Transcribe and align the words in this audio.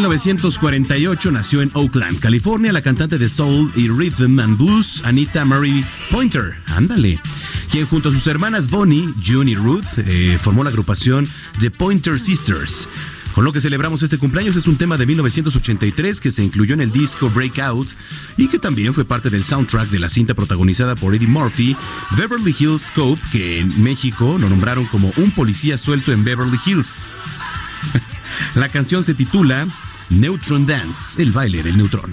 1948, 0.00 1.30
nació 1.30 1.60
en 1.60 1.70
Oakland, 1.74 2.20
California, 2.20 2.72
la 2.72 2.80
cantante 2.80 3.18
de 3.18 3.28
soul 3.28 3.70
y 3.76 3.88
rhythm 3.88 4.38
and 4.38 4.56
blues 4.56 5.02
Anita 5.04 5.44
Marie 5.44 5.84
Pointer. 6.10 6.58
Ándale. 6.68 7.20
Quien 7.70 7.84
junto 7.84 8.08
a 8.08 8.12
sus 8.12 8.26
hermanas 8.26 8.70
Bonnie, 8.70 9.12
June 9.22 9.50
y 9.50 9.54
Ruth 9.54 9.84
eh, 9.98 10.38
formó 10.40 10.64
la 10.64 10.70
agrupación 10.70 11.28
The 11.58 11.70
Pointer 11.70 12.18
Sisters. 12.18 12.88
Con 13.34 13.44
lo 13.44 13.52
que 13.52 13.60
celebramos 13.60 14.02
este 14.02 14.16
cumpleaños 14.16 14.56
es 14.56 14.66
un 14.66 14.76
tema 14.76 14.96
de 14.96 15.04
1983 15.04 16.18
que 16.18 16.30
se 16.30 16.42
incluyó 16.44 16.72
en 16.72 16.80
el 16.80 16.92
disco 16.92 17.28
Breakout 17.28 17.88
y 18.38 18.48
que 18.48 18.58
también 18.58 18.94
fue 18.94 19.04
parte 19.04 19.28
del 19.28 19.44
soundtrack 19.44 19.90
de 19.90 19.98
la 19.98 20.08
cinta 20.08 20.32
protagonizada 20.32 20.96
por 20.96 21.14
Eddie 21.14 21.28
Murphy, 21.28 21.76
Beverly 22.16 22.56
Hills 22.58 22.86
Scope, 22.86 23.20
que 23.30 23.60
en 23.60 23.82
México 23.82 24.38
lo 24.40 24.48
nombraron 24.48 24.86
como 24.86 25.12
un 25.18 25.30
policía 25.32 25.76
suelto 25.76 26.10
en 26.10 26.24
Beverly 26.24 26.58
Hills. 26.64 27.04
La 28.54 28.68
canción 28.70 29.04
se 29.04 29.14
titula 29.14 29.68
Neutron 30.10 30.66
Dance, 30.66 31.22
el 31.22 31.30
baile 31.30 31.62
del 31.62 31.76
neutrón. 31.76 32.10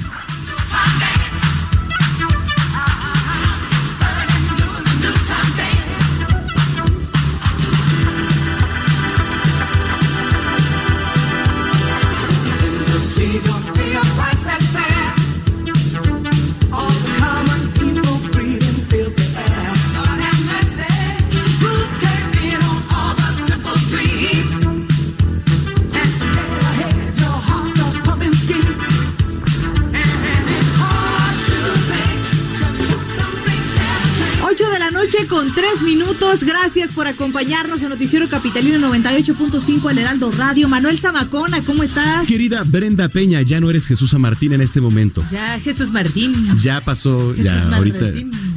Noche 35.78 35.84
con 35.84 35.84
3 35.84 35.84
minutos. 35.84 36.44
Gracias 36.44 36.92
por 36.92 37.08
acompañarnos 37.08 37.82
en 37.84 37.90
Noticiero 37.90 38.28
Capitalino 38.30 38.80
98.5 38.92 39.92
El 39.92 39.98
Heraldo 40.00 40.32
Radio. 40.32 40.68
Manuel 40.68 41.00
Zamacona, 41.00 41.62
¿cómo 41.62 41.84
estás? 41.84 42.28
Querida 42.28 42.64
Brenda 42.66 43.10
Peña, 43.10 43.42
ya 43.42 43.60
no 43.60 43.70
eres 43.70 43.88
Jesús 43.88 44.14
Martín 44.18 44.54
en 44.54 44.62
este 44.62 44.82
momento. 44.82 45.24
Ya, 45.32 45.60
Jesús 45.60 45.92
Martín. 45.92 46.58
Ya 46.60 46.82
pasó, 46.82 47.36
ya 47.36 47.64
ahorita. 47.76 48.06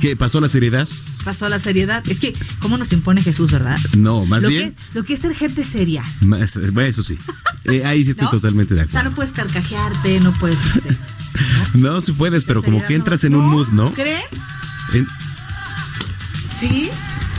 ¿Qué 0.01 0.17
pasó 0.17 0.41
la 0.41 0.49
seriedad? 0.49 0.89
Pasó 1.25 1.49
la 1.49 1.59
seriedad. 1.59 2.03
Es 2.09 2.19
que, 2.21 2.33
¿cómo 2.61 2.79
nos 2.79 2.93
impone 2.93 3.21
Jesús, 3.21 3.51
verdad? 3.51 3.79
No, 3.97 4.25
más 4.25 4.43
lo 4.43 4.49
bien. 4.49 4.73
Que, 4.73 4.99
lo 4.99 5.05
que 5.05 5.15
es 5.15 5.21
ser 5.21 5.35
gente 5.35 5.65
seria. 5.65 6.03
más- 6.23 6.59
bueno, 6.73 6.89
eso 6.89 7.03
sí. 7.03 7.19
Eh, 7.65 7.85
ahí 7.85 8.05
sí 8.05 8.11
estoy 8.11 8.25
¿no? 8.27 8.31
totalmente 8.31 8.75
de 8.75 8.81
O 8.83 8.85
sea, 8.85 9.01
acuerdo. 9.01 9.11
no 9.11 9.17
puedes 9.17 9.33
carcajearte, 9.33 10.21
no 10.21 10.33
puedes. 10.33 10.59
este, 10.65 10.97
No, 11.75 12.01
sí 12.01 12.13
puedes, 12.13 12.45
pero 12.45 12.63
como 12.63 12.79
que 12.87 12.95
no. 12.95 12.97
entras 12.97 13.25
en 13.25 13.35
un 13.35 13.45
mood, 13.47 13.69
¿no? 13.69 13.93
¿Creen? 13.93 14.23
En- 14.95 15.07
Sí. 16.59 16.91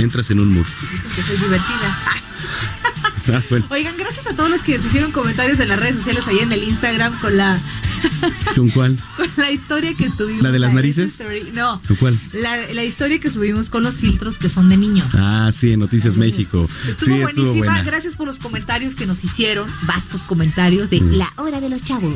Entras 0.03 0.29
en 0.31 0.39
un 0.39 0.53
mood. 0.53 0.65
Dicen 0.65 1.11
que 1.15 1.21
soy 1.23 1.37
divertida. 1.37 1.97
Ah, 3.33 3.43
bueno, 3.49 3.65
Oigan, 3.69 3.95
gracias 3.97 4.27
a 4.27 4.35
todos 4.35 4.49
los 4.49 4.61
que 4.63 4.77
nos 4.77 4.85
hicieron 4.87 5.11
comentarios 5.11 5.59
en 5.59 5.67
las 5.69 5.79
redes 5.79 5.95
sociales 5.97 6.27
allá 6.27 6.41
en 6.41 6.51
el 6.51 6.63
Instagram 6.63 7.19
con 7.19 7.37
la, 7.37 7.59
¿con 8.55 8.69
cuál? 8.69 8.97
con 9.17 9.27
la 9.37 9.51
historia 9.51 9.93
que 9.95 10.05
estuvimos. 10.05 10.41
¿La 10.41 10.51
de 10.51 10.57
las 10.59 10.73
narices? 10.73 11.11
Story. 11.19 11.51
No. 11.53 11.79
¿Con 11.87 11.97
cuál? 11.97 12.19
La, 12.33 12.57
la 12.73 12.83
historia 12.83 13.19
que 13.19 13.29
subimos 13.29 13.69
con 13.69 13.83
los 13.83 13.99
filtros 13.99 14.39
que 14.39 14.49
son 14.49 14.69
de 14.69 14.77
niños. 14.77 15.07
Ah, 15.13 15.51
sí, 15.53 15.71
en 15.73 15.79
Noticias 15.81 16.17
México. 16.17 16.67
Estuvo 16.87 17.05
sí, 17.05 17.11
buenísima. 17.11 17.29
estuvo 17.29 17.53
buena. 17.55 17.83
Gracias 17.83 18.15
por 18.15 18.25
los 18.25 18.39
comentarios 18.39 18.95
que 18.95 19.05
nos 19.05 19.23
hicieron. 19.23 19.69
Vastos 19.83 20.23
comentarios 20.23 20.89
de 20.89 21.01
Mm. 21.01 21.11
la 21.13 21.31
hora 21.37 21.61
de 21.61 21.69
los 21.69 21.83
chavos. 21.83 22.15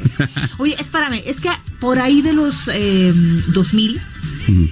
Oye, 0.57 0.75
espérame, 0.79 1.21
es 1.25 1.39
que 1.39 1.49
por 1.79 1.99
ahí 1.99 2.21
de 2.23 2.33
los 2.33 2.67
eh, 2.73 3.13
2000, 3.47 4.01
Mm. 4.47 4.65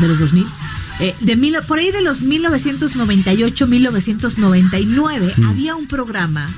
de 0.00 0.08
los 0.08 0.18
2000, 0.18 0.46
eh, 1.00 1.14
de 1.20 1.36
mil, 1.36 1.56
por 1.66 1.78
ahí 1.78 1.90
de 1.90 2.02
los 2.02 2.22
1998, 2.22 3.66
1999, 3.66 5.34
Mm. 5.36 5.44
había 5.46 5.74
un 5.76 5.86
programa 5.86 6.48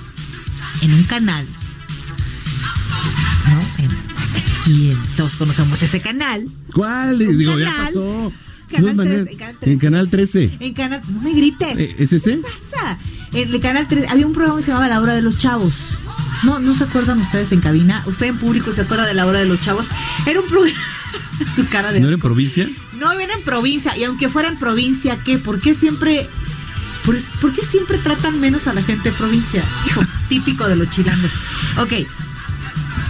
en 0.82 0.94
un 0.94 1.04
canal. 1.04 1.46
¿No? 3.50 3.84
En- 3.84 4.96
todos 5.16 5.36
conocemos 5.36 5.82
ese 5.82 6.00
canal. 6.00 6.46
¿Cuál? 6.72 7.18
Digo, 7.18 7.58
ya 7.58 7.72
pasó. 7.86 8.32
Canal 8.68 8.80
todas 8.82 8.94
maneras, 8.96 9.26
13, 9.26 9.36
Canal 9.36 9.58
13. 9.58 9.72
En 9.72 9.78
Canal 9.78 10.08
13. 10.10 10.56
En 10.60 10.74
canal, 10.74 11.02
no 11.12 11.20
me 11.20 11.32
grites. 11.34 11.78
Eh, 11.78 11.94
¿Es 11.98 12.12
ese? 12.12 12.36
¿Qué 12.36 12.42
pasa? 12.42 12.96
En 13.34 13.52
el 13.52 13.60
canal 13.60 13.86
3 13.88 14.10
había 14.10 14.26
un 14.26 14.32
programa 14.32 14.58
que 14.58 14.62
se 14.64 14.68
llamaba 14.70 14.88
La 14.88 15.00
Hora 15.00 15.12
de 15.14 15.20
los 15.22 15.36
Chavos. 15.36 15.96
No, 16.42 16.58
no 16.58 16.74
se 16.74 16.84
acuerdan 16.84 17.20
ustedes 17.20 17.52
en 17.52 17.60
cabina. 17.60 18.02
Usted 18.06 18.26
en 18.26 18.38
público 18.38 18.72
se 18.72 18.80
acuerda 18.82 19.06
de 19.06 19.14
La 19.14 19.26
Hora 19.26 19.40
de 19.40 19.44
los 19.46 19.60
Chavos. 19.60 19.88
Era 20.26 20.40
un 20.40 20.46
programa. 20.48 20.78
tu 21.56 21.66
cara 21.68 21.92
de 21.92 22.00
¿No 22.00 22.08
era 22.08 22.14
en 22.14 22.20
provincia? 22.20 22.68
No, 22.98 23.16
viene 23.16 23.32
en 23.34 23.42
provincia. 23.42 23.96
Y 23.96 24.04
aunque 24.04 24.28
fuera 24.28 24.48
en 24.48 24.58
provincia, 24.58 25.18
¿qué? 25.24 25.38
¿Por 25.38 25.60
qué 25.60 25.74
siempre... 25.74 26.28
Por, 27.04 27.16
por 27.40 27.52
qué 27.52 27.62
siempre 27.62 27.98
tratan 27.98 28.40
menos 28.40 28.68
a 28.68 28.74
la 28.74 28.82
gente 28.82 29.10
de 29.10 29.16
provincia? 29.16 29.64
Hijo, 29.86 30.02
típico 30.28 30.68
de 30.68 30.76
los 30.76 30.88
chilangos. 30.90 31.32
Ok. 31.78 31.92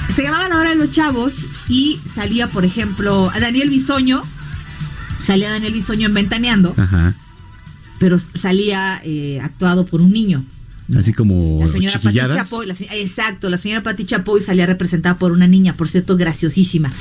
Se 0.09 0.23
llamaba 0.23 0.49
La 0.49 0.59
Hora 0.59 0.71
de 0.71 0.77
los 0.77 0.91
Chavos 0.91 1.47
y 1.69 2.01
salía, 2.13 2.47
por 2.49 2.65
ejemplo, 2.65 3.31
a 3.33 3.41
Daniel 3.41 3.71
Bisoño. 3.71 4.23
Salía 5.23 5.51
Daniel 5.51 5.73
Bisoño 5.73 6.09
en 6.09 6.15
Ventaneando, 6.15 6.75
Ajá. 6.77 7.15
pero 7.99 8.19
salía 8.19 9.01
eh, 9.05 9.41
actuado 9.41 9.87
por 9.87 10.01
un 10.01 10.11
niño. 10.11 10.45
Así 10.97 11.13
como 11.13 11.59
La 11.61 11.69
señora 11.69 11.95
Pati. 12.35 12.49
Chapoy, 12.51 12.67
la 12.67 12.75
exacto, 12.97 13.49
la 13.49 13.57
señora 13.57 13.83
Pati 13.83 14.05
Chapoy 14.05 14.41
salía 14.41 14.67
representada 14.67 15.17
por 15.17 15.33
una 15.33 15.47
niña, 15.47 15.77
por 15.77 15.89
cierto, 15.89 16.17
graciosísima. 16.17 16.93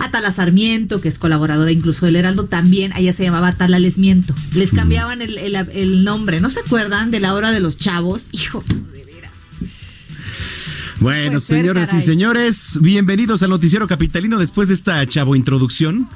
Atala 0.00 0.30
Sarmiento, 0.32 1.00
que 1.00 1.08
es 1.08 1.18
colaboradora 1.18 1.70
incluso 1.72 2.06
del 2.06 2.16
Heraldo, 2.16 2.44
también, 2.46 2.92
ella 2.96 3.12
se 3.12 3.24
llamaba 3.24 3.48
Atala 3.48 3.78
Lesmiento. 3.78 4.34
Les 4.54 4.72
cambiaban 4.72 5.20
el, 5.20 5.36
el- 5.38 5.54
el 5.56 6.04
nombre, 6.04 6.40
¿no 6.40 6.48
se 6.48 6.60
acuerdan 6.60 7.10
de 7.10 7.20
la 7.20 7.34
hora 7.34 7.50
de 7.50 7.60
los 7.60 7.76
chavos? 7.76 8.26
Hijo, 8.32 8.64
Bueno, 11.04 11.32
Puede 11.32 11.40
ser, 11.42 11.58
señoras 11.58 11.88
y 11.88 11.90
caray. 11.90 12.06
señores, 12.06 12.78
bienvenidos 12.80 13.42
al 13.42 13.50
Noticiero 13.50 13.86
Capitalino 13.86 14.38
después 14.38 14.68
de 14.68 14.74
esta 14.74 15.04
chavo 15.06 15.36
introducción. 15.36 16.08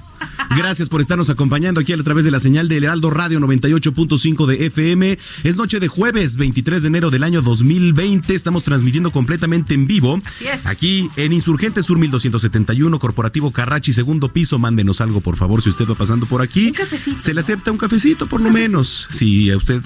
Gracias 0.57 0.89
por 0.89 1.03
estarnos 1.03 1.29
acompañando 1.29 1.79
aquí 1.79 1.93
a 1.93 2.03
través 2.03 2.25
de 2.25 2.31
la 2.31 2.41
señal 2.41 2.69
del 2.71 2.85
Heraldo 2.85 3.11
Radio 3.11 3.39
98.5 3.39 4.47
de 4.47 4.65
FM. 4.65 5.19
Es 5.45 5.57
noche 5.57 5.79
de 5.79 5.89
jueves 5.89 6.39
23 6.39 6.81
de 6.81 6.89
enero 6.89 7.11
del 7.11 7.23
año 7.23 7.43
2020. 7.43 8.35
Estamos 8.35 8.65
transmitiendo 8.65 9.11
completamente 9.11 9.75
en 9.75 9.87
vivo. 9.87 10.19
Así 10.25 10.47
es. 10.47 10.65
Aquí 10.67 11.11
en 11.17 11.35
Insurgente 11.35 11.83
Sur 11.83 11.99
1271, 11.99 12.99
Corporativo 12.99 13.51
Carrachi, 13.53 13.93
segundo 13.93 14.33
piso. 14.33 14.59
Mándenos 14.59 15.03
algo, 15.03 15.21
por 15.21 15.37
favor, 15.37 15.61
si 15.61 15.69
usted 15.69 15.87
va 15.87 15.97
pasando 15.97 16.25
por 16.25 16.41
aquí. 16.41 16.69
Un 16.69 16.73
cafecito, 16.73 17.21
Se 17.21 17.35
le 17.35 17.41
acepta 17.41 17.71
un 17.71 17.79
cafecito, 17.79 18.27
por 18.27 18.41
lo 18.41 18.51
menos. 18.51 19.07
Si 19.11 19.51
a 19.51 19.57
usted 19.59 19.83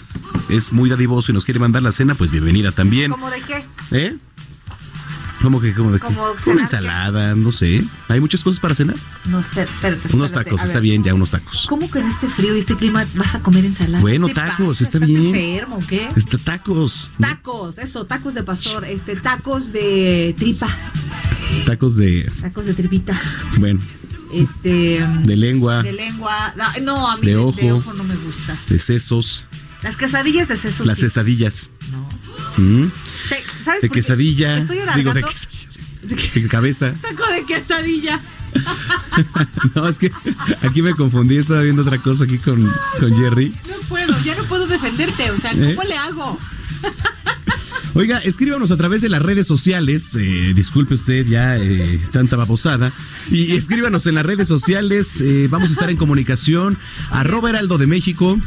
es 0.48 0.72
muy 0.72 0.88
dadivoso 0.88 1.32
y 1.32 1.34
nos 1.34 1.44
quiere 1.44 1.58
mandar 1.58 1.82
la 1.82 1.90
cena, 1.90 2.14
pues 2.14 2.30
bienvenida 2.30 2.70
también. 2.70 3.10
¿Cómo 3.10 3.30
de 3.30 3.40
qué? 3.40 3.66
¿Eh? 3.90 4.16
¿Cómo 5.42 5.60
que? 5.60 5.74
¿Cómo 5.74 5.90
de 5.92 5.98
qué? 6.00 6.06
Una 6.50 6.62
ensalada, 6.62 7.34
no 7.34 7.50
sé. 7.50 7.82
¿Hay 8.08 8.20
muchas 8.20 8.42
cosas 8.44 8.60
para 8.60 8.74
cenar? 8.76 8.96
No, 9.24 9.40
espérate, 9.40 9.72
espérate, 9.72 10.14
Unos 10.16 10.32
tacos, 10.32 10.62
está 10.62 10.74
ver, 10.74 10.82
bien, 10.84 11.02
ya 11.02 11.14
unos 11.14 11.30
tacos. 11.30 11.66
¿Cómo 11.68 11.90
que 11.90 11.98
en 11.98 12.06
este 12.08 12.28
frío 12.28 12.54
y 12.54 12.60
este 12.60 12.76
clima 12.76 13.04
vas 13.16 13.34
a 13.34 13.40
comer 13.40 13.64
ensalada? 13.64 14.00
Bueno, 14.00 14.28
¿Qué 14.28 14.34
te 14.34 14.40
tacos, 14.40 14.68
pasa? 14.78 14.84
está 14.84 14.98
¿Estás 14.98 15.08
bien. 15.08 15.34
enfermo 15.34 15.76
o 15.76 15.86
qué? 15.86 16.08
Está 16.14 16.38
tacos. 16.38 17.10
Tacos, 17.20 17.78
eso, 17.78 18.06
tacos 18.06 18.34
de 18.34 18.42
pastor, 18.44 18.84
este, 18.84 19.16
tacos 19.16 19.72
de 19.72 20.34
tripa, 20.38 20.68
Tacos 21.66 21.96
de, 21.96 22.30
tacos 22.40 22.64
de 22.64 22.72
tripita, 22.74 23.20
bueno, 23.58 23.80
este, 24.32 25.04
de 25.24 25.36
lengua, 25.36 25.82
de 25.82 25.92
lengua, 25.92 26.54
no, 26.82 27.08
a 27.08 27.16
mí 27.16 27.26
De 27.26 27.32
de, 27.32 27.36
ojo. 27.36 27.60
de 27.60 27.72
ojo 27.72 27.92
no 27.94 28.04
me 28.04 28.14
gusta. 28.16 28.56
de 28.68 28.78
sesos, 28.78 29.44
Las 29.82 29.96
quesadillas 29.96 30.48
de 30.48 30.56
seso. 30.56 30.84
las 30.84 30.98
quesadillas. 31.00 31.70
No. 31.90 32.08
Mm, 32.56 32.86
¿Sabes 33.64 33.82
De 33.82 33.88
quesadilla. 33.90 34.58
Estoy 34.58 34.78
Digo, 34.96 35.14
de 35.14 35.22
quesadilla. 35.22 35.68
De 36.34 36.48
cabeza. 36.48 36.94
Taco 37.00 37.30
de 37.30 37.44
quesadilla. 37.44 38.20
No, 39.74 39.88
es 39.88 39.98
que 39.98 40.10
aquí 40.62 40.82
me 40.82 40.94
confundí. 40.94 41.36
Estaba 41.36 41.62
viendo 41.62 41.82
otra 41.82 41.98
cosa 41.98 42.24
aquí 42.24 42.38
con, 42.38 42.70
con 42.98 43.16
Jerry. 43.16 43.54
No 43.68 43.76
puedo, 43.88 44.18
ya 44.20 44.34
no 44.36 44.44
puedo 44.44 44.66
defenderte. 44.66 45.30
O 45.30 45.38
sea, 45.38 45.52
¿Eh? 45.52 45.74
¿cómo 45.74 45.88
le 45.88 45.96
hago? 45.96 46.38
Oiga, 47.94 48.18
escríbanos 48.18 48.70
a 48.70 48.78
través 48.78 49.02
de 49.02 49.10
las 49.10 49.20
redes 49.20 49.46
sociales. 49.46 50.14
eh, 50.18 50.52
disculpe 50.54 50.94
usted 50.94 51.26
ya 51.26 51.58
eh, 51.58 52.00
tanta 52.10 52.36
babosada. 52.36 52.90
Y 53.30 53.52
escríbanos 53.56 54.06
en 54.06 54.14
las 54.14 54.24
redes 54.24 54.48
sociales. 54.48 55.20
eh, 55.20 55.46
vamos 55.50 55.68
a 55.70 55.72
estar 55.74 55.90
en 55.90 55.98
comunicación. 55.98 56.78
Arroba 57.10 57.50
Heraldo 57.50 57.76
de 57.76 57.86
México 57.86 58.40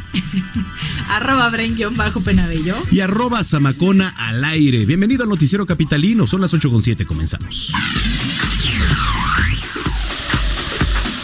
Arroba 1.08 1.48
bren 1.50 1.76
bajo 1.96 2.22
penabello. 2.22 2.74
y 2.90 3.00
arroba 3.00 3.44
Zamacona 3.44 4.08
al 4.16 4.42
aire. 4.44 4.84
Bienvenido 4.84 5.22
al 5.22 5.28
Noticiero 5.28 5.64
Capitalino. 5.64 6.26
Son 6.26 6.40
las 6.40 6.52
8.7. 6.52 7.06
Comenzamos. 7.06 7.72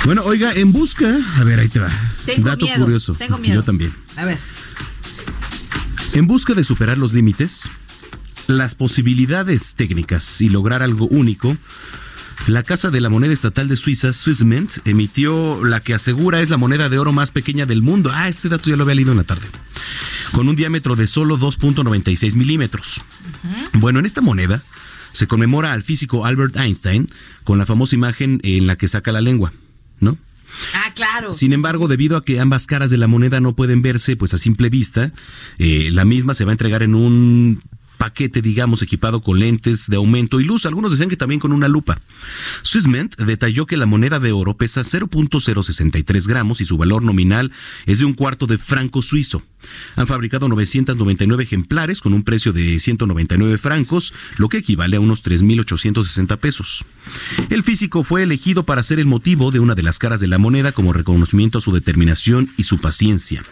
Bueno, 0.04 0.22
oiga, 0.24 0.52
en 0.52 0.72
busca. 0.72 1.18
A 1.36 1.44
ver, 1.44 1.58
ahí 1.58 1.68
te 1.68 1.80
va. 1.80 1.90
Tengo 2.24 2.48
Dato 2.48 2.66
miedo. 2.66 2.84
curioso. 2.84 3.14
Tengo 3.14 3.38
miedo. 3.38 3.56
Yo 3.56 3.62
también. 3.64 3.92
A 4.16 4.24
ver. 4.24 4.38
En 6.14 6.26
busca 6.26 6.52
de 6.54 6.62
superar 6.62 6.98
los 6.98 7.14
límites, 7.14 7.62
las 8.46 8.74
posibilidades 8.74 9.74
técnicas 9.74 10.40
y 10.40 10.48
lograr 10.48 10.82
algo 10.82 11.06
único, 11.06 11.56
la 12.46 12.64
Casa 12.64 12.90
de 12.90 13.00
la 13.00 13.08
Moneda 13.08 13.32
Estatal 13.32 13.68
de 13.68 13.76
Suiza, 13.76 14.12
Swissmint, 14.12 14.78
emitió 14.84 15.64
la 15.64 15.80
que 15.80 15.94
asegura 15.94 16.40
es 16.40 16.50
la 16.50 16.56
moneda 16.56 16.88
de 16.88 16.98
oro 16.98 17.12
más 17.12 17.30
pequeña 17.30 17.66
del 17.66 17.82
mundo. 17.82 18.10
Ah, 18.12 18.28
este 18.28 18.48
dato 18.48 18.68
ya 18.68 18.76
lo 18.76 18.82
había 18.82 18.96
leído 18.96 19.12
en 19.12 19.18
la 19.18 19.24
tarde. 19.24 19.46
Con 20.32 20.48
un 20.48 20.56
diámetro 20.56 20.96
de 20.96 21.06
solo 21.06 21.38
2.96 21.38 22.34
milímetros. 22.34 23.00
Bueno, 23.74 24.00
en 24.00 24.06
esta 24.06 24.20
moneda 24.20 24.62
se 25.12 25.26
conmemora 25.28 25.72
al 25.72 25.82
físico 25.82 26.24
Albert 26.24 26.56
Einstein 26.56 27.06
con 27.44 27.58
la 27.58 27.66
famosa 27.66 27.94
imagen 27.94 28.40
en 28.42 28.66
la 28.66 28.76
que 28.76 28.88
saca 28.88 29.12
la 29.12 29.20
lengua, 29.20 29.52
¿no? 30.00 30.18
Ah, 30.74 30.92
claro. 30.94 31.32
Sin 31.32 31.52
embargo, 31.52 31.86
debido 31.86 32.16
a 32.16 32.24
que 32.24 32.40
ambas 32.40 32.66
caras 32.66 32.90
de 32.90 32.98
la 32.98 33.06
moneda 33.06 33.40
no 33.40 33.54
pueden 33.54 33.82
verse 33.82 34.16
pues 34.16 34.34
a 34.34 34.38
simple 34.38 34.68
vista, 34.68 35.12
eh, 35.58 35.90
la 35.92 36.04
misma 36.04 36.34
se 36.34 36.44
va 36.44 36.50
a 36.50 36.54
entregar 36.54 36.82
en 36.82 36.94
un 36.94 37.62
paquete, 38.02 38.42
digamos, 38.42 38.82
equipado 38.82 39.20
con 39.20 39.38
lentes 39.38 39.86
de 39.88 39.94
aumento 39.94 40.40
y 40.40 40.44
luz. 40.44 40.66
Algunos 40.66 40.90
decían 40.90 41.08
que 41.08 41.16
también 41.16 41.38
con 41.38 41.52
una 41.52 41.68
lupa. 41.68 42.00
Swissment 42.62 43.14
detalló 43.16 43.64
que 43.64 43.76
la 43.76 43.86
moneda 43.86 44.18
de 44.18 44.32
oro 44.32 44.56
pesa 44.56 44.80
0.063 44.80 46.26
gramos 46.26 46.60
y 46.60 46.64
su 46.64 46.76
valor 46.76 47.04
nominal 47.04 47.52
es 47.86 48.00
de 48.00 48.04
un 48.04 48.14
cuarto 48.14 48.48
de 48.48 48.58
franco 48.58 49.02
suizo. 49.02 49.44
Han 49.94 50.08
fabricado 50.08 50.48
999 50.48 51.44
ejemplares 51.44 52.00
con 52.00 52.12
un 52.12 52.24
precio 52.24 52.52
de 52.52 52.80
199 52.80 53.56
francos, 53.58 54.12
lo 54.36 54.48
que 54.48 54.58
equivale 54.58 54.96
a 54.96 55.00
unos 55.00 55.24
3.860 55.24 56.38
pesos. 56.38 56.84
El 57.50 57.62
físico 57.62 58.02
fue 58.02 58.24
elegido 58.24 58.64
para 58.64 58.82
ser 58.82 58.98
el 58.98 59.06
motivo 59.06 59.52
de 59.52 59.60
una 59.60 59.76
de 59.76 59.82
las 59.84 60.00
caras 60.00 60.18
de 60.18 60.26
la 60.26 60.38
moneda 60.38 60.72
como 60.72 60.92
reconocimiento 60.92 61.58
a 61.58 61.60
su 61.60 61.72
determinación 61.72 62.50
y 62.56 62.64
su 62.64 62.80
paciencia. 62.80 63.44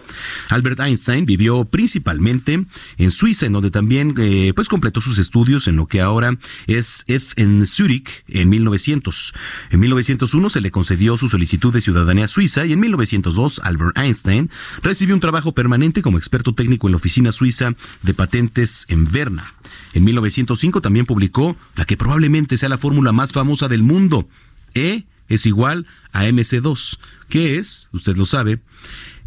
Albert 0.48 0.80
Einstein 0.80 1.24
vivió 1.24 1.64
principalmente 1.66 2.64
en 2.96 3.10
Suiza, 3.12 3.46
en 3.46 3.52
donde 3.52 3.70
también 3.70 4.14
eh, 4.18 4.39
pues 4.54 4.68
completó 4.68 5.00
sus 5.00 5.18
estudios 5.18 5.68
en 5.68 5.76
lo 5.76 5.86
que 5.86 6.00
ahora 6.00 6.36
es 6.66 7.04
en 7.08 7.66
Zúrich 7.66 8.24
en 8.28 8.48
1900. 8.48 9.34
En 9.70 9.80
1901 9.80 10.50
se 10.50 10.60
le 10.60 10.70
concedió 10.70 11.16
su 11.16 11.28
solicitud 11.28 11.72
de 11.72 11.80
ciudadanía 11.80 12.28
suiza 12.28 12.66
y 12.66 12.72
en 12.72 12.80
1902 12.80 13.60
Albert 13.64 13.98
Einstein 13.98 14.50
recibió 14.82 15.14
un 15.14 15.20
trabajo 15.20 15.52
permanente 15.52 16.02
como 16.02 16.18
experto 16.18 16.54
técnico 16.54 16.88
en 16.88 16.92
la 16.92 16.98
oficina 16.98 17.32
suiza 17.32 17.74
de 18.02 18.14
patentes 18.14 18.86
en 18.88 19.10
Berna. 19.10 19.54
En 19.92 20.04
1905 20.04 20.80
también 20.80 21.06
publicó 21.06 21.56
la 21.76 21.84
que 21.84 21.96
probablemente 21.96 22.56
sea 22.56 22.68
la 22.68 22.78
fórmula 22.78 23.12
más 23.12 23.32
famosa 23.32 23.68
del 23.68 23.82
mundo. 23.82 24.28
E 24.74 25.04
es 25.28 25.46
igual 25.46 25.86
a 26.12 26.24
MC2, 26.24 26.98
que 27.28 27.58
es, 27.58 27.88
usted 27.92 28.16
lo 28.16 28.26
sabe, 28.26 28.60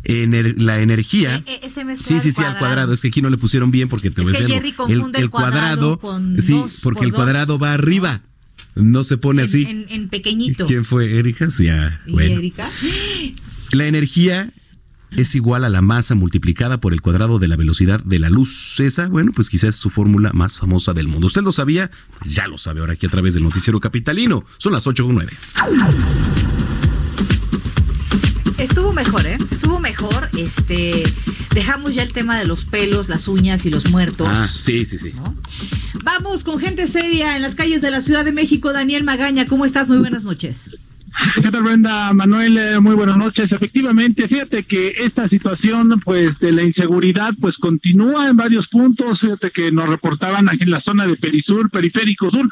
ener- 0.03 0.55
la 0.57 0.79
energía. 0.79 1.43
E- 1.45 1.61
e- 1.63 1.69
sí, 1.69 2.19
sí, 2.19 2.31
sí, 2.31 2.41
al 2.41 2.57
cuadrado. 2.57 2.59
cuadrado. 2.59 2.93
Es 2.93 3.01
que 3.01 3.07
aquí 3.09 3.21
no 3.21 3.29
le 3.29 3.37
pusieron 3.37 3.71
bien 3.71 3.87
porque 3.89 4.11
te 4.11 4.21
Es 4.21 4.27
voy 4.27 4.35
a 4.35 4.39
que 4.45 4.53
Jerry 4.53 4.71
confunde 4.73 5.19
el 5.19 5.29
cuadrado 5.29 5.99
con 5.99 6.41
sí, 6.41 6.53
dos 6.53 6.79
porque 6.83 6.99
por 6.99 7.05
el 7.05 7.11
dos. 7.11 7.17
cuadrado 7.17 7.59
va 7.59 7.73
arriba. 7.73 8.21
No 8.75 9.03
se 9.03 9.17
pone 9.17 9.41
En, 9.43 9.47
así. 9.47 9.63
en- 9.63 9.85
en 9.89 10.09
pequeñito. 10.09 10.65
¿Quién 10.65 10.83
fue? 10.83 11.17
Erika, 11.19 11.49
sí, 11.49 11.69
ah, 11.69 11.99
¿Y 12.07 12.11
bueno. 12.11 12.35
Erika? 12.39 12.69
La 13.71 13.85
energía 13.85 14.51
es 15.11 15.35
igual 15.35 15.63
a 15.63 15.69
la 15.69 15.81
masa 15.83 16.15
multiplicada 16.15 16.79
por 16.79 16.91
el 16.93 17.01
cuadrado 17.01 17.37
de 17.37 17.47
la 17.47 17.55
velocidad 17.55 18.03
de 18.03 18.17
la 18.19 18.29
luz. 18.31 18.79
Esa, 18.79 19.07
bueno, 19.07 19.31
pues 19.33 19.47
quizás 19.49 19.69
es 19.69 19.75
su 19.75 19.91
fórmula 19.91 20.31
más 20.33 20.57
famosa 20.57 20.93
del 20.93 21.07
mundo. 21.07 21.27
¿Usted 21.27 21.43
lo 21.43 21.51
sabía? 21.51 21.91
Ya 22.25 22.47
lo 22.47 22.57
sabe 22.57 22.79
ahora 22.81 22.93
aquí 22.93 23.05
a 23.05 23.09
través 23.09 23.35
del 23.35 23.43
noticiero 23.43 23.79
capitalino. 23.79 24.43
Son 24.57 24.73
las 24.73 24.87
8 24.87 25.05
con 25.05 25.13
9. 25.15 25.33
Estuvo 28.73 28.91
mejor, 28.91 29.27
¿eh? 29.27 29.37
Estuvo 29.51 29.79
mejor. 29.79 30.29
Este, 30.35 31.03
dejamos 31.53 31.93
ya 31.93 32.01
el 32.01 32.11
tema 32.11 32.39
de 32.39 32.47
los 32.47 32.65
pelos, 32.65 33.07
las 33.07 33.27
uñas 33.27 33.67
y 33.67 33.69
los 33.69 33.91
muertos. 33.91 34.27
Ah, 34.27 34.49
sí, 34.51 34.83
sí, 34.87 34.97
sí. 34.97 35.13
¿no? 35.13 35.35
Vamos 36.03 36.43
con 36.43 36.57
gente 36.57 36.87
seria 36.87 37.35
en 37.35 37.43
las 37.43 37.53
calles 37.53 37.83
de 37.83 37.91
la 37.91 38.01
Ciudad 38.01 38.25
de 38.25 38.31
México. 38.31 38.73
Daniel 38.73 39.03
Magaña, 39.03 39.45
¿cómo 39.45 39.65
estás? 39.65 39.89
Muy 39.89 39.99
buenas 39.99 40.23
noches. 40.23 40.71
¿Qué 41.39 41.51
tal, 41.51 41.61
Brenda? 41.61 42.11
Manuel, 42.13 42.57
eh, 42.57 42.79
muy 42.79 42.95
buenas 42.95 43.15
noches. 43.17 43.51
Efectivamente, 43.51 44.27
fíjate 44.27 44.63
que 44.63 44.95
esta 44.97 45.27
situación, 45.27 46.01
pues, 46.03 46.39
de 46.39 46.51
la 46.51 46.63
inseguridad, 46.63 47.35
pues, 47.39 47.59
continúa 47.59 48.27
en 48.27 48.37
varios 48.37 48.69
puntos. 48.69 49.19
Fíjate 49.19 49.51
que 49.51 49.71
nos 49.71 49.87
reportaban 49.87 50.49
aquí 50.49 50.63
en 50.63 50.71
la 50.71 50.79
zona 50.79 51.05
de 51.05 51.15
Perisur, 51.15 51.69
Periférico 51.69 52.31
Sur. 52.31 52.49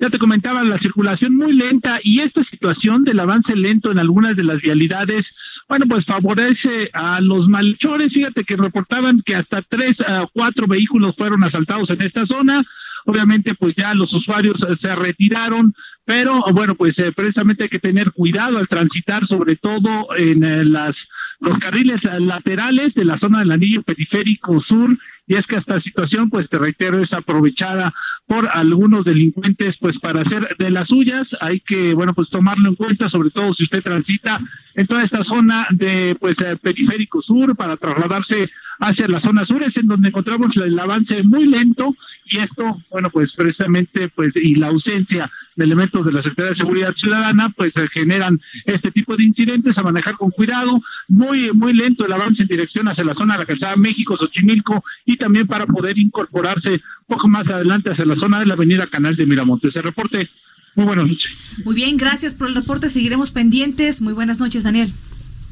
Ya 0.00 0.10
te 0.10 0.18
comentaba 0.18 0.62
la 0.62 0.78
circulación 0.78 1.34
muy 1.34 1.52
lenta 1.52 1.98
y 2.02 2.20
esta 2.20 2.44
situación 2.44 3.02
del 3.02 3.18
avance 3.18 3.56
lento 3.56 3.90
en 3.90 3.98
algunas 3.98 4.36
de 4.36 4.44
las 4.44 4.62
vialidades, 4.62 5.34
bueno, 5.68 5.86
pues 5.88 6.04
favorece 6.04 6.88
a 6.92 7.20
los 7.20 7.48
malhechores. 7.48 8.12
Fíjate 8.12 8.44
que 8.44 8.56
reportaban 8.56 9.22
que 9.22 9.34
hasta 9.34 9.60
tres 9.60 10.00
a 10.00 10.28
cuatro 10.32 10.68
vehículos 10.68 11.16
fueron 11.16 11.42
asaltados 11.42 11.90
en 11.90 12.02
esta 12.02 12.26
zona. 12.26 12.62
Obviamente, 13.06 13.54
pues 13.54 13.74
ya 13.74 13.94
los 13.94 14.12
usuarios 14.12 14.62
eh, 14.62 14.76
se 14.76 14.94
retiraron, 14.94 15.74
pero 16.04 16.44
bueno, 16.52 16.74
pues 16.74 16.98
eh, 16.98 17.10
precisamente 17.10 17.64
hay 17.64 17.68
que 17.68 17.78
tener 17.78 18.12
cuidado 18.12 18.58
al 18.58 18.68
transitar, 18.68 19.26
sobre 19.26 19.56
todo 19.56 20.14
en 20.16 20.44
eh, 20.44 20.64
las 20.64 21.08
los 21.40 21.58
carriles 21.58 22.02
laterales 22.04 22.94
de 22.94 23.04
la 23.04 23.16
zona 23.16 23.38
del 23.38 23.52
anillo 23.52 23.82
periférico 23.82 24.58
sur 24.58 24.98
y 25.28 25.36
es 25.36 25.46
que 25.46 25.56
esta 25.56 25.78
situación, 25.78 26.30
pues 26.30 26.48
te 26.48 26.58
reitero, 26.58 26.98
es 27.00 27.12
aprovechada 27.12 27.92
por 28.26 28.48
algunos 28.50 29.04
delincuentes, 29.04 29.76
pues 29.76 29.98
para 29.98 30.22
hacer 30.22 30.56
de 30.58 30.70
las 30.70 30.88
suyas. 30.88 31.36
Hay 31.42 31.60
que, 31.60 31.92
bueno, 31.92 32.14
pues 32.14 32.30
tomarlo 32.30 32.70
en 32.70 32.74
cuenta, 32.74 33.10
sobre 33.10 33.30
todo 33.30 33.52
si 33.52 33.64
usted 33.64 33.82
transita 33.82 34.40
en 34.74 34.86
toda 34.86 35.02
esta 35.02 35.22
zona 35.22 35.66
de, 35.70 36.16
pues, 36.18 36.40
eh, 36.40 36.56
periférico 36.56 37.20
sur 37.20 37.54
para 37.56 37.76
trasladarse 37.76 38.50
hacia 38.80 39.08
la 39.08 39.20
zona 39.20 39.44
sur, 39.44 39.62
es 39.62 39.76
en 39.76 39.88
donde 39.88 40.08
encontramos 40.08 40.56
el 40.56 40.78
avance 40.78 41.22
muy 41.24 41.46
lento 41.46 41.94
y 42.26 42.38
esto, 42.38 42.80
bueno, 42.90 43.10
pues 43.10 43.34
precisamente, 43.34 44.08
pues, 44.08 44.36
y 44.36 44.54
la 44.54 44.68
ausencia 44.68 45.30
de 45.56 45.64
elementos 45.64 46.06
de 46.06 46.12
la 46.12 46.22
Secretaría 46.22 46.50
de 46.50 46.54
Seguridad 46.54 46.94
Ciudadana, 46.94 47.50
pues 47.50 47.76
eh, 47.76 47.88
generan 47.92 48.40
este 48.64 48.92
tipo 48.92 49.16
de 49.16 49.24
incidentes 49.24 49.76
a 49.76 49.82
manejar 49.82 50.16
con 50.16 50.30
cuidado, 50.30 50.80
muy, 51.08 51.52
muy 51.52 51.72
lento 51.72 52.06
el 52.06 52.12
avance 52.12 52.42
en 52.42 52.48
dirección 52.48 52.88
hacia 52.88 53.04
la 53.04 53.14
zona 53.14 53.34
de 53.34 53.40
la 53.40 53.46
calzada 53.46 53.76
México, 53.76 54.16
Xochimilco 54.16 54.84
y 55.04 55.16
también 55.18 55.46
para 55.46 55.66
poder 55.66 55.98
incorporarse 55.98 56.72
un 56.72 57.16
poco 57.16 57.28
más 57.28 57.50
adelante 57.50 57.90
hacia 57.90 58.06
la 58.06 58.16
zona 58.16 58.40
de 58.40 58.46
la 58.46 58.54
avenida 58.54 58.86
Canal 58.86 59.16
de 59.16 59.26
Miramontes. 59.26 59.76
El 59.76 59.82
reporte, 59.82 60.30
muy 60.74 60.86
buenas 60.86 61.06
noches. 61.06 61.36
Muy 61.64 61.74
bien, 61.74 61.96
gracias 61.96 62.34
por 62.34 62.48
el 62.48 62.54
reporte. 62.54 62.88
Seguiremos 62.88 63.30
pendientes. 63.30 64.00
Muy 64.00 64.14
buenas 64.14 64.40
noches, 64.40 64.62
Daniel. 64.62 64.92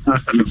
Hasta 0.07 0.33
luego. 0.33 0.51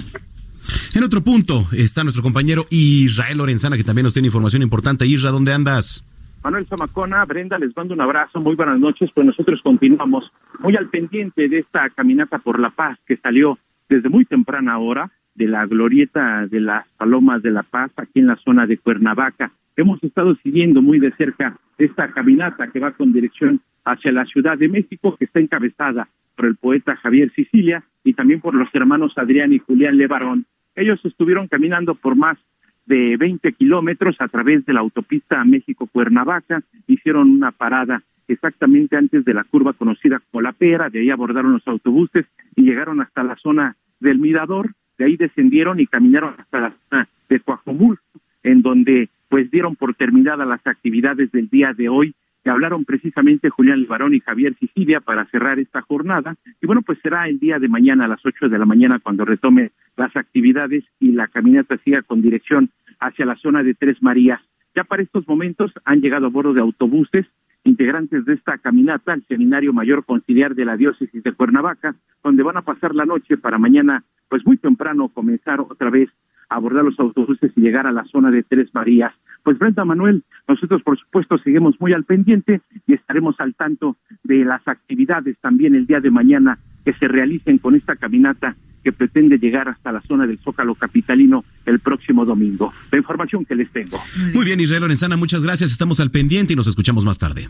En 0.93 1.03
otro 1.03 1.23
punto 1.23 1.67
está 1.73 2.03
nuestro 2.03 2.23
compañero 2.23 2.65
Israel 2.69 3.37
Lorenzana, 3.37 3.77
que 3.77 3.83
también 3.83 4.03
nos 4.03 4.13
tiene 4.13 4.27
información 4.27 4.61
importante. 4.61 5.05
Isra, 5.05 5.31
¿dónde 5.31 5.53
andas? 5.53 6.03
Manuel 6.43 6.67
Zamacona, 6.67 7.25
Brenda, 7.25 7.57
les 7.57 7.75
mando 7.75 7.95
un 7.95 8.01
abrazo, 8.01 8.39
muy 8.39 8.55
buenas 8.55 8.79
noches, 8.79 9.09
pues 9.15 9.25
nosotros 9.25 9.61
continuamos 9.63 10.31
muy 10.59 10.75
al 10.75 10.89
pendiente 10.89 11.49
de 11.49 11.59
esta 11.59 11.89
caminata 11.89 12.37
por 12.37 12.59
la 12.59 12.69
paz 12.69 12.99
que 13.07 13.17
salió 13.17 13.57
desde 13.89 14.09
muy 14.09 14.25
temprana 14.25 14.77
hora 14.77 15.11
de 15.35 15.47
la 15.47 15.65
glorieta 15.65 16.47
de 16.47 16.61
las 16.61 16.87
Palomas 16.97 17.41
de 17.43 17.51
la 17.51 17.63
Paz 17.63 17.91
aquí 17.97 18.19
en 18.19 18.27
la 18.27 18.37
zona 18.37 18.65
de 18.65 18.77
Cuernavaca. 18.77 19.51
Hemos 19.75 20.01
estado 20.03 20.35
siguiendo 20.35 20.81
muy 20.81 20.99
de 20.99 21.11
cerca 21.11 21.57
esta 21.77 22.11
caminata 22.11 22.71
que 22.71 22.79
va 22.79 22.91
con 22.91 23.11
dirección 23.11 23.61
hacia 23.83 24.11
la 24.11 24.25
Ciudad 24.25 24.57
de 24.57 24.69
México, 24.69 25.15
que 25.17 25.25
está 25.25 25.39
encabezada 25.39 26.07
por 26.35 26.45
el 26.45 26.55
poeta 26.55 26.95
Javier 26.95 27.31
Sicilia 27.33 27.83
y 28.03 28.13
también 28.13 28.41
por 28.41 28.55
los 28.55 28.69
hermanos 28.73 29.13
Adrián 29.17 29.53
y 29.53 29.59
Julián 29.59 29.97
Levarón. 29.97 30.45
Ellos 30.75 30.99
estuvieron 31.03 31.47
caminando 31.47 31.95
por 31.95 32.15
más 32.15 32.37
de 32.85 33.17
20 33.17 33.53
kilómetros 33.53 34.15
a 34.19 34.27
través 34.27 34.65
de 34.65 34.73
la 34.73 34.81
autopista 34.81 35.43
México-Cuernavaca, 35.43 36.61
hicieron 36.87 37.31
una 37.31 37.51
parada 37.51 38.03
exactamente 38.27 38.95
antes 38.95 39.25
de 39.25 39.33
la 39.33 39.43
curva 39.43 39.73
conocida 39.73 40.21
como 40.31 40.41
La 40.41 40.53
Pera, 40.53 40.89
de 40.89 40.99
ahí 40.99 41.09
abordaron 41.09 41.53
los 41.53 41.67
autobuses 41.67 42.25
y 42.55 42.63
llegaron 42.63 43.01
hasta 43.01 43.23
la 43.23 43.35
zona 43.37 43.75
del 43.99 44.19
Mirador, 44.19 44.71
de 44.97 45.05
ahí 45.05 45.17
descendieron 45.17 45.79
y 45.79 45.87
caminaron 45.87 46.35
hasta 46.37 46.59
la 46.59 46.73
zona 46.89 47.07
de 47.29 47.39
Coajomul, 47.39 47.99
en 48.43 48.61
donde 48.61 49.09
pues 49.29 49.49
dieron 49.51 49.75
por 49.75 49.95
terminadas 49.95 50.47
las 50.47 50.65
actividades 50.65 51.31
del 51.31 51.49
día 51.49 51.73
de 51.73 51.89
hoy, 51.89 52.13
que 52.43 52.51
hablaron 52.51 52.85
precisamente 52.85 53.49
Julián 53.49 53.81
Levarón 53.81 54.13
y 54.13 54.19
Javier 54.19 54.55
Sicilia 54.59 54.99
para 54.99 55.25
cerrar 55.25 55.57
esta 55.59 55.81
jornada, 55.81 56.35
y 56.61 56.67
bueno, 56.67 56.83
pues 56.83 56.99
será 57.01 57.27
el 57.27 57.39
día 57.39 57.57
de 57.57 57.67
mañana 57.67 58.05
a 58.05 58.07
las 58.07 58.23
8 58.23 58.49
de 58.49 58.59
la 58.59 58.65
mañana 58.65 58.99
cuando 58.99 59.25
retome 59.25 59.71
las 59.97 60.15
actividades 60.15 60.83
y 60.99 61.11
la 61.11 61.27
caminata 61.27 61.77
siga 61.77 62.03
con 62.03 62.21
dirección 62.21 62.69
hacia 62.99 63.25
la 63.25 63.35
zona 63.37 63.63
de 63.63 63.73
Tres 63.73 64.01
Marías. 64.01 64.41
Ya 64.75 64.83
para 64.83 65.01
estos 65.01 65.27
momentos 65.27 65.71
han 65.85 66.01
llegado 66.01 66.27
a 66.27 66.29
bordo 66.29 66.53
de 66.53 66.61
autobuses 66.61 67.25
integrantes 67.65 68.23
de 68.25 68.33
esta 68.33 68.57
caminata 68.59 69.11
al 69.11 69.25
Seminario 69.27 69.73
Mayor 69.73 70.05
Conciliar 70.05 70.55
de 70.55 70.65
la 70.65 70.77
Diócesis 70.77 71.21
de 71.23 71.33
Cuernavaca, 71.33 71.95
donde 72.23 72.43
van 72.43 72.57
a 72.57 72.61
pasar 72.61 72.95
la 72.95 73.05
noche 73.05 73.37
para 73.37 73.57
mañana, 73.57 74.03
pues 74.29 74.45
muy 74.45 74.57
temprano, 74.57 75.09
comenzar 75.09 75.59
otra 75.59 75.89
vez 75.89 76.09
a 76.49 76.55
abordar 76.55 76.85
los 76.85 76.99
autobuses 76.99 77.51
y 77.55 77.61
llegar 77.61 77.87
a 77.87 77.91
la 77.91 78.05
zona 78.05 78.29
de 78.31 78.43
Tres 78.43 78.69
Marías. 78.73 79.13
Pues 79.43 79.57
Brenda 79.57 79.83
Manuel, 79.83 80.23
nosotros 80.47 80.81
por 80.83 80.97
supuesto 80.97 81.37
seguimos 81.39 81.79
muy 81.81 81.93
al 81.93 82.03
pendiente 82.03 82.61
y 82.87 82.93
estaremos 82.93 83.35
al 83.39 83.55
tanto 83.55 83.97
de 84.23 84.45
las 84.45 84.67
actividades 84.67 85.37
también 85.39 85.75
el 85.75 85.87
día 85.87 85.99
de 85.99 86.11
mañana 86.11 86.59
que 86.83 86.93
se 86.93 87.07
realicen 87.07 87.57
con 87.57 87.75
esta 87.75 87.95
caminata 87.95 88.55
que 88.85 88.91
pretende 88.93 89.39
llegar 89.39 89.67
hasta 89.67 89.91
la 89.91 89.99
zona 90.01 90.27
del 90.27 90.37
Zócalo 90.37 90.75
Capitalino 90.75 91.43
el 91.65 91.79
próximo 91.79 92.23
domingo. 92.23 92.71
La 92.91 92.99
información 92.99 93.43
que 93.43 93.55
les 93.55 93.71
tengo. 93.71 93.99
Muy 94.31 94.45
bien, 94.45 94.59
Israel 94.59 94.81
Lorenzana, 94.81 95.17
muchas 95.17 95.43
gracias. 95.43 95.71
Estamos 95.71 95.99
al 95.99 96.11
pendiente 96.11 96.53
y 96.53 96.55
nos 96.55 96.67
escuchamos 96.67 97.03
más 97.03 97.17
tarde. 97.17 97.49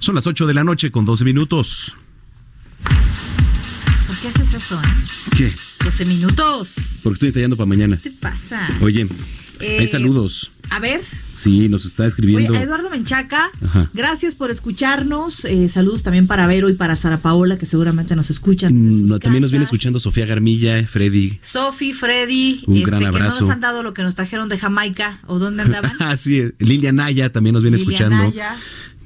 Son 0.00 0.16
las 0.16 0.26
8 0.26 0.48
de 0.48 0.54
la 0.54 0.64
noche 0.64 0.90
con 0.90 1.04
12 1.04 1.22
minutos. 1.24 1.94
¿Por 4.08 4.16
qué 4.16 4.26
haces 4.28 4.54
eso? 4.54 4.80
eh? 4.82 5.36
¿Qué? 5.36 5.52
12 5.84 6.04
minutos. 6.06 6.74
Porque 7.04 7.14
estoy 7.14 7.28
ensayando 7.28 7.56
para 7.56 7.66
mañana. 7.66 7.96
¿Qué 7.96 8.10
te 8.10 8.16
pasa? 8.16 8.66
Oye, 8.80 9.06
Eh, 9.60 9.78
hay 9.80 9.86
saludos. 9.86 10.50
A 10.70 10.80
ver, 10.80 11.00
Sí, 11.34 11.68
nos 11.68 11.84
está 11.84 12.06
escribiendo. 12.06 12.54
Eduardo 12.54 12.88
Menchaca, 12.90 13.50
Ajá. 13.60 13.90
gracias 13.92 14.34
por 14.36 14.50
escucharnos. 14.50 15.44
Eh, 15.44 15.68
saludos 15.68 16.02
también 16.04 16.26
para 16.28 16.46
Vero 16.46 16.70
y 16.70 16.74
para 16.74 16.94
Sara 16.96 17.18
Paola, 17.18 17.56
que 17.58 17.66
seguramente 17.66 18.14
nos 18.14 18.30
escuchan. 18.30 18.72
Mm, 18.72 19.18
también 19.18 19.42
nos 19.42 19.50
viene 19.50 19.64
escuchando 19.64 19.98
Sofía 19.98 20.26
Garmilla, 20.26 20.86
Freddy. 20.86 21.40
Sofi, 21.42 21.92
Freddy, 21.92 22.62
Un 22.66 22.76
este, 22.76 22.86
gran 22.88 23.00
que 23.00 23.06
no 23.06 23.16
abrazo. 23.16 23.40
nos 23.42 23.50
han 23.50 23.60
dado 23.60 23.82
lo 23.82 23.92
que 23.94 24.02
nos 24.02 24.14
trajeron 24.14 24.48
de 24.48 24.58
Jamaica, 24.58 25.18
o 25.26 25.38
dónde 25.38 25.64
andaban. 25.64 25.92
Ah, 26.00 26.16
sí, 26.16 26.42
Lilia 26.58 26.92
Naya 26.92 27.32
también 27.32 27.54
nos 27.54 27.62
viene 27.62 27.78
Lilia 27.78 27.92
escuchando. 27.96 28.24
Naya, 28.24 28.56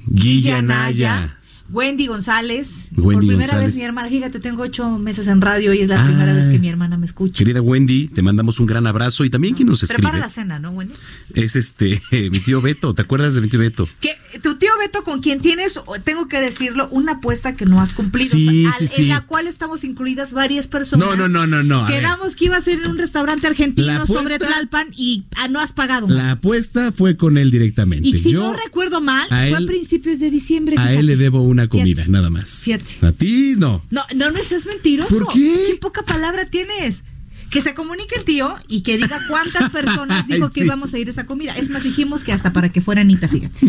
Guilla 0.07 0.63
Naya. 0.63 1.38
Wendy 1.71 2.07
González. 2.07 2.89
Wendy 2.97 3.03
por 3.03 3.19
primera 3.19 3.37
González. 3.47 3.67
vez 3.67 3.77
mi 3.77 3.83
hermana, 3.83 4.09
fíjate, 4.09 4.41
tengo 4.41 4.63
ocho 4.63 4.99
meses 4.99 5.27
en 5.29 5.41
radio 5.41 5.73
y 5.75 5.81
es 5.81 5.89
la 5.89 6.03
Ah. 6.03 6.07
primera 6.07 6.33
vez 6.35 6.47
que 6.47 6.59
mi 6.59 6.69
hermana 6.69 6.97
me 6.97 7.07
escucha. 7.07 7.35
Querida 7.37 7.61
Wendy, 7.61 8.09
te 8.09 8.23
mandamos 8.23 8.59
un 8.61 8.67
gran 8.67 8.87
abrazo 8.87 9.25
y 9.25 9.31
también 9.31 9.55
quien 9.55 9.69
nos 9.69 9.81
Prepara 9.81 9.99
escribe 10.09 10.21
la 10.21 10.31
cena, 10.31 10.59
¿no, 10.59 10.71
Wendy? 10.71 10.95
es 11.35 11.57
este 11.57 12.01
mi 12.31 12.41
tío 12.41 12.61
Beto. 12.63 12.95
¿Te 12.95 13.03
acuerdas 13.03 13.35
de 13.35 13.41
mi 13.41 13.49
tío 13.49 13.61
Beto? 13.61 13.89
Que 14.01 14.17
tu 14.43 14.57
tío 14.57 14.71
Beto, 14.79 15.03
con 15.05 15.21
quien 15.21 15.41
tienes, 15.41 15.81
tengo 16.05 16.29
que 16.29 16.41
decirlo, 16.41 16.89
una 16.91 17.13
apuesta 17.13 17.55
que 17.55 17.67
no 17.67 17.81
has 17.81 17.93
cumplido. 17.93 18.31
Sí, 18.31 18.67
sí, 18.79 18.87
sí. 18.87 19.03
En 19.03 19.09
la 19.09 19.27
cual 19.27 19.47
estamos 19.47 19.85
incluidas 19.85 20.33
varias 20.33 20.69
personas. 20.69 21.07
No, 21.09 21.17
no, 21.17 21.29
no, 21.29 21.47
no, 21.47 21.63
no. 21.63 21.85
ver. 21.87 21.97
Quedamos 22.01 22.35
que 22.37 22.47
iba 22.47 22.57
a 22.57 22.61
ser 22.61 22.79
en 22.83 22.91
un 22.91 22.99
restaurante 22.99 23.47
argentino 23.47 23.93
apuesta- 23.93 24.15
sobre 24.15 24.39
Tlalpan 24.39 24.89
y 24.97 25.25
ah, 25.37 25.49
no 25.49 25.61
has 25.61 25.73
pagado. 25.73 26.09
La 26.09 26.33
apuesta 26.33 26.93
fue 26.93 27.17
con 27.17 27.37
él 27.39 27.51
directamente. 27.51 28.09
y 28.09 28.19
si 28.19 28.33
Yo 28.33 28.41
no 28.41 28.53
recuerdo 28.55 29.01
mal, 29.01 29.27
fue 29.29 29.55
a 29.57 29.61
principios 29.67 30.19
de 30.21 30.31
diciembre. 30.31 30.77
a 30.77 30.81
fíjate. 30.83 31.01
él 31.01 31.07
le 31.07 31.17
debo 31.17 31.43
una 31.43 31.58
comida, 31.67 32.03
Fíjate. 32.03 32.11
nada 32.11 32.31
más. 32.31 32.61
Fíjate. 32.61 33.05
A 33.07 33.13
ti 33.13 33.55
no. 33.57 33.83
No, 33.91 34.03
no, 34.15 34.31
no 34.31 34.45
seas 34.45 34.67
mentiroso. 34.67 35.09
¿Por 35.25 35.33
qué? 35.33 35.79
poca 35.81 36.03
palabra 36.03 36.45
tienes? 36.47 37.03
Que 37.51 37.63
se 37.63 37.73
comunique 37.73 38.15
el 38.15 38.25
tío 38.25 38.55
y 38.69 38.83
que 38.83 38.99
diga 38.99 39.21
cuántas 39.27 39.71
personas 39.71 40.27
dijo 40.27 40.53
que 40.53 40.65
íbamos 40.65 40.93
a 40.93 40.99
ir 40.99 41.09
a 41.09 41.13
esa 41.13 41.25
comida. 41.25 41.57
Es 41.57 41.71
más, 41.71 41.83
dijimos 41.83 42.23
que 42.23 42.31
hasta 42.31 42.53
para 42.53 42.69
que 42.69 42.83
fuera 42.83 43.01
Anita, 43.01 43.27
fíjate. 43.27 43.67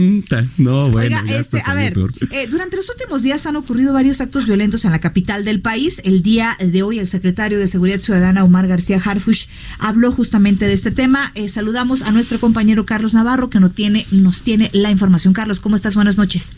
No, 0.58 0.90
bueno, 0.90 1.16
Oiga, 1.16 1.24
ya 1.26 1.40
este, 1.40 1.60
está 1.60 1.72
a 1.72 1.76
ver, 1.76 1.98
eh, 2.32 2.48
durante 2.48 2.76
los 2.76 2.90
últimos 2.90 3.24
días 3.24 3.46
han 3.46 3.56
ocurrido 3.56 3.94
varios 3.94 4.20
actos 4.20 4.48
violentos 4.48 4.84
en 4.84 4.92
la 4.92 5.00
capital 5.00 5.46
del 5.46 5.62
país. 5.62 6.02
El 6.04 6.24
día 6.24 6.58
de 6.60 6.84
hoy, 6.84 7.00
el 7.00 7.08
secretario 7.08 7.58
de 7.58 7.68
Seguridad 7.68 8.02
Ciudadana, 8.02 8.44
Omar 8.44 8.68
García 8.68 9.02
Harfush, 9.02 9.46
habló 9.78 10.12
justamente 10.12 10.66
de 10.66 10.74
este 10.74 10.92
tema. 10.92 11.32
Eh, 11.36 11.48
saludamos 11.48 12.02
a 12.02 12.12
nuestro 12.12 12.38
compañero 12.42 12.86
Carlos 12.86 13.14
Navarro, 13.14 13.50
que 13.50 13.62
no 13.62 13.72
tiene, 13.72 14.06
nos 14.12 14.42
tiene 14.42 14.70
la 14.74 14.92
información. 14.92 15.34
Carlos, 15.34 15.62
¿cómo 15.62 15.78
estás? 15.78 15.96
Buenas 15.96 16.18
noches. 16.18 16.52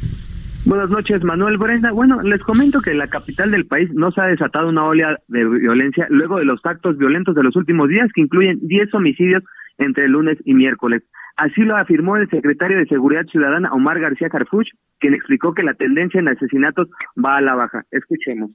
Buenas 0.63 0.91
noches, 0.91 1.23
Manuel 1.23 1.57
Brenda. 1.57 1.91
Bueno, 1.91 2.21
les 2.21 2.43
comento 2.43 2.81
que 2.81 2.93
la 2.93 3.07
capital 3.07 3.49
del 3.49 3.65
país 3.65 3.89
no 3.93 4.11
se 4.11 4.21
ha 4.21 4.25
desatado 4.25 4.69
una 4.69 4.85
ola 4.85 5.17
de 5.27 5.43
violencia 5.43 6.05
luego 6.09 6.37
de 6.37 6.45
los 6.45 6.63
actos 6.63 6.97
violentos 6.99 7.33
de 7.33 7.41
los 7.41 7.55
últimos 7.55 7.89
días 7.89 8.09
que 8.13 8.21
incluyen 8.21 8.59
10 8.61 8.93
homicidios 8.93 9.43
entre 9.79 10.07
lunes 10.07 10.37
y 10.45 10.53
miércoles. 10.53 11.01
Así 11.35 11.61
lo 11.61 11.75
afirmó 11.77 12.15
el 12.17 12.29
secretario 12.29 12.77
de 12.77 12.85
Seguridad 12.85 13.25
Ciudadana, 13.25 13.73
Omar 13.73 13.99
García 13.99 14.29
Carfuch, 14.29 14.67
quien 14.99 15.15
explicó 15.15 15.55
que 15.55 15.63
la 15.63 15.73
tendencia 15.73 16.19
en 16.19 16.27
asesinatos 16.27 16.89
va 17.17 17.37
a 17.37 17.41
la 17.41 17.55
baja. 17.55 17.83
Escuchemos. 17.89 18.51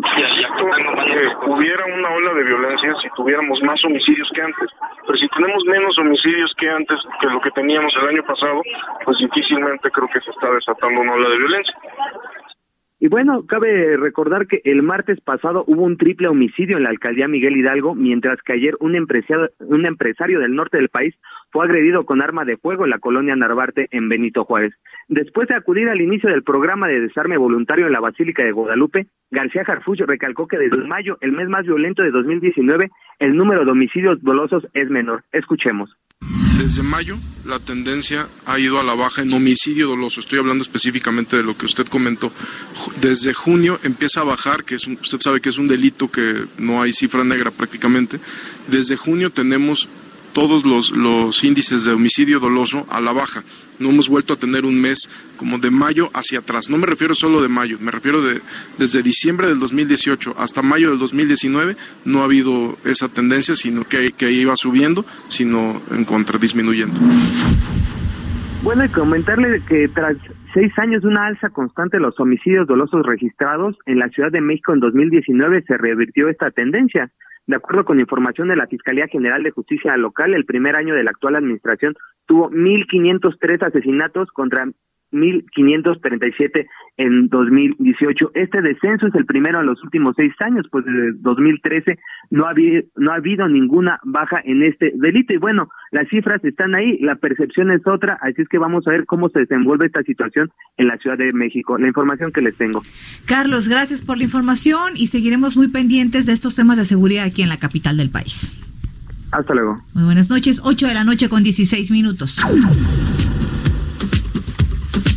Que 0.00 1.50
hubiera 1.50 1.84
una 1.86 2.10
ola 2.10 2.34
de 2.34 2.44
violencia 2.44 2.94
si 3.02 3.08
tuviéramos 3.16 3.60
más 3.62 3.82
homicidios 3.84 4.28
que 4.34 4.42
antes. 4.42 4.70
Pero 5.06 5.18
si 5.18 5.28
tenemos 5.28 5.64
menos 5.64 5.98
homicidios 5.98 6.52
que 6.56 6.68
antes, 6.68 6.98
que 7.20 7.26
lo 7.26 7.40
que 7.40 7.50
teníamos 7.50 7.92
el 8.00 8.08
año 8.08 8.22
pasado, 8.22 8.62
pues 9.04 9.18
difícilmente 9.18 9.90
creo 9.90 10.08
que 10.08 10.20
se 10.20 10.30
está 10.30 10.50
desatando 10.52 11.00
una 11.00 11.12
ola 11.12 11.28
de 11.30 11.38
violencia. 11.38 11.74
Y 13.00 13.06
bueno, 13.06 13.46
cabe 13.46 13.96
recordar 13.96 14.48
que 14.48 14.60
el 14.64 14.82
martes 14.82 15.20
pasado 15.20 15.62
hubo 15.68 15.82
un 15.82 15.96
triple 15.96 16.26
homicidio 16.26 16.76
en 16.76 16.82
la 16.82 16.88
alcaldía 16.88 17.28
Miguel 17.28 17.56
Hidalgo, 17.56 17.94
mientras 17.94 18.42
que 18.42 18.54
ayer 18.54 18.74
un 18.80 18.96
empresario, 18.96 19.50
un 19.60 19.86
empresario 19.86 20.40
del 20.40 20.56
norte 20.56 20.78
del 20.78 20.88
país 20.88 21.14
fue 21.52 21.64
agredido 21.64 22.04
con 22.04 22.20
arma 22.22 22.44
de 22.44 22.56
fuego 22.56 22.84
en 22.84 22.90
la 22.90 22.98
colonia 22.98 23.36
Narvarte 23.36 23.86
en 23.92 24.08
Benito 24.08 24.44
Juárez. 24.44 24.74
Después 25.06 25.46
de 25.46 25.54
acudir 25.54 25.88
al 25.88 26.00
inicio 26.00 26.28
del 26.28 26.42
programa 26.42 26.88
de 26.88 27.00
desarme 27.00 27.38
voluntario 27.38 27.86
en 27.86 27.92
la 27.92 28.00
Basílica 28.00 28.42
de 28.42 28.50
Guadalupe, 28.50 29.06
García 29.30 29.64
Jarfuch 29.64 30.00
recalcó 30.00 30.48
que 30.48 30.58
desde 30.58 30.84
mayo, 30.84 31.18
el 31.20 31.32
mes 31.32 31.48
más 31.48 31.64
violento 31.64 32.02
de 32.02 32.10
2019, 32.10 32.90
el 33.20 33.36
número 33.36 33.64
de 33.64 33.70
homicidios 33.70 34.20
dolosos 34.22 34.66
es 34.74 34.90
menor. 34.90 35.22
Escuchemos. 35.30 35.96
Desde 36.58 36.82
mayo 36.82 37.14
la 37.46 37.60
tendencia 37.60 38.26
ha 38.44 38.58
ido 38.58 38.80
a 38.80 38.84
la 38.84 38.94
baja 38.94 39.22
en 39.22 39.32
homicidio 39.32 39.86
doloso. 39.86 40.20
Estoy 40.20 40.40
hablando 40.40 40.62
específicamente 40.62 41.36
de 41.36 41.44
lo 41.44 41.56
que 41.56 41.66
usted 41.66 41.86
comentó. 41.86 42.32
Desde 43.00 43.32
junio 43.34 43.78
empieza 43.82 44.20
a 44.20 44.24
bajar, 44.24 44.64
que 44.64 44.74
es 44.76 44.86
un- 44.86 44.98
usted 45.00 45.20
sabe 45.20 45.40
que 45.40 45.48
es 45.48 45.58
un 45.58 45.68
delito 45.68 46.10
que 46.10 46.46
no 46.58 46.82
hay 46.82 46.92
cifra 46.92 47.24
negra 47.24 47.50
prácticamente. 47.50 48.20
Desde 48.68 48.96
junio 48.96 49.30
tenemos 49.30 49.88
todos 50.32 50.64
los, 50.64 50.90
los 50.92 51.42
índices 51.42 51.84
de 51.84 51.92
homicidio 51.92 52.38
doloso 52.38 52.86
a 52.90 53.00
la 53.00 53.12
baja. 53.12 53.42
No 53.78 53.90
hemos 53.90 54.08
vuelto 54.08 54.34
a 54.34 54.36
tener 54.36 54.64
un 54.64 54.80
mes 54.80 55.08
como 55.36 55.58
de 55.58 55.70
mayo 55.70 56.10
hacia 56.14 56.40
atrás. 56.40 56.68
No 56.68 56.76
me 56.78 56.86
refiero 56.86 57.14
solo 57.14 57.40
de 57.40 57.48
mayo, 57.48 57.78
me 57.80 57.90
refiero 57.90 58.20
de 58.22 58.42
desde 58.76 59.02
diciembre 59.02 59.48
del 59.48 59.58
2018 59.58 60.34
hasta 60.38 60.62
mayo 60.62 60.90
del 60.90 60.98
2019 60.98 61.76
no 62.04 62.20
ha 62.20 62.24
habido 62.24 62.78
esa 62.84 63.08
tendencia, 63.08 63.56
sino 63.56 63.84
que, 63.88 64.12
que 64.12 64.30
iba 64.30 64.54
subiendo, 64.56 65.04
sino 65.28 65.80
en 65.90 66.04
contra, 66.04 66.38
disminuyendo. 66.38 67.00
Bueno, 68.62 68.84
y 68.84 68.88
comentarle 68.88 69.62
que 69.66 69.88
tras 69.88 70.16
seis 70.54 70.72
años 70.78 71.02
de 71.02 71.08
una 71.08 71.26
alza 71.26 71.50
constante 71.50 71.96
de 71.96 72.02
los 72.02 72.18
homicidios 72.20 72.66
dolosos 72.66 73.04
registrados 73.04 73.76
en 73.86 73.98
la 73.98 74.08
Ciudad 74.08 74.30
de 74.30 74.40
México 74.40 74.72
en 74.72 74.80
2019 74.80 75.62
se 75.62 75.76
revirtió 75.76 76.28
esta 76.28 76.50
tendencia. 76.50 77.10
De 77.46 77.56
acuerdo 77.56 77.84
con 77.84 78.00
información 78.00 78.48
de 78.48 78.56
la 78.56 78.66
Fiscalía 78.66 79.08
General 79.08 79.42
de 79.42 79.50
Justicia 79.50 79.96
Local, 79.96 80.34
el 80.34 80.44
primer 80.44 80.76
año 80.76 80.94
de 80.94 81.02
la 81.02 81.10
actual 81.10 81.36
administración 81.36 81.94
tuvo 82.26 82.50
1.503 82.50 83.66
asesinatos 83.66 84.30
contra 84.32 84.68
1.537 85.12 86.66
en 86.96 87.28
2018. 87.28 88.32
Este 88.34 88.60
descenso 88.60 89.06
es 89.06 89.14
el 89.14 89.24
primero 89.24 89.60
en 89.60 89.66
los 89.66 89.82
últimos 89.82 90.14
seis 90.16 90.32
años, 90.40 90.66
pues 90.70 90.84
desde 90.84 91.12
2013 91.20 91.98
no 92.30 92.46
ha, 92.46 92.50
habido, 92.50 92.82
no 92.96 93.12
ha 93.12 93.16
habido 93.16 93.48
ninguna 93.48 94.00
baja 94.04 94.40
en 94.44 94.62
este 94.62 94.92
delito. 94.94 95.32
Y 95.32 95.38
bueno, 95.38 95.68
las 95.90 96.08
cifras 96.08 96.44
están 96.44 96.74
ahí, 96.74 96.98
la 96.98 97.16
percepción 97.16 97.70
es 97.70 97.86
otra, 97.86 98.18
así 98.20 98.42
es 98.42 98.48
que 98.48 98.58
vamos 98.58 98.86
a 98.86 98.90
ver 98.90 99.06
cómo 99.06 99.28
se 99.28 99.40
desenvuelve 99.40 99.86
esta 99.86 100.02
situación 100.02 100.50
en 100.76 100.88
la 100.88 100.98
Ciudad 100.98 101.16
de 101.16 101.32
México. 101.32 101.78
La 101.78 101.88
información 101.88 102.32
que 102.32 102.42
les 102.42 102.56
tengo. 102.56 102.82
Carlos, 103.26 103.68
gracias 103.68 104.04
por 104.04 104.18
la 104.18 104.24
información 104.24 104.94
y 104.96 105.06
seguiremos 105.06 105.56
muy 105.56 105.68
pendientes 105.68 106.26
de 106.26 106.32
estos 106.32 106.54
temas 106.54 106.78
de 106.78 106.84
seguridad 106.84 107.24
aquí 107.24 107.42
en 107.42 107.48
la 107.48 107.58
capital 107.58 107.96
del 107.96 108.10
país. 108.10 108.52
Hasta 109.30 109.54
luego. 109.54 109.82
Muy 109.92 110.04
buenas 110.04 110.30
noches, 110.30 110.60
8 110.64 110.86
de 110.86 110.94
la 110.94 111.04
noche 111.04 111.28
con 111.28 111.42
16 111.42 111.90
minutos. 111.90 112.38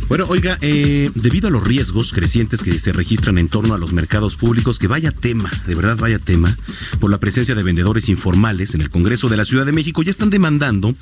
Bueno, 0.08 0.26
oiga, 0.28 0.58
eh, 0.60 1.10
debido 1.14 1.48
a 1.48 1.50
los 1.50 1.66
riesgos 1.66 2.12
crecientes 2.12 2.62
que 2.62 2.78
se 2.78 2.92
registran 2.92 3.38
en 3.38 3.48
torno 3.48 3.74
a 3.74 3.78
los 3.78 3.92
mercados 3.92 4.36
públicos, 4.36 4.78
que 4.78 4.86
vaya 4.86 5.10
tema, 5.10 5.50
de 5.66 5.74
verdad 5.74 5.96
vaya 5.96 6.18
tema, 6.18 6.56
por 7.00 7.10
la 7.10 7.18
presencia 7.18 7.54
de 7.54 7.62
vendedores 7.62 8.08
informales 8.08 8.74
en 8.74 8.82
el 8.82 8.90
Congreso 8.90 9.28
de 9.28 9.36
la 9.38 9.44
Ciudad 9.44 9.64
de 9.64 9.72
México, 9.72 10.02
ya 10.02 10.10
están 10.10 10.28
demandando 10.28 10.94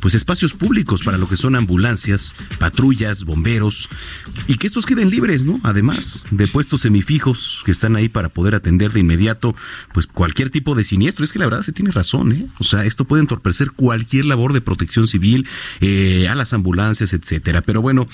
pues 0.00 0.14
espacios 0.14 0.52
públicos 0.52 1.02
para 1.02 1.16
lo 1.16 1.28
que 1.28 1.36
son 1.36 1.56
ambulancias, 1.56 2.34
patrullas, 2.58 3.24
bomberos, 3.24 3.88
y 4.46 4.56
que 4.56 4.66
estos 4.66 4.84
queden 4.84 5.10
libres, 5.10 5.46
¿no? 5.46 5.60
Además 5.62 6.26
de 6.30 6.46
puestos 6.46 6.82
semifijos 6.82 7.62
que 7.64 7.70
están 7.70 7.96
ahí 7.96 8.08
para 8.08 8.28
poder 8.28 8.54
atender 8.54 8.92
de 8.92 9.00
inmediato 9.00 9.54
pues 9.92 10.06
cualquier 10.06 10.50
tipo 10.50 10.74
de 10.74 10.84
siniestro. 10.84 11.24
Es 11.24 11.32
que 11.32 11.38
la 11.38 11.46
verdad 11.46 11.62
se 11.62 11.72
tiene 11.72 11.90
razón, 11.90 12.32
¿eh? 12.32 12.46
O 12.58 12.64
sea, 12.64 12.84
esto 12.84 13.04
puede 13.04 13.22
entorpecer 13.22 13.70
cualquier 13.72 14.24
labor 14.26 14.52
de 14.52 14.60
protección 14.60 15.08
civil 15.08 15.46
eh, 15.80 16.28
a 16.28 16.34
las 16.34 16.52
ambulancias, 16.52 17.12
etcétera. 17.12 17.62
Pero 17.62 17.80
bueno, 17.80 18.08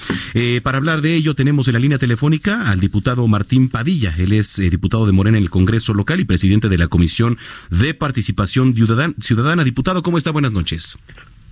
para 0.63 0.79
hablar 0.79 1.01
de 1.03 1.15
ello 1.15 1.35
tenemos 1.35 1.69
en 1.69 1.75
la 1.75 1.81
línea 1.81 1.99
telefónica 1.99 2.71
al 2.71 2.81
diputado 2.81 3.27
Martín 3.29 3.69
Padilla. 3.69 4.15
Él 4.19 4.33
es 4.33 4.59
eh, 4.59 4.71
diputado 4.71 5.07
de 5.07 5.13
Morena 5.13 5.39
en 5.39 5.45
el 5.45 5.51
Congreso 5.51 5.95
local 5.95 6.21
y 6.21 6.25
presidente 6.25 6.69
de 6.69 6.79
la 6.79 6.89
Comisión 6.89 7.39
de 7.71 7.95
Participación 7.95 8.75
Ciudadan- 8.75 9.15
Ciudadana. 9.21 9.65
Diputado, 9.65 10.03
¿cómo 10.03 10.19
está? 10.19 10.31
Buenas 10.31 10.53
noches. 10.53 10.99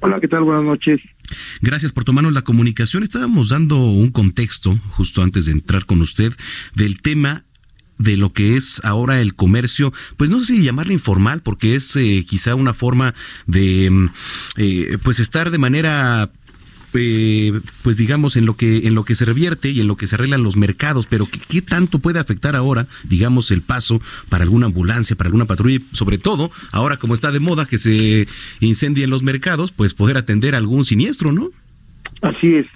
Hola, 0.01 0.19
¿qué 0.21 0.27
tal? 0.29 0.43
Buenas 0.43 0.65
noches. 0.65 1.01
Gracias 1.61 1.93
por 1.93 2.05
tomarnos 2.05 2.33
la 2.33 2.43
comunicación. 2.43 3.03
Estábamos 3.03 3.51
dando 3.51 3.77
un 3.77 4.11
contexto 4.11 4.79
justo 4.91 5.23
antes 5.23 5.47
de 5.47 5.53
entrar 5.53 5.87
con 5.87 6.01
usted 6.01 6.33
del 6.75 7.01
tema 7.01 7.45
de 7.99 8.17
lo 8.17 8.33
que 8.33 8.57
es 8.57 8.81
ahora 8.85 9.21
el 9.21 9.37
comercio, 9.37 9.93
pues 10.17 10.29
no 10.29 10.41
sé 10.41 10.57
si 10.57 10.63
llamarle 10.65 10.93
informal, 10.95 11.41
porque 11.43 11.77
es 11.77 11.95
eh, 11.95 12.25
quizá 12.29 12.57
una 12.57 12.75
forma 12.75 13.15
de 13.47 13.91
mm, 13.91 14.07
eh, 14.57 14.99
pues 15.05 15.21
estar 15.21 15.53
de 15.53 15.59
manera 15.59 16.31
eh, 16.95 17.53
pues 17.83 17.97
digamos 17.97 18.37
en 18.37 18.47
lo 18.47 18.55
que 18.55 18.87
en 18.87 18.95
lo 18.95 19.05
que 19.05 19.15
se 19.15 19.25
revierte 19.25 19.71
y 19.71 19.81
en 19.81 19.87
lo 19.87 19.97
que 19.97 20.07
se 20.07 20.17
arreglan 20.17 20.43
los 20.43 20.57
mercados, 20.57 21.07
pero 21.07 21.27
¿qué, 21.49 21.63
tanto 21.63 21.99
puede 21.99 22.19
afectar 22.19 22.57
ahora, 22.57 22.87
digamos, 23.05 23.51
el 23.51 23.63
paso 23.63 24.01
para 24.29 24.45
alguna 24.45 24.67
ambulancia, 24.67 25.17
para 25.17 25.29
alguna 25.29 25.47
patrulla, 25.47 25.81
sobre 25.93 26.19
todo 26.19 26.51
ahora 26.71 26.97
como 26.97 27.15
está 27.15 27.33
de 27.33 27.41
moda 27.41 27.67
que 27.67 27.79
se 27.79 28.27
incendien 28.61 29.11
los 29.11 29.23
mercados, 29.23 29.73
pues 29.73 29.95
poder 29.95 30.17
atender 30.17 30.55
algún 30.55 30.85
siniestro, 30.85 31.33
¿no? 31.33 31.51
Así 32.23 32.55
es. 32.55 32.67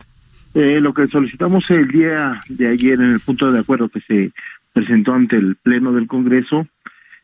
Eh, 0.54 0.80
lo 0.80 0.94
que 0.94 1.06
solicitamos 1.08 1.64
el 1.68 1.88
día 1.88 2.40
de 2.48 2.68
ayer 2.68 2.94
en 2.94 3.12
el 3.12 3.20
punto 3.20 3.52
de 3.52 3.58
acuerdo 3.58 3.90
que 3.90 4.00
se 4.00 4.32
presentó 4.72 5.12
ante 5.12 5.36
el 5.36 5.56
Pleno 5.56 5.92
del 5.92 6.06
Congreso 6.06 6.66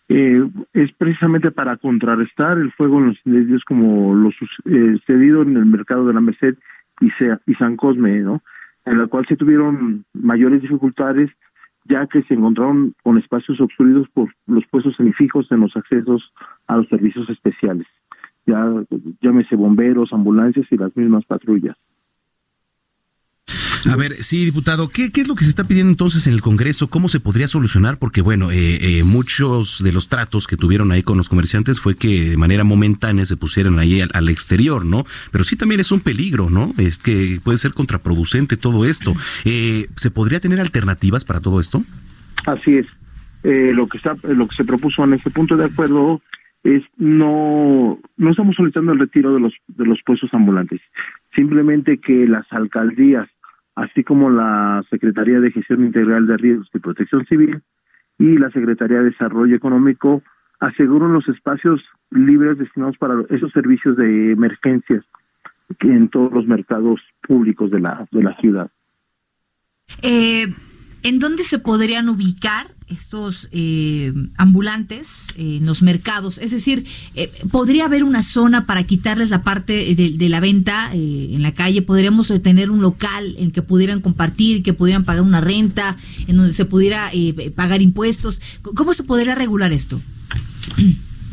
eh, 0.08 0.42
es 0.74 0.92
precisamente 0.92 1.50
para 1.50 1.78
contrarrestar 1.78 2.58
el 2.58 2.72
fuego 2.72 2.98
en 2.98 3.06
los 3.06 3.16
incendios 3.24 3.64
como 3.64 4.14
lo 4.14 4.28
eh, 4.28 4.98
sucedido 4.98 5.40
en 5.40 5.56
el 5.56 5.64
mercado 5.64 6.06
de 6.06 6.12
la 6.12 6.20
Merced 6.20 6.56
y, 7.02 7.10
Se- 7.18 7.38
y 7.46 7.54
San 7.54 7.76
Cosme, 7.76 8.20
¿no? 8.20 8.42
En 8.84 8.98
la 8.98 9.06
cual 9.06 9.26
se 9.26 9.36
tuvieron 9.36 10.04
mayores 10.14 10.62
dificultades 10.62 11.30
ya 11.84 12.06
que 12.06 12.22
se 12.22 12.34
encontraron 12.34 12.94
con 13.02 13.18
espacios 13.18 13.60
obstruidos 13.60 14.08
por 14.14 14.28
los 14.46 14.64
puestos 14.70 14.94
semifijos 14.96 15.50
en 15.50 15.60
los 15.60 15.76
accesos 15.76 16.32
a 16.68 16.76
los 16.76 16.88
servicios 16.88 17.28
especiales. 17.28 17.86
Ya 18.46 18.64
llámese 19.20 19.56
bomberos, 19.56 20.12
ambulancias 20.12 20.66
y 20.70 20.76
las 20.76 20.96
mismas 20.96 21.24
patrullas. 21.24 21.76
A 23.90 23.96
ver, 23.96 24.14
sí, 24.22 24.44
diputado, 24.44 24.88
¿qué, 24.88 25.10
qué 25.10 25.22
es 25.22 25.28
lo 25.28 25.34
que 25.34 25.44
se 25.44 25.50
está 25.50 25.64
pidiendo 25.64 25.90
entonces 25.90 26.26
en 26.26 26.34
el 26.34 26.40
Congreso? 26.40 26.88
¿Cómo 26.88 27.08
se 27.08 27.20
podría 27.20 27.48
solucionar? 27.48 27.98
Porque, 27.98 28.20
bueno, 28.20 28.50
eh, 28.50 28.98
eh, 28.98 29.02
muchos 29.02 29.82
de 29.82 29.92
los 29.92 30.08
tratos 30.08 30.46
que 30.46 30.56
tuvieron 30.56 30.92
ahí 30.92 31.02
con 31.02 31.16
los 31.16 31.28
comerciantes 31.28 31.80
fue 31.80 31.96
que 31.96 32.30
de 32.30 32.36
manera 32.36 32.64
momentánea 32.64 33.26
se 33.26 33.36
pusieran 33.36 33.78
ahí 33.78 34.00
al, 34.00 34.10
al 34.14 34.28
exterior, 34.28 34.84
¿no? 34.84 35.04
Pero 35.30 35.44
sí 35.44 35.56
también 35.56 35.80
es 35.80 35.90
un 35.90 36.00
peligro, 36.00 36.48
¿no? 36.48 36.72
Es 36.78 36.98
que 36.98 37.40
puede 37.42 37.58
ser 37.58 37.72
contraproducente 37.72 38.56
todo 38.56 38.84
esto. 38.84 39.14
Eh, 39.44 39.88
¿Se 39.96 40.10
podría 40.10 40.40
tener 40.40 40.60
alternativas 40.60 41.24
para 41.24 41.40
todo 41.40 41.60
esto? 41.60 41.84
Así 42.46 42.76
es. 42.76 42.86
Eh, 43.44 43.72
lo 43.74 43.88
que 43.88 43.98
está, 43.98 44.14
lo 44.22 44.46
que 44.46 44.56
se 44.56 44.64
propuso 44.64 45.02
en 45.04 45.14
este 45.14 45.30
punto 45.30 45.56
de 45.56 45.64
acuerdo 45.64 46.22
es 46.62 46.82
no 46.96 47.98
no 48.16 48.30
estamos 48.30 48.54
solicitando 48.54 48.92
el 48.92 49.00
retiro 49.00 49.34
de 49.34 49.40
los 49.40 49.52
de 49.66 49.84
los 49.84 49.98
puestos 50.06 50.32
ambulantes, 50.32 50.80
simplemente 51.34 51.98
que 51.98 52.26
las 52.28 52.46
alcaldías, 52.52 53.28
así 53.74 54.04
como 54.04 54.30
la 54.30 54.82
Secretaría 54.90 55.40
de 55.40 55.50
Gestión 55.50 55.84
Integral 55.84 56.26
de 56.26 56.36
Riesgos 56.36 56.68
y 56.74 56.78
Protección 56.78 57.24
Civil 57.26 57.62
y 58.18 58.38
la 58.38 58.50
Secretaría 58.50 58.98
de 58.98 59.10
Desarrollo 59.10 59.56
Económico 59.56 60.22
aseguren 60.60 61.12
los 61.12 61.26
espacios 61.28 61.80
libres 62.10 62.58
destinados 62.58 62.96
para 62.98 63.14
esos 63.30 63.50
servicios 63.52 63.96
de 63.96 64.32
emergencias 64.32 65.04
en 65.80 66.08
todos 66.08 66.32
los 66.32 66.46
mercados 66.46 67.00
públicos 67.26 67.70
de 67.70 67.80
la 67.80 68.06
de 68.12 68.22
la 68.22 68.36
ciudad. 68.36 68.70
Eh, 70.02 70.46
¿En 71.04 71.18
dónde 71.18 71.42
se 71.42 71.58
podrían 71.58 72.08
ubicar 72.08 72.68
estos 72.88 73.48
eh, 73.52 74.12
ambulantes 74.36 75.34
eh, 75.36 75.56
en 75.56 75.66
los 75.66 75.82
mercados? 75.82 76.38
Es 76.38 76.52
decir, 76.52 76.84
eh, 77.16 77.28
¿podría 77.50 77.86
haber 77.86 78.04
una 78.04 78.22
zona 78.22 78.66
para 78.66 78.84
quitarles 78.84 79.30
la 79.30 79.42
parte 79.42 79.94
de, 79.96 80.28
la 80.28 80.38
venta 80.38 80.90
eh, 80.94 81.30
en 81.32 81.42
la 81.42 81.52
calle? 81.52 81.82
¿Podríamos 81.82 82.28
tener 82.42 82.70
un 82.70 82.82
local 82.82 83.34
en 83.38 83.50
que 83.50 83.62
pudieran 83.62 84.00
compartir, 84.00 84.62
que 84.62 84.74
pudieran 84.74 85.04
pagar 85.04 85.22
una 85.22 85.40
renta, 85.40 85.96
en 86.28 86.36
donde 86.36 86.52
se 86.52 86.66
pudiera 86.66 87.10
pagar 87.56 87.82
impuestos? 87.82 88.40
¿Cómo 88.62 88.94
se 88.94 89.02
podría 89.02 89.34
regular 89.34 89.72
esto? 89.72 90.00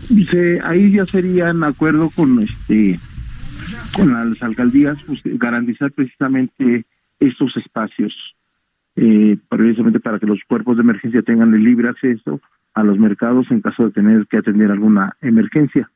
Dice, 0.10 0.60
ahí 0.64 0.92
ya 0.92 1.06
sería 1.06 1.50
en 1.50 1.64
acuerdo 1.64 2.10
con 2.10 2.42
este 2.42 3.00
con 3.94 4.14
las 4.14 4.42
alcaldías 4.42 4.98
pues, 5.06 5.20
garantizar 5.24 5.92
precisamente 5.92 6.86
estos 7.20 7.56
espacios 7.58 8.14
eh, 9.02 9.38
precisamente 9.48 10.02
para 10.02 10.20
que 10.20 10.26
los 10.26 10.40
cuerpos 10.46 10.76
de 10.76 10.84
emergencia 10.84 11.22
tengan 11.22 11.54
el 11.54 11.64
libre 11.64 11.88
acceso 11.88 12.42
a 12.74 12.84
los 12.84 13.00
mercados 13.00 13.48
en 13.50 13.62
caso 13.62 13.86
de 13.86 13.92
tener 13.92 14.28
que 14.28 14.38
atender 14.38 14.70
alguna 14.72 15.16
emergencia. 15.22 15.90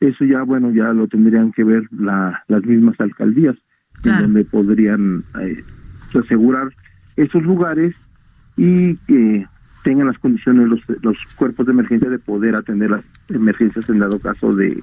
Eso 0.00 0.26
ya, 0.26 0.42
bueno, 0.42 0.70
ya 0.70 0.92
lo 0.92 1.08
tendrían 1.08 1.52
que 1.52 1.64
ver 1.64 1.84
la, 1.90 2.44
las 2.48 2.62
mismas 2.64 3.00
alcaldías, 3.00 3.56
en 4.04 4.18
donde 4.18 4.44
podrían 4.44 5.24
eh, 5.40 5.62
asegurar 6.14 6.68
esos 7.16 7.42
lugares 7.42 7.94
y 8.58 8.96
que 9.06 9.46
tengan 9.82 10.08
las 10.08 10.18
condiciones 10.18 10.68
los, 10.68 10.80
los 11.00 11.16
cuerpos 11.36 11.64
de 11.64 11.72
emergencia 11.72 12.10
de 12.10 12.18
poder 12.18 12.54
atender 12.54 12.90
las 12.90 13.04
emergencias 13.30 13.88
en 13.88 13.98
dado 13.98 14.18
caso 14.18 14.52
de, 14.52 14.82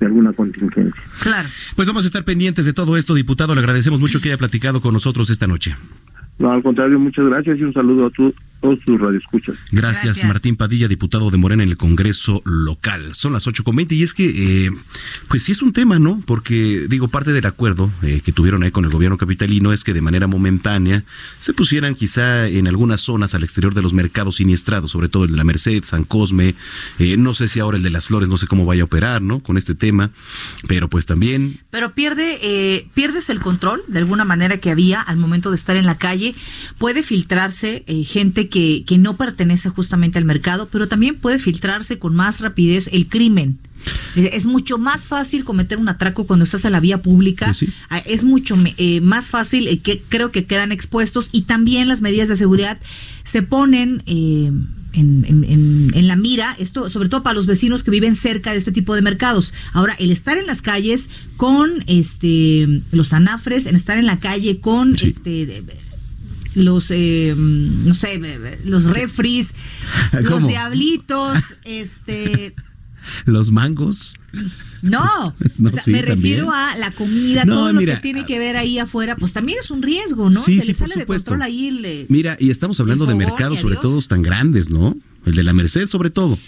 de 0.00 0.06
alguna 0.06 0.32
contingencia. 0.32 1.02
Claro. 1.20 1.48
Pues 1.76 1.86
vamos 1.86 2.04
a 2.04 2.06
estar 2.06 2.24
pendientes 2.24 2.64
de 2.64 2.72
todo 2.72 2.96
esto, 2.96 3.14
diputado. 3.14 3.54
Le 3.54 3.60
agradecemos 3.60 4.00
mucho 4.00 4.20
que 4.22 4.28
haya 4.30 4.38
platicado 4.38 4.80
con 4.80 4.94
nosotros 4.94 5.28
esta 5.28 5.46
noche. 5.46 5.76
No, 6.38 6.50
al 6.50 6.62
contrario, 6.62 6.98
muchas 6.98 7.26
gracias 7.26 7.58
y 7.58 7.62
un 7.62 7.72
saludo 7.72 8.06
a, 8.06 8.10
tu, 8.10 8.34
todos 8.62 8.78
sus 8.86 9.00
radioescuchas. 9.00 9.56
Gracias, 9.70 10.04
Gracias. 10.04 10.26
Martín 10.26 10.56
Padilla, 10.56 10.88
diputado 10.88 11.30
de 11.30 11.36
Morena 11.36 11.62
en 11.62 11.68
el 11.68 11.76
Congreso 11.76 12.42
local. 12.44 13.14
Son 13.14 13.32
las 13.34 13.46
8.20 13.46 13.92
y 13.92 14.02
es 14.02 14.14
que, 14.14 14.66
eh, 14.66 14.70
pues 15.28 15.42
sí 15.42 15.52
es 15.52 15.60
un 15.60 15.72
tema, 15.72 15.98
¿no? 15.98 16.22
Porque, 16.24 16.86
digo, 16.88 17.08
parte 17.08 17.32
del 17.32 17.44
acuerdo 17.44 17.90
eh, 18.02 18.22
que 18.24 18.32
tuvieron 18.32 18.62
ahí 18.62 18.70
con 18.70 18.84
el 18.84 18.90
gobierno 18.90 19.18
capitalino 19.18 19.72
es 19.72 19.84
que 19.84 19.92
de 19.92 20.00
manera 20.00 20.26
momentánea 20.26 21.04
se 21.40 21.52
pusieran 21.52 21.94
quizá 21.94 22.46
en 22.46 22.66
algunas 22.68 23.00
zonas 23.00 23.34
al 23.34 23.42
exterior 23.42 23.74
de 23.74 23.82
los 23.82 23.92
mercados 23.92 24.36
siniestrados, 24.36 24.92
sobre 24.92 25.08
todo 25.08 25.24
el 25.24 25.32
de 25.32 25.36
la 25.36 25.44
Merced, 25.44 25.82
San 25.84 26.04
Cosme, 26.04 26.54
eh, 26.98 27.16
no 27.16 27.34
sé 27.34 27.48
si 27.48 27.60
ahora 27.60 27.76
el 27.76 27.82
de 27.82 27.90
las 27.90 28.06
Flores, 28.06 28.28
no 28.28 28.38
sé 28.38 28.46
cómo 28.46 28.64
vaya 28.64 28.82
a 28.82 28.84
operar, 28.84 29.22
¿no? 29.22 29.42
Con 29.42 29.58
este 29.58 29.74
tema, 29.74 30.10
pero 30.68 30.88
pues 30.88 31.06
también 31.06 31.60
Pero 31.70 31.94
pierde, 31.94 32.38
eh, 32.42 32.86
pierdes 32.94 33.30
el 33.30 33.40
control 33.40 33.82
de 33.88 33.98
alguna 33.98 34.24
manera 34.24 34.58
que 34.58 34.70
había 34.70 35.00
al 35.00 35.16
momento 35.16 35.50
de 35.50 35.56
estar 35.56 35.76
en 35.76 35.86
la 35.86 35.96
calle. 35.96 36.34
Puede 36.78 37.02
filtrarse 37.02 37.84
eh, 37.86 38.04
gente 38.04 38.48
que, 38.48 38.51
que 38.86 38.98
no 38.98 39.16
pertenece 39.16 39.68
justamente 39.70 40.18
al 40.18 40.24
mercado, 40.24 40.68
pero 40.70 40.86
también 40.88 41.16
puede 41.16 41.38
filtrarse 41.38 41.98
con 41.98 42.14
más 42.14 42.40
rapidez 42.40 42.88
el 42.92 43.08
crimen. 43.08 43.58
Es 44.14 44.46
mucho 44.46 44.78
más 44.78 45.08
fácil 45.08 45.44
cometer 45.44 45.76
un 45.78 45.88
atraco 45.88 46.24
cuando 46.26 46.44
estás 46.44 46.64
en 46.64 46.70
la 46.72 46.78
vía 46.78 47.02
pública. 47.02 47.46
Pues 47.46 47.58
sí. 47.58 47.68
Ah, 47.90 47.98
Es 47.98 48.22
mucho 48.22 48.56
eh, 48.76 49.00
más 49.00 49.28
fácil 49.30 49.66
eh, 49.66 49.80
que 49.80 50.00
creo 50.08 50.30
que 50.30 50.44
quedan 50.44 50.70
expuestos 50.70 51.28
y 51.32 51.42
también 51.42 51.88
las 51.88 52.00
medidas 52.00 52.28
de 52.28 52.36
seguridad 52.36 52.78
se 53.24 53.42
ponen 53.42 54.04
eh, 54.06 54.52
en, 54.92 55.24
en- 55.26 55.90
en- 55.94 56.06
la 56.06 56.14
mira, 56.14 56.54
esto 56.60 56.90
sobre 56.90 57.08
todo 57.08 57.22
para 57.24 57.34
los 57.34 57.46
vecinos 57.46 57.82
que 57.82 57.90
viven 57.90 58.14
cerca 58.14 58.52
de 58.52 58.58
este 58.58 58.70
tipo 58.70 58.94
de 58.94 59.02
mercados. 59.02 59.52
Ahora, 59.72 59.94
el 59.98 60.12
estar 60.12 60.36
en 60.38 60.46
las 60.46 60.62
calles 60.62 61.08
con 61.36 61.82
este 61.88 62.82
los 62.92 63.12
anafres, 63.12 63.66
en 63.66 63.74
estar 63.74 63.98
en 63.98 64.06
la 64.06 64.20
calle 64.20 64.60
con 64.60 64.96
Sí. 64.96 65.08
este 65.08 65.64
los 66.54 66.90
eh, 66.90 67.34
no 67.36 67.94
sé, 67.94 68.20
los 68.64 68.84
refris, 68.84 69.50
los 70.12 70.24
¿Cómo? 70.24 70.48
diablitos, 70.48 71.38
este 71.64 72.54
los 73.26 73.50
mangos. 73.50 74.14
no, 74.82 75.34
No, 75.58 75.68
O 75.68 75.72
sea, 75.72 75.82
sí, 75.82 75.90
me 75.90 75.98
también. 75.98 76.06
refiero 76.06 76.50
a 76.52 76.76
la 76.76 76.90
comida, 76.92 77.44
No, 77.44 77.54
todo 77.54 77.74
mira, 77.74 77.94
lo 77.94 77.98
que 77.98 78.02
tiene 78.02 78.24
que 78.26 78.38
ver 78.38 78.56
ahí 78.56 78.78
afuera, 78.78 79.16
pues 79.16 79.32
también 79.32 79.58
es 79.60 79.70
un 79.70 79.82
riesgo, 79.82 80.30
¿no? 80.30 80.40
Sí, 80.40 80.60
Se 80.60 80.66
sí, 80.66 80.72
le 80.72 80.78
por 80.78 80.88
sale 80.88 81.00
de 81.00 81.06
control 81.06 81.42
ahí 81.42 81.68
el- 81.68 82.06
Mira, 82.08 82.36
y 82.38 82.50
estamos 82.50 82.78
hablando 82.80 83.06
de 83.06 83.14
mercados, 83.14 83.60
sobre 83.60 83.76
todo 83.76 84.00
tan 84.02 84.22
grandes, 84.22 84.70
¿no? 84.70 84.96
El 85.26 85.34
de 85.34 85.42
la 85.42 85.52
Merced, 85.52 85.86
sobre 85.86 86.10
todo. 86.10 86.38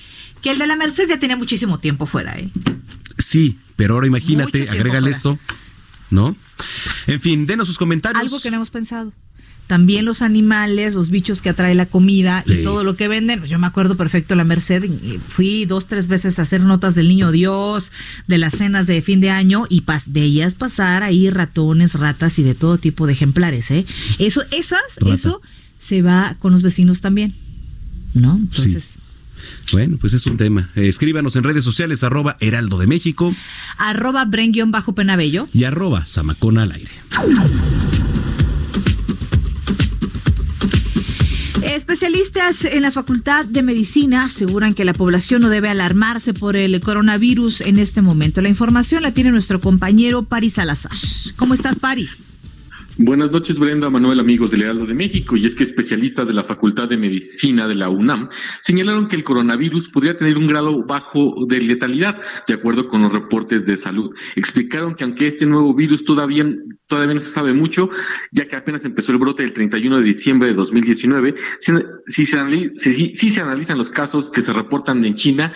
que 0.43 0.51
el 0.51 0.59
de 0.59 0.67
la 0.67 0.77
Merced 0.77 1.09
ya 1.09 1.19
tenía 1.19 1.37
muchísimo 1.37 1.79
tiempo 1.79 2.07
fuera, 2.07 2.37
¿eh? 2.39 2.51
Sí, 3.19 3.59
pero 3.77 3.95
ahora 3.95 4.07
imagínate, 4.07 4.69
agrégale 4.69 5.01
fuera. 5.01 5.17
esto, 5.17 5.39
¿no? 6.11 6.37
En 7.07 7.21
fin, 7.21 7.47
denos 7.47 7.67
sus 7.69 7.79
comentarios. 7.79 8.21
Algo 8.23 8.41
que 8.41 8.51
no 8.51 8.57
hemos 8.57 8.71
pensado. 8.71 9.13
También 9.67 10.05
los 10.05 10.21
animales, 10.21 10.95
los 10.95 11.09
bichos 11.09 11.41
que 11.41 11.49
atrae 11.49 11.75
la 11.75 11.87
comida 11.87 12.45
Sí. 12.47 12.55
y 12.55 12.63
todo 12.63 12.85
lo 12.85 12.97
que 12.97 13.09
venden. 13.09 13.39
Pues 13.41 13.51
Yo 13.51 13.59
me 13.59 13.67
acuerdo 13.67 13.97
perfecto 13.97 14.35
la 14.35 14.45
Merced. 14.45 14.85
Fui 15.27 15.65
dos, 15.65 15.87
tres 15.87 16.07
veces 16.09 16.39
a 16.39 16.43
hacer 16.43 16.63
notas 16.63 16.95
del 16.95 17.09
niño 17.09 17.33
Dios, 17.33 17.91
de 18.27 18.37
las 18.39 18.55
cenas 18.59 18.87
de 18.87 19.01
fin 19.01 19.21
de 19.21 19.31
año 19.31 19.65
y 19.71 19.81
pas 19.83 20.13
veías 20.13 20.55
pasar 20.55 21.03
ahí 21.03 21.31
ratones, 21.31 21.95
ratas 21.95 22.39
y 22.39 22.43
de 22.43 22.55
todo 22.55 22.77
tipo 22.77 23.07
de 23.07 23.15
ejemplares, 23.15 23.71
¿eh? 23.71 23.87
Eso, 24.19 24.43
esas, 24.51 24.81
Rata. 24.99 25.15
eso 25.15 25.41
se 25.79 26.03
va 26.03 26.37
con 26.41 26.53
los 26.53 26.63
vecinos 26.63 27.01
también, 27.01 27.35
¿no? 28.13 28.37
Entonces, 28.37 28.99
Bueno, 29.73 29.97
pues 29.99 30.13
es 30.15 30.27
un 30.27 30.37
tema. 30.37 30.71
Escríbanos 30.75 31.37
en 31.37 31.45
redes 31.45 31.65
sociales, 31.65 32.03
arroba 32.05 32.37
Heraldo 32.41 32.79
de 32.79 32.87
México 32.87 33.35
arroba 33.79 34.25
bren-penabello. 34.27 35.49
y 35.55 35.65
arroba 35.65 36.05
Zamacona 36.07 36.63
al 36.63 36.73
aire. 36.73 36.93
Especialistas 41.95 42.65
en 42.65 42.83
la 42.83 42.91
Facultad 42.91 43.45
de 43.45 43.63
Medicina 43.63 44.25
aseguran 44.25 44.75
que 44.75 44.85
la 44.85 44.95
población 44.95 45.43
no 45.43 45.49
debe 45.49 45.69
alarmarse 45.69 46.35
por 46.35 46.57
el 46.57 46.81
coronavirus 46.81 47.61
en 47.61 47.79
este 47.79 48.03
momento. 48.03 48.43
La 48.43 48.49
información 48.49 49.05
la 49.05 49.15
tiene 49.15 49.31
nuestro 49.31 49.61
compañero 49.61 50.25
Paris 50.25 50.55
Salazar. 50.55 50.91
¿Cómo 51.37 51.55
estás, 51.55 51.79
Paris? 51.79 52.17
Buenas 52.97 53.33
noches, 53.33 53.59
Brenda, 53.59 53.91
Manuel, 53.91 54.21
amigos 54.21 54.53
del 54.53 54.63
Heraldo 54.63 54.87
de 54.87 54.95
México. 54.95 55.37
Y 55.37 55.45
es 55.47 55.57
que 55.57 55.65
especialistas 55.65 56.29
de 56.29 56.33
la 56.33 56.45
Facultad 56.45 56.89
de 56.89 56.97
Medicina 56.97 57.67
de 57.67 57.75
la 57.75 57.89
UNAM 57.89 58.29
señalaron 58.61 59.09
que 59.09 59.17
el 59.17 59.25
coronavirus 59.25 59.89
podría 59.89 60.17
tener 60.17 60.39
un 60.39 60.47
grado 60.47 60.85
bajo 60.87 61.35
de 61.49 61.61
letalidad, 61.61 62.23
de 62.47 62.55
acuerdo 62.55 62.87
con 62.87 63.03
los 63.03 63.13
reportes 63.13 63.67
de 63.67 63.77
salud. 63.77 64.15
Explicaron 64.37 64.95
que 64.95 65.03
aunque 65.03 65.27
este 65.27 65.45
nuevo 65.45 65.75
virus 65.75 66.05
todavía, 66.05 66.47
todavía 66.87 67.15
no 67.15 67.21
se 67.21 67.31
sabe 67.31 67.53
mucho, 67.53 67.91
ya 68.31 68.47
que 68.47 68.55
apenas 68.55 68.85
empezó 68.85 69.11
el 69.11 69.19
brote 69.19 69.43
el 69.43 69.55
31 69.55 69.99
de 69.99 70.05
diciembre 70.05 70.49
de 70.51 70.55
2019, 70.55 71.35
si, 71.59 71.73
se, 72.25 72.77
si 72.77 73.31
se 73.31 73.41
analizan 73.41 73.77
los 73.77 73.91
casos 73.91 74.31
que 74.31 74.41
se 74.41 74.53
reportan 74.53 75.05
en 75.05 75.17
China, 75.17 75.53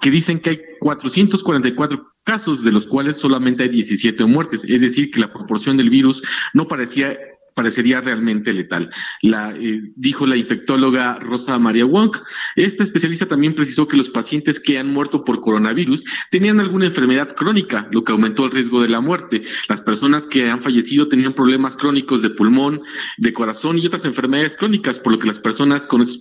que 0.00 0.10
dicen 0.10 0.40
que 0.40 0.50
hay 0.50 0.60
444 0.80 2.14
casos, 2.28 2.62
de 2.62 2.70
los 2.70 2.86
cuales 2.86 3.16
solamente 3.16 3.62
hay 3.62 3.70
17 3.70 4.22
muertes, 4.26 4.62
es 4.62 4.82
decir, 4.82 5.10
que 5.10 5.18
la 5.18 5.32
proporción 5.32 5.78
del 5.78 5.88
virus 5.88 6.22
no 6.52 6.68
parecía 6.68 7.16
parecería 7.58 8.00
realmente 8.00 8.52
letal. 8.52 8.88
La, 9.20 9.52
eh, 9.52 9.82
dijo 9.96 10.28
la 10.28 10.36
infectóloga 10.36 11.18
Rosa 11.18 11.58
María 11.58 11.84
Wong. 11.84 12.16
Esta 12.54 12.84
especialista 12.84 13.26
también 13.26 13.56
precisó 13.56 13.88
que 13.88 13.96
los 13.96 14.10
pacientes 14.10 14.60
que 14.60 14.78
han 14.78 14.92
muerto 14.92 15.24
por 15.24 15.40
coronavirus 15.40 16.04
tenían 16.30 16.60
alguna 16.60 16.86
enfermedad 16.86 17.34
crónica, 17.34 17.88
lo 17.90 18.04
que 18.04 18.12
aumentó 18.12 18.44
el 18.44 18.52
riesgo 18.52 18.80
de 18.80 18.90
la 18.90 19.00
muerte. 19.00 19.42
Las 19.68 19.82
personas 19.82 20.28
que 20.28 20.48
han 20.48 20.62
fallecido 20.62 21.08
tenían 21.08 21.32
problemas 21.32 21.76
crónicos 21.76 22.22
de 22.22 22.30
pulmón, 22.30 22.80
de 23.16 23.32
corazón 23.32 23.76
y 23.76 23.86
otras 23.86 24.04
enfermedades 24.04 24.56
crónicas, 24.56 25.00
por 25.00 25.14
lo 25.14 25.18
que 25.18 25.26
las 25.26 25.40
personas 25.40 25.84
con 25.88 26.00
esos 26.00 26.18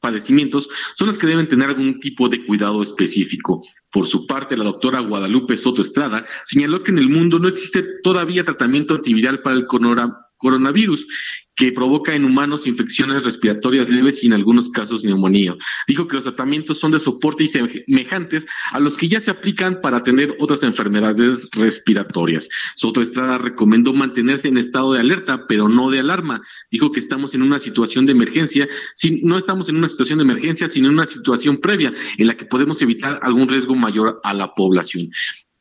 padecimientos 0.00 0.68
son 0.96 1.06
las 1.06 1.18
que 1.18 1.28
deben 1.28 1.46
tener 1.46 1.68
algún 1.68 2.00
tipo 2.00 2.28
de 2.28 2.44
cuidado 2.44 2.82
específico. 2.82 3.62
Por 3.92 4.08
su 4.08 4.26
parte, 4.26 4.56
la 4.56 4.64
doctora 4.64 4.98
Guadalupe 4.98 5.56
Soto 5.56 5.82
Estrada 5.82 6.24
señaló 6.46 6.82
que 6.82 6.90
en 6.90 6.98
el 6.98 7.08
mundo 7.08 7.38
no 7.38 7.46
existe 7.46 7.84
todavía 8.02 8.42
tratamiento 8.42 8.94
antiviral 8.94 9.42
para 9.42 9.54
el 9.54 9.66
corona- 9.66 10.21
coronavirus 10.42 11.06
que 11.54 11.70
provoca 11.72 12.14
en 12.14 12.24
humanos 12.24 12.66
infecciones 12.66 13.24
respiratorias 13.24 13.88
leves 13.88 14.22
y 14.22 14.26
en 14.26 14.32
algunos 14.32 14.70
casos 14.70 15.04
neumonía. 15.04 15.54
Dijo 15.86 16.08
que 16.08 16.16
los 16.16 16.24
tratamientos 16.24 16.78
son 16.78 16.92
de 16.92 16.98
soporte 16.98 17.44
y 17.44 17.48
semejantes 17.48 18.46
a 18.72 18.80
los 18.80 18.96
que 18.96 19.08
ya 19.08 19.20
se 19.20 19.30
aplican 19.30 19.80
para 19.80 19.98
atender 19.98 20.34
otras 20.40 20.62
enfermedades 20.62 21.48
respiratorias. 21.52 22.48
Soto 22.76 23.02
Estrada 23.02 23.38
recomendó 23.38 23.92
mantenerse 23.92 24.48
en 24.48 24.56
estado 24.56 24.94
de 24.94 25.00
alerta, 25.00 25.46
pero 25.46 25.68
no 25.68 25.90
de 25.90 26.00
alarma. 26.00 26.42
Dijo 26.70 26.90
que 26.90 27.00
estamos 27.00 27.34
en 27.34 27.42
una 27.42 27.58
situación 27.58 28.06
de 28.06 28.12
emergencia, 28.12 28.68
si 28.94 29.22
no 29.22 29.36
estamos 29.36 29.68
en 29.68 29.76
una 29.76 29.88
situación 29.88 30.18
de 30.18 30.24
emergencia, 30.24 30.68
sino 30.68 30.88
en 30.88 30.94
una 30.94 31.06
situación 31.06 31.58
previa 31.58 31.92
en 32.18 32.26
la 32.26 32.36
que 32.36 32.46
podemos 32.46 32.80
evitar 32.82 33.20
algún 33.22 33.48
riesgo 33.48 33.74
mayor 33.74 34.20
a 34.24 34.32
la 34.32 34.54
población. 34.54 35.10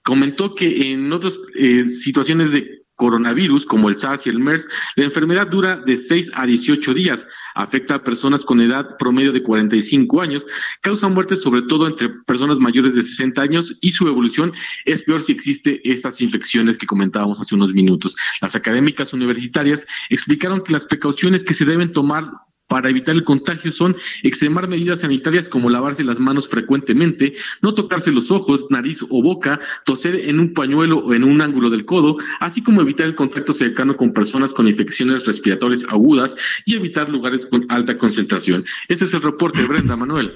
Comentó 0.03 0.55
que 0.55 0.91
en 0.91 1.11
otras 1.13 1.37
eh, 1.53 1.85
situaciones 1.85 2.51
de 2.51 2.80
coronavirus, 3.01 3.65
como 3.65 3.89
el 3.89 3.95
SARS 3.95 4.27
y 4.27 4.29
el 4.29 4.37
MERS, 4.37 4.67
la 4.95 5.05
enfermedad 5.05 5.47
dura 5.47 5.77
de 5.87 5.97
6 5.97 6.29
a 6.35 6.45
18 6.45 6.93
días, 6.93 7.27
afecta 7.55 7.95
a 7.95 8.03
personas 8.03 8.45
con 8.45 8.61
edad 8.61 8.95
promedio 8.99 9.31
de 9.31 9.41
45 9.41 10.21
años, 10.21 10.45
causa 10.81 11.07
muertes 11.07 11.41
sobre 11.41 11.63
todo 11.63 11.87
entre 11.87 12.09
personas 12.27 12.59
mayores 12.59 12.93
de 12.93 13.01
60 13.01 13.41
años 13.41 13.75
y 13.81 13.89
su 13.89 14.07
evolución 14.07 14.53
es 14.85 15.01
peor 15.01 15.23
si 15.23 15.31
existe 15.31 15.81
estas 15.83 16.21
infecciones 16.21 16.77
que 16.77 16.85
comentábamos 16.85 17.39
hace 17.39 17.55
unos 17.55 17.73
minutos. 17.73 18.15
Las 18.39 18.55
académicas 18.55 19.13
universitarias 19.13 19.87
explicaron 20.11 20.63
que 20.63 20.73
las 20.73 20.85
precauciones 20.85 21.43
que 21.43 21.55
se 21.55 21.65
deben 21.65 21.91
tomar 21.93 22.25
para 22.71 22.89
evitar 22.89 23.13
el 23.13 23.25
contagio 23.25 23.69
son 23.69 23.97
extremar 24.23 24.69
medidas 24.69 25.01
sanitarias 25.01 25.49
como 25.49 25.69
lavarse 25.69 26.05
las 26.05 26.21
manos 26.21 26.47
frecuentemente, 26.47 27.35
no 27.61 27.73
tocarse 27.73 28.11
los 28.11 28.31
ojos, 28.31 28.67
nariz 28.69 29.03
o 29.09 29.21
boca, 29.21 29.59
toser 29.83 30.15
en 30.15 30.39
un 30.39 30.53
pañuelo 30.53 30.99
o 30.99 31.13
en 31.13 31.25
un 31.25 31.41
ángulo 31.41 31.69
del 31.69 31.83
codo, 31.83 32.15
así 32.39 32.61
como 32.63 32.79
evitar 32.79 33.07
el 33.07 33.15
contacto 33.15 33.51
cercano 33.51 33.97
con 33.97 34.13
personas 34.13 34.53
con 34.53 34.69
infecciones 34.69 35.25
respiratorias 35.25 35.85
agudas 35.89 36.37
y 36.65 36.75
evitar 36.75 37.09
lugares 37.09 37.45
con 37.45 37.65
alta 37.67 37.97
concentración. 37.97 38.63
Este 38.87 39.03
es 39.03 39.13
el 39.13 39.21
reporte, 39.21 39.65
Brenda 39.65 39.97
Manuel. 39.97 40.31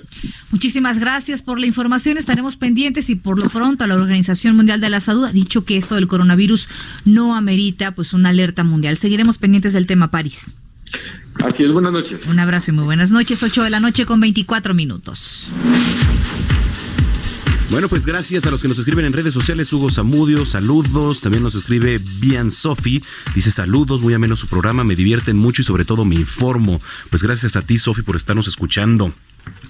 Muchísimas 0.52 1.00
gracias 1.00 1.42
por 1.42 1.58
la 1.58 1.68
información. 1.68 2.18
Estaremos 2.18 2.58
pendientes 2.58 3.10
y 3.10 3.16
por 3.16 3.42
lo 3.42 3.50
pronto 3.50 3.88
la 3.88 3.96
Organización 3.96 4.58
Mundial 4.58 4.82
de 4.82 4.90
la 4.90 5.00
Salud 5.00 5.24
ha 5.24 5.32
dicho 5.32 5.64
que 5.64 5.78
esto 5.78 5.96
del 5.96 6.10
coronavirus 6.10 6.68
no 7.06 7.34
amerita 7.34 7.92
pues 7.92 8.12
una 8.12 8.28
alerta 8.28 8.66
mundial. 8.66 8.98
Seguiremos 8.98 9.38
pendientes 9.38 9.72
del 9.72 9.86
tema 9.86 10.12
París. 10.12 10.56
Así 11.44 11.64
es, 11.64 11.72
buenas 11.72 11.92
noches. 11.92 12.28
Un 12.28 12.40
abrazo 12.40 12.72
y 12.72 12.74
muy 12.74 12.86
buenas 12.86 13.12
noches. 13.12 13.44
8 13.44 13.64
de 13.64 13.70
la 13.70 13.80
noche 13.80 14.06
con 14.06 14.20
24 14.20 14.74
minutos. 14.74 15.48
Bueno, 17.72 17.90
pues 17.90 18.06
gracias 18.06 18.46
a 18.46 18.52
los 18.52 18.62
que 18.62 18.68
nos 18.68 18.78
escriben 18.78 19.06
en 19.06 19.14
redes 19.14 19.34
sociales. 19.34 19.72
Hugo 19.74 19.90
Zamudio, 19.90 20.46
saludos. 20.46 21.20
También 21.20 21.44
nos 21.44 21.56
escribe 21.56 21.98
Bian 22.20 22.52
Sofi. 22.52 23.04
Dice 23.34 23.52
saludos, 23.52 24.02
muy 24.02 24.14
ameno 24.14 24.36
su 24.36 24.48
programa. 24.48 24.84
Me 24.84 24.96
divierten 24.96 25.36
mucho 25.36 25.62
y 25.62 25.66
sobre 25.66 25.84
todo 25.84 26.06
me 26.06 26.16
informo. 26.16 26.80
Pues 27.10 27.22
gracias 27.22 27.56
a 27.56 27.64
ti, 27.64 27.78
Sofi, 27.78 28.02
por 28.02 28.16
estarnos 28.16 28.48
escuchando. 28.48 29.14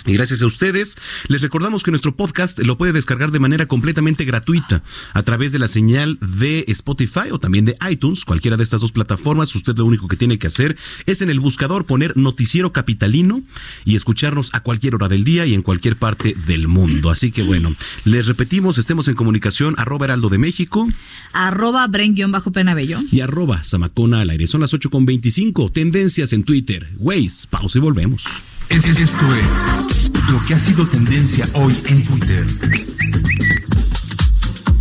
Y 0.06 0.14
gracias 0.14 0.42
a 0.42 0.46
ustedes, 0.46 0.98
les 1.28 1.42
recordamos 1.42 1.84
que 1.84 1.92
nuestro 1.92 2.16
podcast 2.16 2.60
lo 2.60 2.78
puede 2.78 2.94
descargar 2.94 3.32
de 3.32 3.40
manera 3.40 3.66
completamente 3.66 4.26
gratuita 4.26 4.84
a 5.14 5.24
través 5.24 5.52
de 5.52 5.60
la 5.60 5.68
señal 5.68 6.20
de 6.22 6.66
Spotify 6.68 7.32
o 7.32 7.40
también 7.40 7.66
de 7.66 7.78
iTunes, 7.90 8.26
cualquiera 8.26 8.58
de 8.58 8.64
estas 8.64 8.82
dos 8.82 8.92
plataformas. 8.92 9.56
Usted 9.56 9.76
lo 9.78 9.86
único 9.86 10.08
que 10.08 10.16
tiene 10.18 10.38
que 10.38 10.48
hacer 10.48 10.78
es 11.06 11.22
en 11.22 11.30
el 11.30 11.40
buscador 11.40 11.86
poner 11.86 12.16
Noticiero 12.18 12.72
Capitalino 12.72 13.42
y 13.84 13.96
escucharnos 13.96 14.54
a 14.54 14.62
cualquier 14.62 14.96
hora 14.96 15.08
del 15.08 15.24
día 15.24 15.46
y 15.46 15.54
en 15.54 15.62
cualquier 15.62 15.98
parte 15.98 16.36
del 16.46 16.68
mundo. 16.68 17.10
Así 17.10 17.32
que 17.32 17.44
bueno, 17.44 17.76
les 18.04 18.28
repetimos, 18.28 18.78
estemos 18.78 19.08
en 19.08 19.16
comunicación 19.16 19.76
arroba 19.78 20.06
heraldo 20.06 20.30
de 20.30 20.38
México 20.38 20.88
Arroba 21.34 21.88
Bren-Penabello. 21.88 23.00
y 23.12 23.22
arroba 23.22 23.64
Samacona 23.64 24.22
al 24.22 24.30
aire. 24.30 24.48
Son 24.48 24.62
las 24.62 24.74
8.25. 24.74 25.72
Tendencias 25.72 26.34
en 26.34 26.44
Twitter. 26.44 26.90
Waze, 26.98 27.48
pausa 27.50 27.78
y 27.78 27.82
volvemos. 27.82 28.26
Es- 28.70 28.86
Esto 28.86 29.36
es 29.36 30.12
lo 30.30 30.40
que 30.46 30.54
ha 30.56 30.60
sido 30.60 30.88
tendencia 30.88 31.48
hoy 31.54 31.76
en 31.86 32.04
Twitter. 32.06 32.46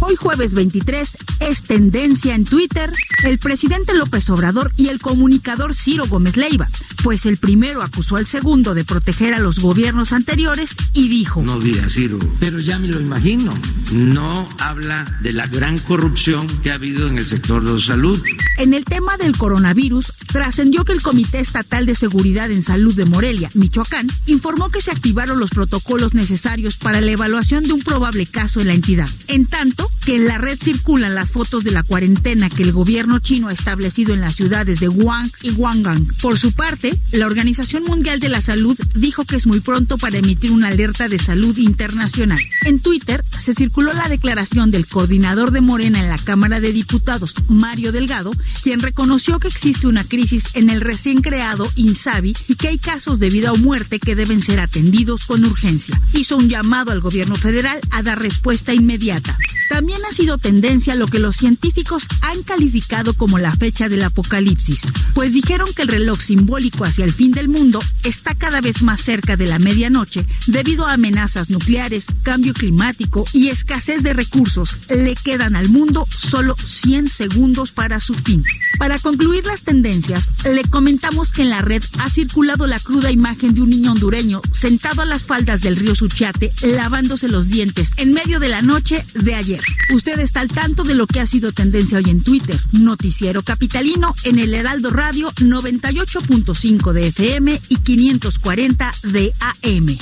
Hoy 0.07 0.17
jueves 0.17 0.53
23 0.53 1.17
es 1.41 1.63
tendencia 1.63 2.35
en 2.35 2.45
Twitter 2.45 2.93
el 3.25 3.39
presidente 3.39 3.95
López 3.95 4.29
Obrador 4.29 4.71
y 4.77 4.89
el 4.89 5.01
comunicador 5.01 5.75
Ciro 5.75 6.07
Gómez 6.07 6.37
Leiva, 6.37 6.69
pues 7.03 7.25
el 7.25 7.39
primero 7.39 7.83
acusó 7.83 8.17
al 8.17 8.27
segundo 8.27 8.75
de 8.75 8.85
proteger 8.85 9.33
a 9.33 9.39
los 9.39 9.61
gobiernos 9.61 10.13
anteriores 10.13 10.77
y 10.93 11.09
dijo, 11.09 11.41
No 11.43 11.59
diga 11.59 11.89
Ciro, 11.89 12.19
pero 12.39 12.61
ya 12.61 12.79
me 12.79 12.89
lo 12.89 13.01
imagino. 13.01 13.55
No 13.93 14.47
habla 14.59 15.19
de 15.23 15.33
la 15.33 15.47
gran 15.47 15.79
corrupción 15.79 16.49
que 16.63 16.71
ha 16.71 16.75
habido 16.75 17.09
en 17.09 17.17
el 17.17 17.27
sector 17.27 17.65
de 17.65 17.81
salud. 17.81 18.23
En 18.59 18.75
el 18.75 18.85
tema 18.85 19.17
del 19.17 19.37
coronavirus, 19.39 20.13
trascendió 20.27 20.85
que 20.85 20.93
el 20.93 21.03
Comité 21.03 21.39
Estatal 21.39 21.87
de 21.87 21.95
Seguridad 21.95 22.51
en 22.51 22.63
Salud 22.63 22.95
de 22.95 23.07
Morelia, 23.07 23.51
Michoacán, 23.55 24.09
informó 24.27 24.69
que 24.71 24.83
se 24.83 24.91
activaron 24.91 25.39
los 25.39 25.51
protocolos 25.51 26.13
necesarios 26.13 26.77
para 26.77 27.01
la 27.01 27.11
evaluación 27.11 27.65
de 27.65 27.73
un 27.73 27.83
probable 27.83 28.27
caso 28.27 28.61
en 28.61 28.69
la 28.69 28.75
entidad. 28.75 29.09
En 29.29 29.47
tanto, 29.47 29.91
que 30.05 30.17
en 30.17 30.27
la 30.27 30.39
red 30.39 30.59
circulan 30.61 31.15
las 31.15 31.31
fotos 31.31 31.65
de 31.65 31.71
la 31.71 31.83
cuarentena 31.83 32.51
que 32.51 32.63
el 32.63 32.73
gobierno 32.73 33.19
chino 33.21 33.49
ha 33.49 33.53
establecido 33.53 34.13
en 34.13 34.21
las 34.21 34.37
ciudades 34.37 34.81
de 34.81 34.89
Wuhan 34.89 35.31
y 35.43 35.51
Guangdong. 35.51 36.13
Por 36.21 36.39
su 36.39 36.53
parte, 36.53 36.99
la 37.13 37.27
Organización 37.27 37.85
Mundial 37.85 38.21
de 38.21 38.29
la 38.29 38.43
Salud 38.43 38.79
dijo 38.95 39.25
que 39.25 39.37
es 39.37 39.47
muy 39.47 39.61
pronto 39.61 39.97
para 39.99 40.19
emitir 40.19 40.53
una 40.53 40.69
alerta 40.69 41.09
de 41.09 41.19
salud 41.19 41.57
internacional. 41.57 42.41
En 42.65 42.81
Twitter 42.81 43.25
se 43.39 43.55
circuló 43.55 43.93
la 43.93 44.09
declaración 44.09 44.71
del 44.71 44.87
coordinador 44.87 45.51
de 45.51 45.61
Morena 45.61 46.01
en 46.01 46.09
la 46.09 46.19
Cámara 46.19 46.61
de 46.61 46.73
Diputados, 46.73 47.35
Mario 47.49 47.93
Delgado, 47.93 48.33
quien 48.63 48.81
reconoció 48.81 49.39
que 49.39 49.49
existe 49.49 49.87
una 49.87 50.05
crisis 50.05 50.45
en 50.55 50.71
el 50.71 50.81
recién 50.81 51.23
creado 51.23 51.71
INSABI 51.77 52.37
y 52.49 52.55
que 52.57 52.69
hay 52.69 52.79
casos 52.79 53.19
de 53.19 53.31
vida 53.31 53.53
o 53.53 53.57
muerte 53.57 53.99
que 53.99 54.15
deben 54.15 54.43
ser 54.43 54.61
atendidos 54.61 55.25
con 55.25 55.45
urgencia. 55.45 56.01
Hizo 56.13 56.37
un 56.37 56.49
llamado 56.49 56.93
al 56.93 57.01
gobierno 57.01 57.37
federal 57.37 57.81
a 57.91 58.03
dar 58.03 58.21
respuesta 58.21 58.75
inmediata. 58.75 59.39
También 59.69 59.94
ha 60.09 60.13
sido 60.13 60.39
tendencia 60.39 60.95
lo 60.95 61.07
que 61.07 61.19
los 61.19 61.37
científicos 61.37 62.07
han 62.21 62.43
calificado 62.43 63.15
como 63.15 63.39
la 63.39 63.55
fecha 63.55 63.89
del 63.89 64.03
apocalipsis, 64.03 64.83
pues 65.15 65.33
dijeron 65.33 65.69
que 65.75 65.83
el 65.83 65.89
reloj 65.89 66.21
simbólico 66.21 66.85
hacia 66.85 67.05
el 67.05 67.13
fin 67.13 67.33
del 67.33 67.49
mundo 67.49 67.81
está 68.03 68.35
cada 68.35 68.61
vez 68.61 68.83
más 68.83 69.01
cerca 69.01 69.37
de 69.37 69.47
la 69.47 69.59
medianoche 69.59 70.27
debido 70.47 70.87
a 70.87 70.95
amenazas 70.95 71.51
nucleares, 71.51 72.07
cambio 72.23 72.55
climático 72.55 73.25
y 73.33 73.49
escasez 73.49 74.03
de 74.03 74.13
recursos. 74.13 74.79
Le 74.89 75.15
quedan 75.15 75.57
al 75.57 75.69
mundo 75.69 76.07
solo 76.15 76.57
100 76.57 77.09
segundos 77.09 77.73
para 77.73 78.01
su 78.01 78.15
fin. 78.15 78.45
Para 78.79 78.99
concluir 78.99 79.47
las 79.47 79.63
tendencias, 79.63 80.31
le 80.45 80.65
comentamos 80.65 81.33
que 81.33 81.43
en 81.43 81.51
la 81.51 81.63
red 81.63 81.83
ha 81.99 82.11
circulado 82.11 82.67
la 82.67 82.81
cruda 82.81 83.11
imagen 83.11 83.55
de 83.55 83.63
un 83.63 83.71
niño 83.71 83.93
hondureño 83.93 84.41
sentado 84.53 85.03
a 85.03 85.05
las 85.07 85.27
faldas 85.27 85.61
del 85.61 85.77
río 85.77 85.95
Suchiate 85.95 86.53
lavándose 86.63 87.29
los 87.29 87.49
dientes 87.49 87.93
en 87.97 88.13
medio 88.13 88.41
de 88.41 88.49
la 88.49 88.63
noche 88.63 89.05
de 89.15 89.35
ayer. 89.35 89.63
Usted 89.93 90.19
está 90.21 90.41
al 90.41 90.49
tanto 90.49 90.85
de 90.85 90.95
lo 90.95 91.07
que 91.07 91.21
ha 91.21 91.27
sido 91.27 91.53
tendencia 91.53 91.99
hoy 91.99 92.09
en 92.09 92.23
Twitter. 92.23 92.59
Noticiero 92.73 93.43
Capitalino 93.43 94.15
en 94.25 94.39
el 94.39 94.55
Heraldo 94.55 94.91
Radio 94.91 95.31
98.5 95.33 96.93
de 96.93 97.09
FM 97.09 97.61
y 97.69 97.77
540 97.77 98.93
de 99.05 99.33
AM. 99.41 99.97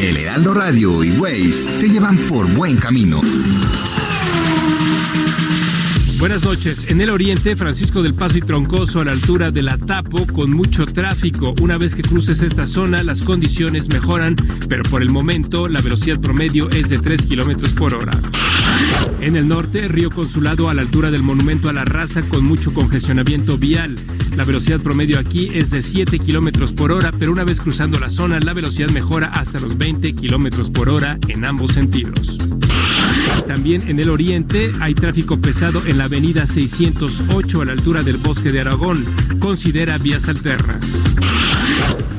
El 0.00 0.16
Heraldo 0.16 0.54
Radio 0.54 1.04
y 1.04 1.12
Waze 1.18 1.78
te 1.78 1.88
llevan 1.88 2.26
por 2.26 2.52
buen 2.52 2.76
camino. 2.76 3.20
Buenas 6.18 6.42
noches. 6.42 6.84
En 6.88 7.00
el 7.00 7.10
oriente, 7.10 7.54
Francisco 7.54 8.02
del 8.02 8.12
Paso 8.12 8.38
y 8.38 8.40
Troncoso 8.40 9.00
a 9.00 9.04
la 9.04 9.12
altura 9.12 9.52
de 9.52 9.62
la 9.62 9.78
Tapo 9.78 10.26
con 10.26 10.50
mucho 10.50 10.84
tráfico. 10.84 11.54
Una 11.60 11.78
vez 11.78 11.94
que 11.94 12.02
cruces 12.02 12.42
esta 12.42 12.66
zona, 12.66 13.04
las 13.04 13.22
condiciones 13.22 13.88
mejoran, 13.88 14.34
pero 14.68 14.82
por 14.82 15.02
el 15.02 15.10
momento 15.10 15.68
la 15.68 15.80
velocidad 15.80 16.18
promedio 16.18 16.70
es 16.70 16.88
de 16.88 16.98
3 16.98 17.24
kilómetros 17.24 17.72
por 17.72 17.94
hora. 17.94 18.18
En 19.20 19.36
el 19.36 19.46
norte, 19.46 19.86
Río 19.86 20.10
Consulado 20.10 20.68
a 20.68 20.74
la 20.74 20.82
altura 20.82 21.12
del 21.12 21.22
Monumento 21.22 21.68
a 21.68 21.72
la 21.72 21.84
Raza 21.84 22.22
con 22.22 22.44
mucho 22.44 22.74
congestionamiento 22.74 23.56
vial. 23.56 23.94
La 24.36 24.42
velocidad 24.42 24.80
promedio 24.80 25.20
aquí 25.20 25.50
es 25.54 25.70
de 25.70 25.82
7 25.82 26.18
kilómetros 26.18 26.72
por 26.72 26.90
hora, 26.90 27.12
pero 27.16 27.30
una 27.30 27.44
vez 27.44 27.60
cruzando 27.60 28.00
la 28.00 28.10
zona, 28.10 28.40
la 28.40 28.54
velocidad 28.54 28.88
mejora 28.90 29.28
hasta 29.28 29.60
los 29.60 29.78
20 29.78 30.14
kilómetros 30.14 30.70
por 30.70 30.88
hora 30.88 31.16
en 31.28 31.46
ambos 31.46 31.74
sentidos. 31.74 32.47
También 33.48 33.82
en 33.88 33.98
el 33.98 34.10
oriente 34.10 34.70
hay 34.78 34.94
tráfico 34.94 35.40
pesado 35.40 35.82
en 35.86 35.96
la 35.96 36.04
avenida 36.04 36.46
608 36.46 37.62
a 37.62 37.64
la 37.64 37.72
altura 37.72 38.02
del 38.02 38.18
bosque 38.18 38.52
de 38.52 38.60
Aragón. 38.60 39.06
Considera 39.40 39.96
vías 39.96 40.28
alternas. 40.28 40.84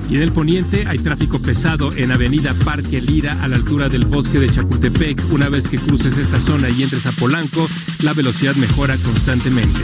Y 0.10 0.16
en 0.16 0.24
el 0.24 0.32
poniente 0.32 0.88
hay 0.88 0.98
tráfico 0.98 1.40
pesado 1.40 1.92
en 1.96 2.12
avenida 2.12 2.56
Parque 2.66 3.00
Lira 3.00 3.44
a 3.44 3.48
la 3.48 3.58
altura 3.58 3.90
del 3.90 4.06
bosque 4.06 4.40
de 4.40 4.50
Chapultepec. 4.50 5.22
Una 5.32 5.50
vez 5.50 5.68
que 5.68 5.78
cruces 5.78 6.18
esta 6.18 6.42
zona 6.42 6.72
y 6.72 6.82
entres 6.82 7.06
a 7.06 7.12
Polanco, 7.12 7.70
la 8.02 8.14
velocidad 8.14 8.56
mejora 8.56 8.98
constantemente. 8.98 9.82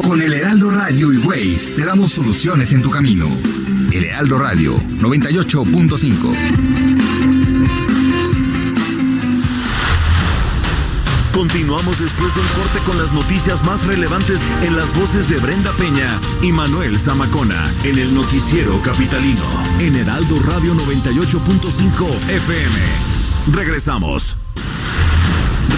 Con 0.00 0.22
el 0.22 0.32
Heraldo 0.32 0.70
Radio 0.70 1.12
y 1.12 1.18
Waze 1.18 1.72
te 1.74 1.84
damos 1.84 2.12
soluciones 2.12 2.72
en 2.72 2.82
tu 2.82 2.90
camino. 2.90 3.26
El 3.90 4.04
Heraldo 4.04 4.38
Radio 4.38 4.76
98.5. 4.76 7.05
Continuamos 11.36 12.00
después 12.00 12.34
del 12.34 12.46
corte 12.46 12.78
con 12.86 12.96
las 12.96 13.12
noticias 13.12 13.62
más 13.62 13.84
relevantes 13.84 14.40
en 14.62 14.74
las 14.74 14.98
voces 14.98 15.28
de 15.28 15.36
Brenda 15.36 15.70
Peña 15.72 16.18
y 16.40 16.50
Manuel 16.50 16.98
Zamacona 16.98 17.74
en 17.84 17.98
el 17.98 18.14
noticiero 18.14 18.80
capitalino 18.80 19.44
en 19.78 19.96
Heraldo 19.96 20.40
Radio 20.40 20.72
98.5 20.74 22.30
FM. 22.30 22.74
Regresamos. 23.52 24.38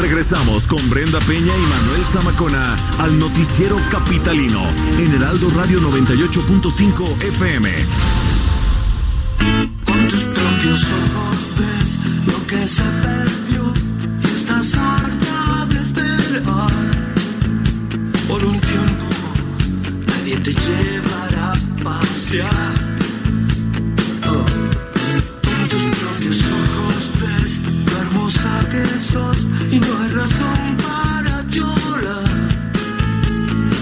Regresamos 0.01 0.69
con 0.69 0.89
Brenda 0.89 1.19
Peña 1.19 1.53
y 1.57 1.67
Manuel 1.67 2.05
Zamacona 2.13 2.77
al 3.01 3.19
noticiero 3.19 3.79
capitalino 3.91 4.63
en 4.97 5.13
Heraldo 5.13 5.51
Radio 5.51 5.81
98.5 5.81 7.21
FM. 7.21 7.75
Con 9.85 10.07
tus 10.07 10.23
propios 10.23 10.85
ojos 10.85 11.51
ves 11.59 11.99
lo 12.27 12.47
que 12.47 12.69
se 12.69 12.83
perdió 12.83 13.38
Por 18.29 18.45
un 18.45 18.61
tiempo 18.61 19.07
nadie 20.07 20.37
te 20.39 20.53
llevará 20.53 21.53
a 21.53 21.83
pasear. 21.83 22.75
Oh. 24.25 24.47
Con 25.43 25.69
tus 25.69 25.85
propios 25.99 26.39
ojos 26.61 27.11
ves 27.21 27.59
lo 27.87 27.99
hermosa 27.99 28.69
que 28.71 28.85
sos 29.11 29.47
y 29.73 29.81
no 29.81 29.99
hay 29.99 30.11
razón 30.11 30.77
para 30.77 31.43
llorar. 31.49 32.31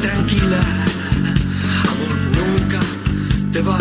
Tranquila, 0.01 0.65
amor 1.91 2.17
nunca 2.39 2.81
te 3.53 3.61
va 3.61 3.79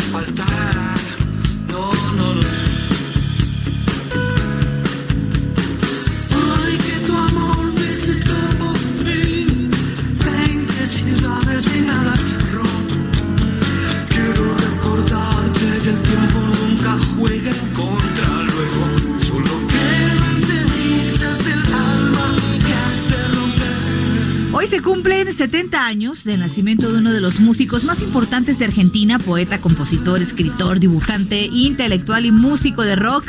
Hoy 24.66 24.72
se 24.72 24.82
cumplen 24.82 25.32
70 25.32 25.86
años 25.86 26.24
de 26.24 26.40
nacimiento 26.40 26.92
de 26.92 26.98
uno 26.98 27.14
de 27.14 27.22
los 27.22 27.40
músicos 27.40 27.84
más 27.84 28.02
importantes 28.02 28.58
de 28.58 28.66
Argentina, 28.66 29.20
poeta, 29.20 29.60
compositor, 29.60 30.24
escritor, 30.24 30.80
dibujante, 30.80 31.46
intelectual 31.52 32.26
y 32.26 32.32
músico 32.32 32.82
de 32.82 32.96
rock, 32.96 33.26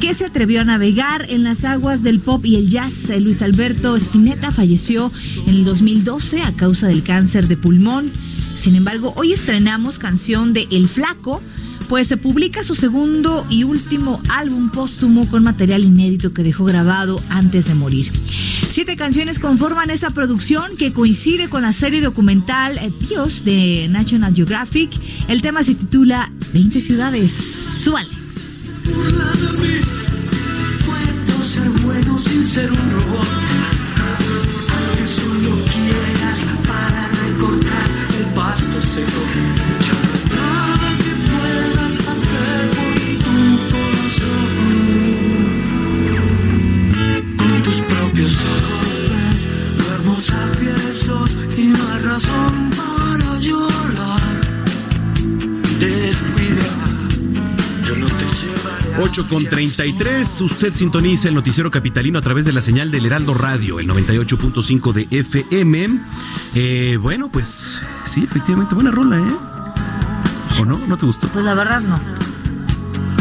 que 0.00 0.14
se 0.14 0.26
atrevió 0.26 0.60
a 0.60 0.64
navegar 0.64 1.26
en 1.28 1.42
las 1.42 1.64
aguas 1.64 2.04
del 2.04 2.20
pop 2.20 2.46
y 2.46 2.54
el 2.54 2.70
jazz. 2.70 3.10
Luis 3.18 3.42
Alberto 3.42 3.96
Spinetta 3.96 4.52
falleció 4.52 5.10
en 5.44 5.56
el 5.56 5.64
2012 5.64 6.42
a 6.42 6.52
causa 6.52 6.86
del 6.86 7.02
cáncer 7.02 7.48
de 7.48 7.56
pulmón. 7.56 8.12
Sin 8.54 8.76
embargo, 8.76 9.12
hoy 9.16 9.32
estrenamos 9.32 9.98
canción 9.98 10.52
de 10.52 10.68
El 10.70 10.86
Flaco, 10.86 11.42
pues 11.90 12.06
se 12.06 12.16
publica 12.16 12.62
su 12.62 12.76
segundo 12.76 13.44
y 13.50 13.64
último 13.64 14.22
álbum 14.28 14.70
póstumo 14.70 15.28
con 15.28 15.42
material 15.42 15.82
inédito 15.82 16.32
que 16.32 16.44
dejó 16.44 16.64
grabado 16.64 17.20
antes 17.28 17.66
de 17.66 17.74
morir. 17.74 18.12
Siete 18.68 18.94
canciones 18.94 19.40
conforman 19.40 19.90
esta 19.90 20.10
producción 20.10 20.76
que 20.76 20.92
coincide 20.92 21.50
con 21.50 21.62
la 21.62 21.72
serie 21.72 22.00
documental 22.00 22.78
eh, 22.78 22.92
Dios 23.08 23.44
de 23.44 23.88
National 23.90 24.32
Geographic. 24.36 24.92
El 25.26 25.42
tema 25.42 25.64
se 25.64 25.74
titula 25.74 26.32
20 26.52 26.80
ciudades. 26.80 27.32
Súbale. 27.82 28.08
Pasto 38.32 38.80
seco. 38.80 39.69
8 59.10 59.26
con 59.28 59.44
33, 59.44 60.40
usted 60.42 60.72
sintoniza 60.72 61.28
el 61.28 61.34
noticiero 61.34 61.68
capitalino 61.68 62.20
a 62.20 62.22
través 62.22 62.44
de 62.44 62.52
la 62.52 62.62
señal 62.62 62.92
del 62.92 63.06
Heraldo 63.06 63.34
Radio, 63.34 63.80
el 63.80 63.88
98.5 63.88 64.92
de 64.92 65.08
FM. 65.10 65.98
Eh, 66.54 66.96
bueno, 67.02 67.28
pues 67.28 67.80
sí, 68.04 68.22
efectivamente, 68.22 68.76
buena 68.76 68.92
rola, 68.92 69.18
¿eh? 69.18 70.60
¿O 70.60 70.64
no? 70.64 70.78
¿No 70.86 70.96
te 70.96 71.06
gustó? 71.06 71.26
Pues 71.26 71.44
la 71.44 71.54
verdad 71.54 71.80
no. 71.80 72.00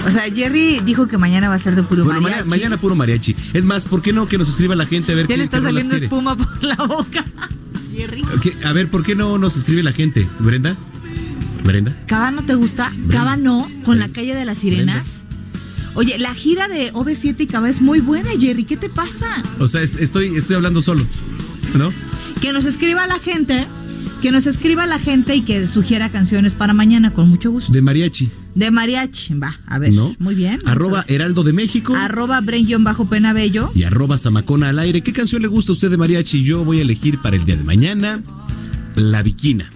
O 0.08 0.12
sea, 0.12 0.32
Jerry 0.32 0.80
dijo 0.86 1.08
que 1.08 1.18
mañana 1.18 1.50
va 1.50 1.56
a 1.56 1.60
ser 1.60 1.76
de 1.76 1.82
puro 1.82 2.04
Bueno, 2.04 2.22
mariachi. 2.22 2.44
mañana, 2.48 2.50
mañana 2.66 2.78
puro 2.78 2.94
mariachi. 2.94 3.36
Es 3.54 3.66
más, 3.66 3.88
¿por 3.88 4.04
qué 4.04 4.14
no 4.14 4.28
que 4.28 4.38
nos 4.38 4.48
escriba 4.48 4.76
la 4.76 4.86
gente 4.86 5.14
a 5.14 5.16
ver 5.16 5.26
Ya 5.26 5.34
qué, 5.34 5.38
le 5.38 5.44
está 5.46 5.60
saliendo 5.60 5.96
espuma 5.96 6.36
por 6.36 6.64
la 6.64 6.76
boca. 6.76 7.26
Jerry. 7.96 8.24
A 8.64 8.74
ver, 8.74 8.90
¿por 8.90 9.02
qué 9.04 9.16
no 9.16 9.40
nos 9.40 9.58
escribe 9.58 9.82
la 9.82 9.94
gente? 9.94 10.28
¿Brenda? 10.38 10.76
¿Brenda? 11.64 11.96
¿Cava 12.06 12.30
no 12.30 12.44
te 12.44 12.54
gusta? 12.54 12.92
Cava 13.10 13.38
no, 13.38 13.68
con 13.86 13.98
la 13.98 14.10
calle 14.10 14.36
de 14.36 14.46
las 14.46 14.60
sirenas. 14.60 15.26
Oye, 15.96 16.18
la 16.18 16.34
gira 16.34 16.68
de 16.68 16.94
OV7 16.94 17.36
y 17.42 17.48
Cava 17.48 17.70
es 17.70 17.82
muy 17.82 18.00
buena, 18.00 18.30
Jerry. 18.40 18.64
¿Qué 18.64 18.78
te 18.78 18.90
pasa? 18.90 19.44
O 19.60 19.68
sea, 19.68 19.82
es- 19.82 19.96
estoy, 19.96 20.36
estoy 20.36 20.56
hablando 20.56 20.82
solo, 20.82 21.06
¿no? 21.78 21.92
Que 22.42 22.54
nos 22.54 22.66
escriba 22.66 23.06
la 23.08 23.20
gente, 23.20 23.68
que 24.22 24.32
nos 24.32 24.48
escriba 24.48 24.86
la 24.86 25.00
gente 25.00 25.36
y 25.36 25.42
que 25.42 25.68
sugiera 25.68 26.10
canciones 26.10 26.56
para 26.56 26.74
mañana, 26.74 27.12
con 27.14 27.28
mucho 27.30 27.52
gusto. 27.52 27.72
De 27.74 27.82
mariachi, 27.82 28.30
De 28.56 28.72
mariachi, 28.72 29.34
va, 29.36 29.60
a 29.66 29.78
ver. 29.80 29.94
¿no? 29.94 30.16
Muy 30.20 30.36
bien. 30.36 30.62
Arroba. 30.66 31.04
Heraldo 31.08 31.44
de 31.44 31.54
México. 31.54 31.94
Arroba 31.96 32.40
Bren-Penabello. 32.42 33.70
y 33.76 33.84
arroba 33.84 34.18
Zamacona 34.18 34.70
al 34.70 34.80
aire. 34.80 35.02
¿Qué 35.02 35.12
canción 35.14 35.42
le 35.42 35.48
gusta 35.48 35.72
a 35.72 35.74
usted 35.74 35.90
de 35.90 35.98
mariachi? 35.98 36.44
Yo 36.44 36.64
voy 36.64 36.80
a 36.80 36.82
elegir 36.84 37.18
para 37.20 37.36
el 37.36 37.44
día 37.46 37.58
de 37.58 37.64
mañana 37.64 38.22
La 38.96 39.22
Viquina. 39.24 39.70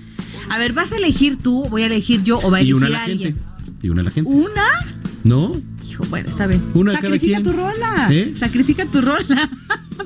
A 0.49 0.57
ver, 0.57 0.73
¿vas 0.73 0.91
a 0.91 0.97
elegir 0.97 1.37
tú? 1.37 1.67
¿Voy 1.69 1.83
a 1.83 1.87
elegir 1.87 2.23
yo 2.23 2.39
o 2.39 2.51
va 2.51 2.57
a 2.57 2.61
Y 2.61 2.69
elegir 2.71 2.75
una 2.75 2.87
a 2.87 2.89
la 2.89 3.03
alguien? 3.03 3.33
gente. 3.35 3.41
Y 3.81 3.89
una 3.89 4.01
a 4.01 4.03
la 4.05 4.11
gente. 4.11 4.29
¿Una? 4.29 4.63
¿No? 5.23 5.55
Bueno, 6.09 6.29
está 6.29 6.47
bien. 6.47 6.61
Una 6.73 6.93
Sacrifica 6.93 7.41
tu 7.41 7.51
rola. 7.51 8.07
¿Eh? 8.11 8.33
Sacrifica 8.35 8.85
tu 8.85 9.01
rola 9.01 9.49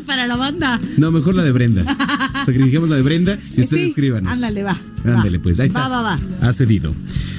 para 0.06 0.28
la 0.28 0.36
banda. 0.36 0.80
No, 0.98 1.12
mejor 1.12 1.36
la 1.36 1.44
de 1.44 1.52
Brenda. 1.52 1.84
Sacrificamos 2.46 2.90
la 2.90 2.96
de 2.98 3.02
Brenda 3.02 3.38
y 3.56 3.62
ustedes 3.62 3.84
Sí, 3.84 3.90
escríbanos. 3.90 4.32
Ándale, 4.32 4.64
va. 4.64 4.78
Ándale, 5.06 5.40
pues 5.40 5.60
ahí 5.60 5.68
está. 5.68 5.88
Va, 5.88 6.02
va, 6.02 6.18
va. 6.42 6.48
Ha 6.48 6.54
cedido. 6.54 6.94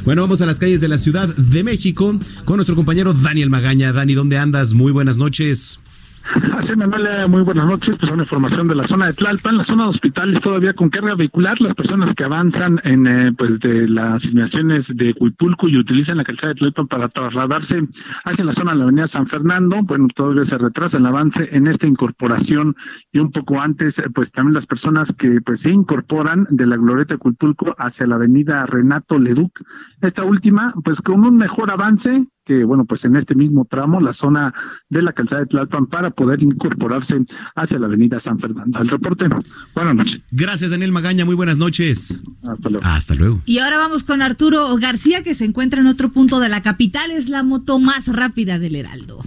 Bueno, 0.05 0.23
vamos 0.23 0.41
a 0.41 0.47
las 0.47 0.59
calles 0.59 0.81
de 0.81 0.89
la 0.89 0.99
Ciudad 0.99 1.29
de 1.29 1.65
México 1.65 2.19
con 2.45 2.57
nuestro 2.57 2.75
compañero 2.77 3.13
Daniel 3.13 3.51
Magaña. 3.51 3.93
Dani, 3.93 4.15
¿dónde 4.15 4.39
andas? 4.39 4.75
Muy 4.75 4.93
buenas 4.93 5.19
noches. 5.19 5.81
Así, 6.59 6.77
Manuel, 6.77 7.07
eh, 7.07 7.27
muy 7.27 7.43
buenas 7.43 7.67
noches. 7.67 7.97
Pues 7.99 8.11
una 8.11 8.25
información 8.25 8.69
de 8.69 8.75
la 8.75 8.87
zona 8.87 9.07
de 9.07 9.15
Tlalpan, 9.15 9.57
la 9.57 9.65
zona 9.65 9.85
de 9.85 9.91
hospitales 9.91 10.41
todavía 10.41 10.75
con 10.75 10.91
carga 10.91 11.15
vehicular. 11.15 11.59
Las 11.61 11.75
personas 11.75 12.15
que 12.15 12.25
avanzan 12.25 12.81
en 12.85 13.07
eh, 13.07 13.33
pues 13.33 13.59
de 13.61 13.89
las 13.89 14.27
inmediaciones 14.27 14.95
de 14.95 15.15
Huipulco 15.19 15.69
y 15.69 15.79
utilizan 15.79 16.19
la 16.19 16.25
calzada 16.25 16.53
de 16.53 16.59
Tlalpan 16.59 16.87
para 16.87 17.09
trasladarse 17.09 17.83
hacia 18.25 18.45
la 18.45 18.53
zona 18.53 18.73
de 18.73 18.79
la 18.79 18.85
avenida 18.85 19.07
San 19.07 19.27
Fernando, 19.27 19.83
bueno, 19.83 20.09
todavía 20.15 20.45
se 20.45 20.59
retrasa 20.59 20.99
el 20.99 21.07
avance 21.07 21.49
en 21.51 21.67
esta 21.67 21.87
incorporación 21.87 22.77
y 23.11 23.21
un 23.21 23.31
poco 23.31 23.61
antes, 23.61 23.99
eh, 23.99 24.11
pues 24.13 24.31
también 24.31 24.55
las 24.55 24.67
personas 24.67 25.13
que 25.13 25.41
pues 25.41 25.61
se 25.61 25.71
incorporan 25.71 26.47
de 26.51 26.67
la 26.67 26.77
glorieta 26.77 27.15
de 27.15 27.21
Huipulco 27.23 27.75
hacia 27.79 28.07
la 28.07 28.17
avenida 28.17 28.67
Renato 28.67 29.19
Leduc. 29.19 29.61
Esta 30.03 30.25
última, 30.25 30.75
pues 30.85 31.01
con 31.01 31.25
un 31.25 31.37
mejor 31.37 31.71
avance 31.71 32.27
que 32.49 32.65
bueno, 32.65 32.87
pues 32.87 33.05
en 33.05 33.15
este 33.15 33.35
mismo 33.35 33.67
tramo, 33.67 34.01
la 34.01 34.15
zona 34.15 34.55
de 34.89 35.03
la 35.03 35.13
calzada 35.13 35.43
de 35.43 35.49
Tlalpan 35.49 35.87
para 35.87 36.11
poder 36.11 36.43
incorporarse 36.43 37.21
hacia 37.55 37.79
la 37.79 37.87
avenida 37.87 38.19
San 38.19 38.39
Fernando. 38.39 38.81
El 38.81 38.89
reporte, 38.89 39.27
buenas 39.75 39.95
noches. 39.95 40.23
Gracias, 40.31 40.71
Daniel 40.71 40.91
Magaña. 40.91 41.27
Muy 41.27 41.35
buenas 41.35 41.59
noches. 41.59 42.23
Hasta 42.43 42.71
luego. 42.71 42.87
Hasta 42.87 43.15
luego. 43.15 43.41
Y 43.45 43.59
ahora 43.59 43.77
vamos 43.77 44.03
con 44.03 44.23
Arturo 44.23 44.75
García, 44.79 45.23
que 45.23 45.35
se 45.35 45.45
encuentra 45.45 45.83
en 45.83 45.89
otro 45.89 46.09
punto 46.09 46.41
de 46.41 46.49
la 46.49 46.63
capital. 46.63 47.11
Es 47.11 47.29
la 47.29 47.43
moto 47.43 47.79
más 47.79 48.09
rápida 48.09 48.59
del 48.59 48.77
Heraldo. 48.77 49.21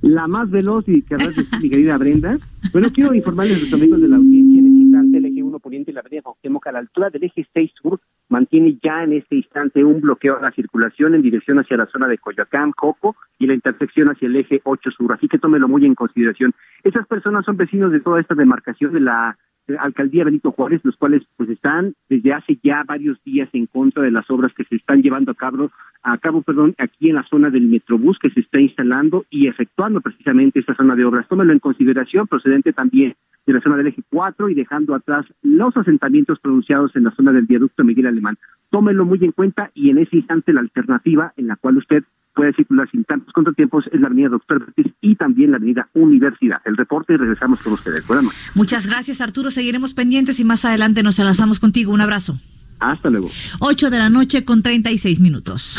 la 0.00 0.26
más 0.26 0.50
veloz 0.50 0.88
y 0.88 1.02
que 1.02 1.16
decir, 1.16 1.46
mi 1.62 1.68
querida 1.68 1.98
Brenda. 1.98 2.38
Bueno, 2.72 2.90
quiero 2.94 3.12
informarles 3.12 3.58
a 3.58 3.60
los 3.60 3.72
amigos 3.74 4.00
de 4.00 4.08
la 4.08 4.16
audiencia 4.16 4.58
en 4.58 4.80
instante, 4.80 5.18
el 5.18 5.26
eje 5.26 5.42
1 5.42 5.58
Poniente 5.58 5.90
y 5.90 5.94
la 5.94 6.00
avenida 6.00 6.22
Cuauhtémoc 6.22 6.66
a 6.66 6.72
la 6.72 6.78
altura 6.78 7.10
del 7.10 7.24
eje 7.24 7.46
6 7.52 7.70
Sur 7.82 8.00
mantiene 8.34 8.76
ya 8.82 9.04
en 9.04 9.12
este 9.12 9.36
instante 9.36 9.84
un 9.84 10.00
bloqueo 10.00 10.36
a 10.36 10.42
la 10.42 10.50
circulación 10.50 11.14
en 11.14 11.22
dirección 11.22 11.60
hacia 11.60 11.76
la 11.76 11.86
zona 11.86 12.08
de 12.08 12.18
Coyoacán, 12.18 12.72
Coco 12.72 13.14
y 13.38 13.46
la 13.46 13.54
intersección 13.54 14.08
hacia 14.08 14.26
el 14.26 14.34
eje 14.34 14.60
8 14.64 14.90
Sur. 14.90 15.12
Así 15.12 15.28
que 15.28 15.38
tómelo 15.38 15.68
muy 15.68 15.86
en 15.86 15.94
consideración. 15.94 16.52
Esas 16.82 17.06
personas 17.06 17.44
son 17.44 17.56
vecinos 17.56 17.92
de 17.92 18.00
toda 18.00 18.20
esta 18.20 18.34
demarcación 18.34 18.92
de 18.92 18.98
la 18.98 19.38
alcaldía 19.78 20.24
Benito 20.24 20.50
Juárez, 20.50 20.80
los 20.82 20.96
cuales 20.96 21.22
pues 21.36 21.48
están 21.48 21.94
desde 22.08 22.32
hace 22.32 22.58
ya 22.60 22.82
varios 22.82 23.22
días 23.22 23.48
en 23.52 23.66
contra 23.66 24.02
de 24.02 24.10
las 24.10 24.28
obras 24.28 24.52
que 24.52 24.64
se 24.64 24.74
están 24.74 25.00
llevando 25.00 25.30
a 25.30 25.36
cabo, 25.36 25.70
a 26.02 26.18
cabo, 26.18 26.42
perdón, 26.42 26.74
aquí 26.78 27.10
en 27.10 27.14
la 27.14 27.22
zona 27.22 27.50
del 27.50 27.68
Metrobús 27.68 28.18
que 28.18 28.30
se 28.30 28.40
está 28.40 28.60
instalando 28.60 29.26
y 29.30 29.46
efectuando 29.46 30.00
precisamente 30.00 30.58
esta 30.58 30.74
zona 30.74 30.96
de 30.96 31.04
obras. 31.04 31.28
Tómelo 31.28 31.52
en 31.52 31.60
consideración, 31.60 32.26
procedente 32.26 32.72
también 32.72 33.14
de 33.46 33.52
la 33.52 33.60
zona 33.60 33.76
del 33.76 33.88
eje 33.88 34.02
4 34.10 34.48
y 34.48 34.54
dejando 34.54 34.94
atrás 34.94 35.26
los 35.42 35.76
asentamientos 35.76 36.38
pronunciados 36.40 36.94
en 36.96 37.04
la 37.04 37.14
zona 37.14 37.32
del 37.32 37.46
viaducto 37.46 37.84
Miguel 37.84 38.06
Alemán. 38.06 38.38
Tómelo 38.70 39.04
muy 39.04 39.18
en 39.22 39.32
cuenta 39.32 39.70
y 39.74 39.90
en 39.90 39.98
ese 39.98 40.16
instante 40.16 40.52
la 40.52 40.60
alternativa 40.60 41.32
en 41.36 41.48
la 41.48 41.56
cual 41.56 41.76
usted 41.76 42.04
puede 42.34 42.52
circular 42.54 42.90
sin 42.90 43.04
tantos 43.04 43.32
contratiempos 43.32 43.84
es 43.92 44.00
la 44.00 44.08
avenida 44.08 44.28
Doctor 44.28 44.66
Betis 44.66 44.92
y 45.00 45.14
también 45.14 45.52
la 45.52 45.58
avenida 45.58 45.88
Universidad. 45.94 46.60
El 46.64 46.76
reporte 46.76 47.14
y 47.14 47.16
regresamos 47.16 47.62
con 47.62 47.74
ustedes. 47.74 48.06
Buenas 48.06 48.24
noches. 48.24 48.40
Muchas 48.54 48.86
gracias, 48.86 49.20
Arturo. 49.20 49.50
Seguiremos 49.50 49.94
pendientes 49.94 50.40
y 50.40 50.44
más 50.44 50.64
adelante 50.64 51.02
nos 51.02 51.18
enlazamos 51.18 51.60
contigo. 51.60 51.92
Un 51.92 52.00
abrazo. 52.00 52.38
Hasta 52.80 53.08
luego. 53.08 53.30
8 53.60 53.90
de 53.90 53.98
la 53.98 54.10
noche 54.10 54.44
con 54.44 54.62
36 54.62 55.20
minutos. 55.20 55.78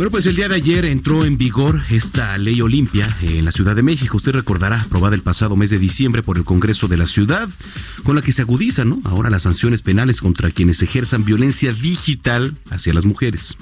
Bueno, 0.00 0.12
pues 0.12 0.24
el 0.24 0.34
día 0.34 0.48
de 0.48 0.54
ayer 0.54 0.86
entró 0.86 1.26
en 1.26 1.36
vigor 1.36 1.78
esta 1.90 2.38
ley 2.38 2.62
Olimpia 2.62 3.06
en 3.20 3.44
la 3.44 3.52
Ciudad 3.52 3.76
de 3.76 3.82
México. 3.82 4.16
Usted 4.16 4.32
recordará, 4.32 4.80
aprobada 4.80 5.14
el 5.14 5.20
pasado 5.20 5.56
mes 5.56 5.68
de 5.68 5.78
diciembre 5.78 6.22
por 6.22 6.38
el 6.38 6.44
Congreso 6.44 6.88
de 6.88 6.96
la 6.96 7.06
Ciudad, 7.06 7.50
con 8.02 8.16
la 8.16 8.22
que 8.22 8.32
se 8.32 8.40
agudizan 8.40 8.88
¿no? 8.88 9.02
ahora 9.04 9.28
las 9.28 9.42
sanciones 9.42 9.82
penales 9.82 10.22
contra 10.22 10.52
quienes 10.52 10.80
ejerzan 10.80 11.26
violencia 11.26 11.74
digital 11.74 12.56
hacia 12.70 12.94
las 12.94 13.04
mujeres. 13.04 13.58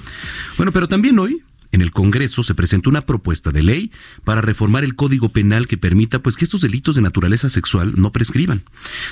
Bueno, 0.55 0.71
pero 0.71 0.87
también 0.87 1.19
hoy 1.19 1.43
en 1.73 1.81
el 1.81 1.91
Congreso 1.91 2.41
se 2.41 2.55
presentó 2.55 2.89
una 2.89 3.01
propuesta 3.01 3.51
de 3.51 3.61
ley 3.61 3.91
para 4.23 4.39
reformar 4.39 4.85
el 4.85 4.95
Código 4.95 5.33
Penal 5.33 5.67
que 5.67 5.77
permita 5.77 6.19
pues 6.19 6.37
que 6.37 6.45
estos 6.45 6.61
delitos 6.61 6.95
de 6.95 7.01
naturaleza 7.01 7.49
sexual 7.49 7.95
no 7.97 8.13
prescriban. 8.13 8.63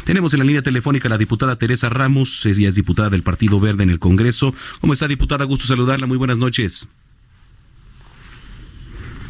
Tenemos 0.06 0.32
en 0.32 0.40
la 0.40 0.46
línea 0.46 0.62
telefónica 0.62 1.10
a 1.10 1.12
la 1.12 1.18
diputada 1.18 1.58
Teresa 1.58 1.90
Ramos, 1.90 2.46
ella 2.46 2.70
es 2.70 2.76
diputada 2.76 3.10
del 3.10 3.24
Partido 3.24 3.60
Verde 3.60 3.84
en 3.84 3.90
el 3.90 4.00
Congreso. 4.00 4.56
¿Cómo 4.80 4.94
está, 4.94 5.10
diputada? 5.10 5.44
Gusto 5.44 5.68
saludarla. 5.68 6.08
Muy 6.08 6.18
buenas 6.18 6.38
noches. 6.38 6.88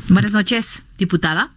Buenas 0.09 0.33
noches, 0.33 0.81
diputada. 0.97 1.51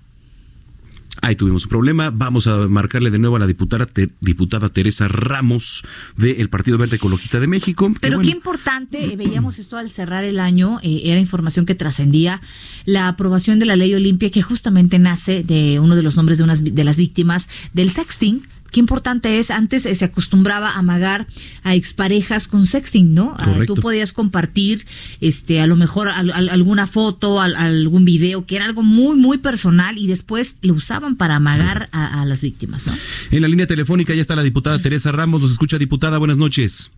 Ahí 1.23 1.37
tuvimos 1.37 1.65
un 1.65 1.71
problema. 1.71 2.11
Vamos 2.11 2.47
a 2.47 2.57
marcarle 2.69 3.11
de 3.11 3.19
nuevo 3.19 3.37
a 3.37 3.39
la 3.39 3.47
diputada, 3.47 3.85
Te- 3.87 4.11
diputada 4.21 4.71
Teresa 4.71 5.07
Ramos 5.07 5.83
del 6.17 6.49
Partido 6.49 6.79
Verde 6.79 6.97
Ecologista 6.97 7.41
de 7.41 7.47
México. 7.47 7.93
Pero 8.01 8.17
bueno, 8.17 8.31
qué 8.31 8.35
importante, 8.37 9.05
eh, 9.13 9.17
veíamos 9.17 9.59
esto 9.59 9.77
al 9.77 9.91
cerrar 9.91 10.25
el 10.25 10.41
año, 10.41 10.79
eh, 10.83 11.03
era 11.05 11.21
información 11.21 11.67
que 11.67 11.75
trascendía 11.75 12.41
la 12.87 13.09
aprobación 13.09 13.59
de 13.59 13.67
la 13.67 13.77
ley 13.77 13.93
Olimpia, 13.95 14.31
que 14.31 14.41
justamente 14.41 14.99
nace 14.99 15.43
de 15.45 15.79
uno 15.79 15.95
de 15.95 16.03
los 16.03 16.17
nombres 16.17 16.39
de, 16.39 16.45
unas, 16.45 16.65
de 16.65 16.85
las 16.85 16.97
víctimas 16.97 17.49
del 17.75 17.91
sexting. 17.91 18.43
Qué 18.71 18.81
importante 18.81 19.39
es, 19.39 19.51
antes 19.51 19.87
eh, 19.87 19.95
se 19.95 20.05
acostumbraba 20.05 20.71
a 20.71 20.79
amagar 20.79 21.27
a 21.65 21.75
exparejas 21.75 22.49
con 22.49 22.67
sexting, 22.67 23.15
¿no? 23.15 23.35
Ah, 23.39 23.45
Correcto. 23.45 23.75
tú 23.75 23.83
podías 23.83 24.13
compartir, 24.13 24.87
este, 25.21 25.61
a 25.61 25.67
lo 25.67 25.77
mejor 25.77 26.09
al- 26.09 26.31
al- 26.33 26.49
alguna 26.49 26.87
foto, 26.87 27.41
al- 27.41 27.57
algún 27.57 28.05
video, 28.05 28.47
que 28.47 28.57
era 28.57 28.65
algo 28.67 28.83
muy, 28.83 29.17
muy 29.17 29.39
personal 29.39 29.99
y 29.99 30.07
después 30.07 30.59
lo 30.63 30.75
usaban 30.75 31.17
para 31.17 31.37
amagar 31.37 31.89
a, 31.93 32.21
a 32.23 32.25
las 32.27 32.43
víctimas, 32.43 32.87
¿no? 32.87 32.93
En 33.31 33.43
la 33.43 33.49
línea 33.49 33.67
telefónica 33.67 34.15
ya 34.15 34.21
está 34.21 34.37
la 34.37 34.43
diputada 34.43 34.79
Teresa 34.81 35.13
Ramos. 35.13 35.43
Nos 35.43 35.53
escucha, 35.53 35.79
diputada. 35.79 36.19
Buenas 36.19 36.39
noches. 36.39 36.91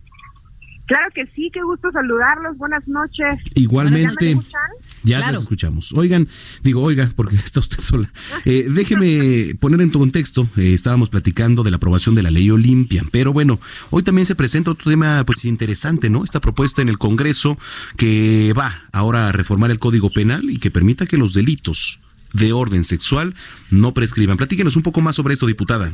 Claro 0.85 1.09
que 1.15 1.25
sí, 1.35 1.49
qué 1.53 1.61
gusto 1.63 1.91
saludarlos. 1.91 2.57
Buenas 2.57 2.85
noches. 2.87 3.39
Igualmente. 3.55 4.25
¿Ya 4.25 4.25
me 4.25 4.31
escuchan? 4.33 4.61
Ya 5.03 5.17
Claro. 5.17 5.33
las 5.33 5.41
escuchamos. 5.43 5.93
Oigan, 5.93 6.27
digo, 6.61 6.81
oiga, 6.81 7.11
porque 7.15 7.35
está 7.43 7.59
usted 7.59 7.79
sola. 7.81 8.11
Eh, 8.45 8.67
déjeme 8.69 9.55
poner 9.59 9.81
en 9.81 9.91
tu 9.91 9.99
contexto. 9.99 10.47
eh, 10.57 10.73
estábamos 10.73 11.09
platicando 11.09 11.63
de 11.63 11.71
la 11.71 11.77
aprobación 11.77 12.15
de 12.15 12.23
la 12.23 12.31
ley 12.31 12.49
Olimpia, 12.49 13.03
pero 13.11 13.33
bueno, 13.33 13.59
hoy 13.89 14.03
también 14.03 14.25
se 14.25 14.35
presenta 14.35 14.71
otro 14.71 14.89
tema, 14.89 15.23
pues 15.25 15.45
interesante, 15.45 16.09
¿no? 16.09 16.23
Esta 16.23 16.39
propuesta 16.39 16.81
en 16.81 16.89
el 16.89 16.97
Congreso 16.97 17.57
que 17.97 18.53
va 18.57 18.83
ahora 18.91 19.29
a 19.29 19.31
reformar 19.31 19.71
el 19.71 19.79
Código 19.79 20.09
Penal 20.09 20.49
y 20.49 20.59
que 20.59 20.71
permita 20.71 21.05
que 21.05 21.17
los 21.17 21.33
delitos 21.33 21.99
de 22.33 22.51
orden 22.53 22.83
sexual 22.83 23.35
no 23.69 23.93
prescriban. 23.93 24.37
Platíquenos 24.37 24.75
un 24.75 24.83
poco 24.83 25.01
más 25.01 25.15
sobre 25.15 25.33
esto, 25.33 25.45
diputada. 25.45 25.91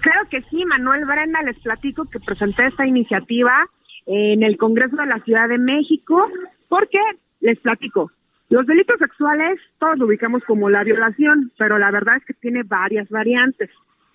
Claro 0.00 0.20
que 0.30 0.42
sí, 0.50 0.64
Manuel 0.66 1.04
Brenda, 1.04 1.42
les 1.42 1.58
platico 1.58 2.04
que 2.06 2.18
presenté 2.20 2.66
esta 2.66 2.86
iniciativa 2.86 3.52
en 4.06 4.42
el 4.42 4.56
Congreso 4.56 4.96
de 4.96 5.06
la 5.06 5.20
Ciudad 5.24 5.48
de 5.48 5.58
México, 5.58 6.24
porque 6.68 6.98
les 7.42 7.58
platico, 7.60 8.10
los 8.48 8.66
delitos 8.66 8.98
sexuales 8.98 9.60
todos 9.78 9.98
lo 9.98 10.06
ubicamos 10.06 10.42
como 10.44 10.70
la 10.70 10.82
violación, 10.84 11.52
pero 11.58 11.78
la 11.78 11.90
verdad 11.90 12.16
es 12.16 12.24
que 12.24 12.34
tiene 12.34 12.62
varias 12.64 13.08
variantes. 13.10 13.70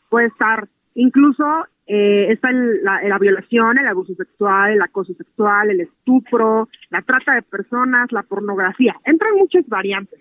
Puede 0.09 0.27
estar, 0.27 0.67
incluso 0.95 1.45
eh, 1.87 2.31
está 2.31 2.49
el- 2.49 2.83
la, 2.83 3.01
la 3.03 3.17
violación, 3.17 3.77
el 3.79 3.87
abuso 3.87 4.13
sexual, 4.15 4.71
el 4.71 4.81
acoso 4.81 5.13
sexual, 5.13 5.69
el 5.71 5.81
estupro, 5.81 6.67
la 6.89 7.01
trata 7.01 7.33
de 7.35 7.41
personas, 7.43 8.11
la 8.11 8.23
pornografía, 8.23 8.95
entran 9.05 9.35
muchas 9.37 9.67
variantes. 9.67 10.19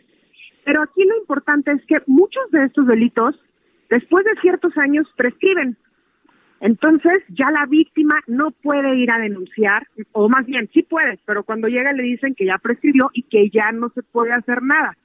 Pero 0.65 0.83
aquí 0.83 1.05
lo 1.05 1.17
importante 1.19 1.73
es 1.73 1.85
que 1.87 1.99
muchos 2.07 2.51
de 2.53 2.65
estos 2.65 2.87
delitos, 2.87 3.35
después 3.91 4.25
de 4.25 4.41
ciertos 4.41 4.77
años, 4.79 5.07
prescriben. 5.17 5.77
Entonces 6.61 7.23
ya 7.29 7.51
la 7.51 7.67
víctima 7.67 8.21
no 8.27 8.51
puede 8.51 8.97
ir 8.97 9.11
a 9.11 9.19
denunciar, 9.19 9.87
o 10.13 10.29
más 10.29 10.47
bien 10.47 10.69
sí 10.73 10.83
puede, 10.83 11.19
pero 11.27 11.45
cuando 11.45 11.69
llega 11.69 11.93
le 11.93 12.03
dicen 12.03 12.35
que 12.35 12.47
ya 12.47 12.59
prescribió 12.59 13.11
y 13.13 13.23
que 13.25 13.51
ya 13.51 13.73
no 13.73 13.91
se 13.91 14.03
puede 14.03 14.33
hacer 14.33 14.63
nada. 14.63 14.97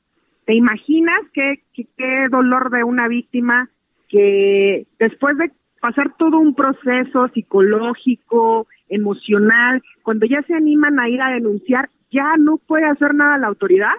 ¿Te 0.45 0.55
imaginas 0.55 1.19
qué, 1.33 1.61
qué, 1.73 1.85
qué 1.97 2.27
dolor 2.29 2.71
de 2.71 2.83
una 2.83 3.07
víctima 3.07 3.69
que 4.07 4.85
después 4.99 5.37
de 5.37 5.51
pasar 5.81 6.13
todo 6.17 6.37
un 6.37 6.55
proceso 6.55 7.27
psicológico, 7.33 8.67
emocional, 8.87 9.81
cuando 10.03 10.25
ya 10.25 10.41
se 10.43 10.53
animan 10.53 10.99
a 10.99 11.09
ir 11.09 11.21
a 11.21 11.31
denunciar, 11.31 11.89
ya 12.11 12.35
no 12.37 12.57
puede 12.57 12.85
hacer 12.85 13.15
nada 13.15 13.37
la 13.37 13.47
autoridad? 13.47 13.93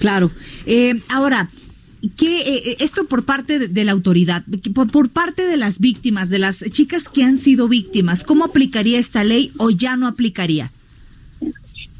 Claro. 0.00 0.30
Eh, 0.66 0.94
ahora, 1.14 1.46
¿qué, 2.16 2.40
eh, 2.40 2.62
eh, 2.66 2.76
esto 2.80 3.06
por 3.06 3.24
parte 3.24 3.58
de, 3.58 3.68
de 3.68 3.84
la 3.84 3.92
autoridad, 3.92 4.42
por, 4.74 4.90
por 4.90 5.10
parte 5.10 5.46
de 5.46 5.56
las 5.56 5.80
víctimas, 5.80 6.30
de 6.30 6.38
las 6.38 6.64
chicas 6.70 7.08
que 7.08 7.24
han 7.24 7.36
sido 7.36 7.68
víctimas, 7.68 8.24
¿cómo 8.24 8.44
aplicaría 8.44 8.98
esta 8.98 9.24
ley 9.24 9.52
o 9.58 9.70
ya 9.70 9.96
no 9.96 10.06
aplicaría? 10.06 10.70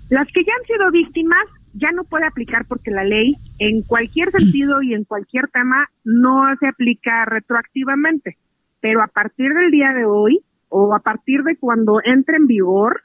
Las 0.08 0.28
que 0.28 0.44
ya 0.44 0.52
han 0.58 0.66
sido 0.66 0.90
víctimas 0.90 1.46
ya 1.76 1.92
no 1.92 2.04
puede 2.04 2.26
aplicar 2.26 2.64
porque 2.66 2.90
la 2.90 3.04
ley 3.04 3.36
en 3.58 3.82
cualquier 3.82 4.30
sentido 4.30 4.82
y 4.82 4.94
en 4.94 5.04
cualquier 5.04 5.48
tema 5.48 5.88
no 6.04 6.44
se 6.58 6.68
aplica 6.68 7.24
retroactivamente. 7.26 8.36
Pero 8.80 9.02
a 9.02 9.08
partir 9.08 9.52
del 9.52 9.70
día 9.70 9.92
de 9.92 10.04
hoy 10.06 10.40
o 10.68 10.94
a 10.94 11.00
partir 11.00 11.42
de 11.42 11.56
cuando 11.56 12.00
entre 12.04 12.36
en 12.36 12.46
vigor, 12.46 13.02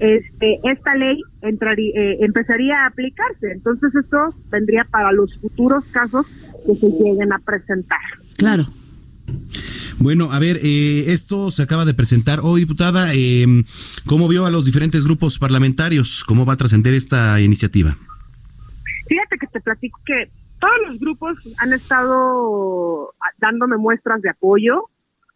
este, 0.00 0.60
esta 0.64 0.94
ley 0.94 1.20
entraría, 1.42 1.92
eh, 1.94 2.18
empezaría 2.20 2.84
a 2.84 2.86
aplicarse. 2.86 3.52
Entonces 3.52 3.94
esto 3.94 4.28
vendría 4.50 4.84
para 4.84 5.12
los 5.12 5.36
futuros 5.40 5.84
casos 5.86 6.26
que 6.66 6.74
se 6.74 6.86
lleguen 6.88 7.32
a 7.32 7.38
presentar. 7.38 7.98
Claro. 8.36 8.66
Bueno, 9.98 10.30
a 10.30 10.38
ver, 10.38 10.58
eh, 10.62 11.12
esto 11.12 11.50
se 11.50 11.62
acaba 11.62 11.84
de 11.84 11.94
presentar 11.94 12.40
hoy, 12.42 12.60
diputada. 12.60 13.08
Eh, 13.14 13.46
¿Cómo 14.06 14.28
vio 14.28 14.46
a 14.46 14.50
los 14.50 14.64
diferentes 14.64 15.04
grupos 15.04 15.38
parlamentarios? 15.38 16.24
¿Cómo 16.24 16.46
va 16.46 16.54
a 16.54 16.56
trascender 16.56 16.94
esta 16.94 17.40
iniciativa? 17.40 17.96
Fíjate 19.08 19.38
que 19.40 19.46
te 19.48 19.60
platico 19.60 19.98
que 20.06 20.30
todos 20.60 20.74
los 20.88 21.00
grupos 21.00 21.36
han 21.58 21.72
estado 21.72 23.10
ah, 23.20 23.34
dándome 23.38 23.76
muestras 23.76 24.22
de 24.22 24.30
apoyo, 24.30 24.84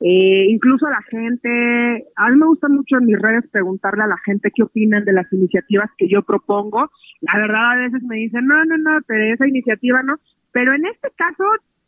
eh, 0.05 0.47
incluso 0.49 0.89
la 0.91 1.01
gente, 1.03 2.09
a 2.17 2.29
mí 2.29 2.37
me 2.37 2.47
gusta 2.47 2.69
mucho 2.69 2.99
en 2.99 3.07
mis 3.07 3.19
redes 3.19 3.49
preguntarle 3.53 4.03
a 4.03 4.09
la 4.09 4.19
gente 4.25 4.51
qué 4.53 4.65
opinan 4.65 5.05
de 5.05 5.13
las 5.13 5.33
iniciativas 5.33 5.91
que 5.97 6.09
yo 6.09 6.23
propongo. 6.23 6.91
La 7.21 7.39
verdad 7.39 7.73
a 7.73 7.77
veces 7.77 8.03
me 8.03 8.17
dicen, 8.17 8.47
no, 8.47 8.65
no, 8.65 8.79
no, 8.79 8.99
pero 9.07 9.33
esa 9.33 9.47
iniciativa 9.47 10.03
no. 10.03 10.17
Pero 10.51 10.75
en 10.75 10.87
este 10.87 11.09
caso, 11.17 11.45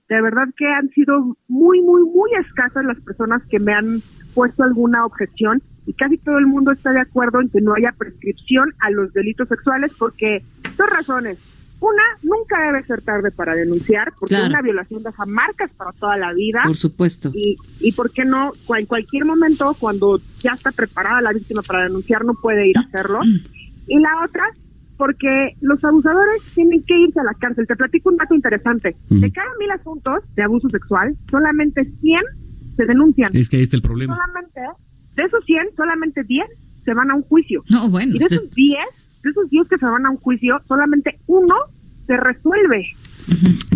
de 0.09 0.23
verdad 0.23 0.47
que 0.57 0.67
han 0.67 0.91
sido 0.91 1.37
muy, 1.49 1.83
muy, 1.83 2.03
muy 2.05 2.31
escasas 2.41 2.85
las 2.85 3.01
personas 3.01 3.43
que 3.51 3.59
me 3.59 3.73
han 3.73 3.99
puesto 4.33 4.63
alguna 4.63 5.05
objeción 5.05 5.61
y 5.87 5.93
casi 5.95 6.17
todo 6.19 6.39
el 6.39 6.47
mundo 6.47 6.71
está 6.71 6.93
de 6.93 7.01
acuerdo 7.01 7.41
en 7.41 7.51
que 7.51 7.61
no 7.61 7.75
haya 7.75 7.93
prescripción 7.99 8.73
a 8.79 8.91
los 8.91 9.13
delitos 9.13 9.49
sexuales 9.49 9.93
porque 9.99 10.45
dos 10.79 10.89
razones. 10.89 11.64
Una, 11.87 12.03
nunca 12.23 12.57
debe 12.67 12.83
ser 12.87 13.03
tarde 13.03 13.31
para 13.31 13.55
denunciar, 13.55 14.13
porque 14.19 14.37
Claro. 14.37 14.51
una 14.51 14.63
violación 14.63 15.03
deja 15.03 15.27
marcas 15.27 15.71
para 15.77 15.93
toda 15.93 16.17
la 16.17 16.33
vida. 16.33 16.63
Por 16.65 16.77
supuesto. 16.77 17.31
Y, 17.35 17.57
y 17.81 17.93
por 17.93 18.11
qué 18.11 18.25
no, 18.25 18.53
en 18.77 18.87
cualquier 18.87 19.25
momento, 19.27 19.77
cuando 19.79 20.19
ya 20.41 20.53
está 20.53 20.73
preparada 20.73 21.21
la 21.21 21.33
víctima 21.33 21.61
para 21.63 21.83
denunciar, 21.83 22.25
no 22.25 22.35
puede 22.35 22.69
ir 22.69 22.79
a 22.79 22.83
hacerlo. 22.83 23.21
Y 23.87 23.99
la 23.99 24.25
otra, 24.25 24.45
porque 24.97 25.57
los 25.61 25.83
abusadores 25.85 26.43
tienen 26.55 26.83
que 26.87 26.97
irse 26.99 27.21
a 27.21 27.25
la 27.25 27.35
cárcel. 27.35 27.67
Te 27.67 27.77
platico 27.77 28.09
un 28.09 28.17
dato 28.17 28.35
interesante. 28.35 28.97
De 29.11 29.31
cada 29.33 29.51
mil 29.59 29.71
asuntos 29.71 30.23
de 30.37 30.43
abuso 30.43 30.69
sexual, 30.71 31.15
solamente 31.31 31.85
100 32.01 32.21
se 32.77 32.85
denuncian. 32.87 33.37
Es 33.37 33.51
que 33.51 33.57
ahí 33.59 33.63
está 33.63 33.77
el 33.77 33.83
problema. 33.83 34.15
Solamente, 34.17 34.61
de 35.17 35.23
esos 35.25 35.45
100, 35.45 35.77
solamente 35.77 36.23
10 36.25 36.47
se 36.85 36.95
van 36.95 37.11
a 37.11 37.15
un 37.15 37.23
juicio. 37.23 37.63
No, 37.69 37.89
bueno. 37.91 38.15
Y 38.17 38.19
de 38.21 38.25
esos 38.27 38.51
10, 38.51 38.79
de 39.25 39.31
esos 39.31 39.51
10 39.51 39.69
que 39.69 39.79
se 39.79 39.87
van 39.87 40.07
a 40.07 40.11
un 40.11 40.19
juicio, 40.19 40.61
solamente 40.69 41.19
uno 41.27 41.55
se 42.07 42.17
resuelve. 42.17 42.87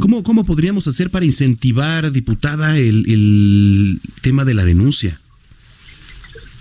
¿Cómo, 0.01 0.23
¿Cómo 0.23 0.45
podríamos 0.45 0.87
hacer 0.87 1.11
para 1.11 1.25
incentivar, 1.25 2.13
diputada, 2.13 2.77
el, 2.77 3.05
el 3.11 4.01
tema 4.23 4.45
de 4.45 4.55
la 4.55 4.65
denuncia? 4.65 5.19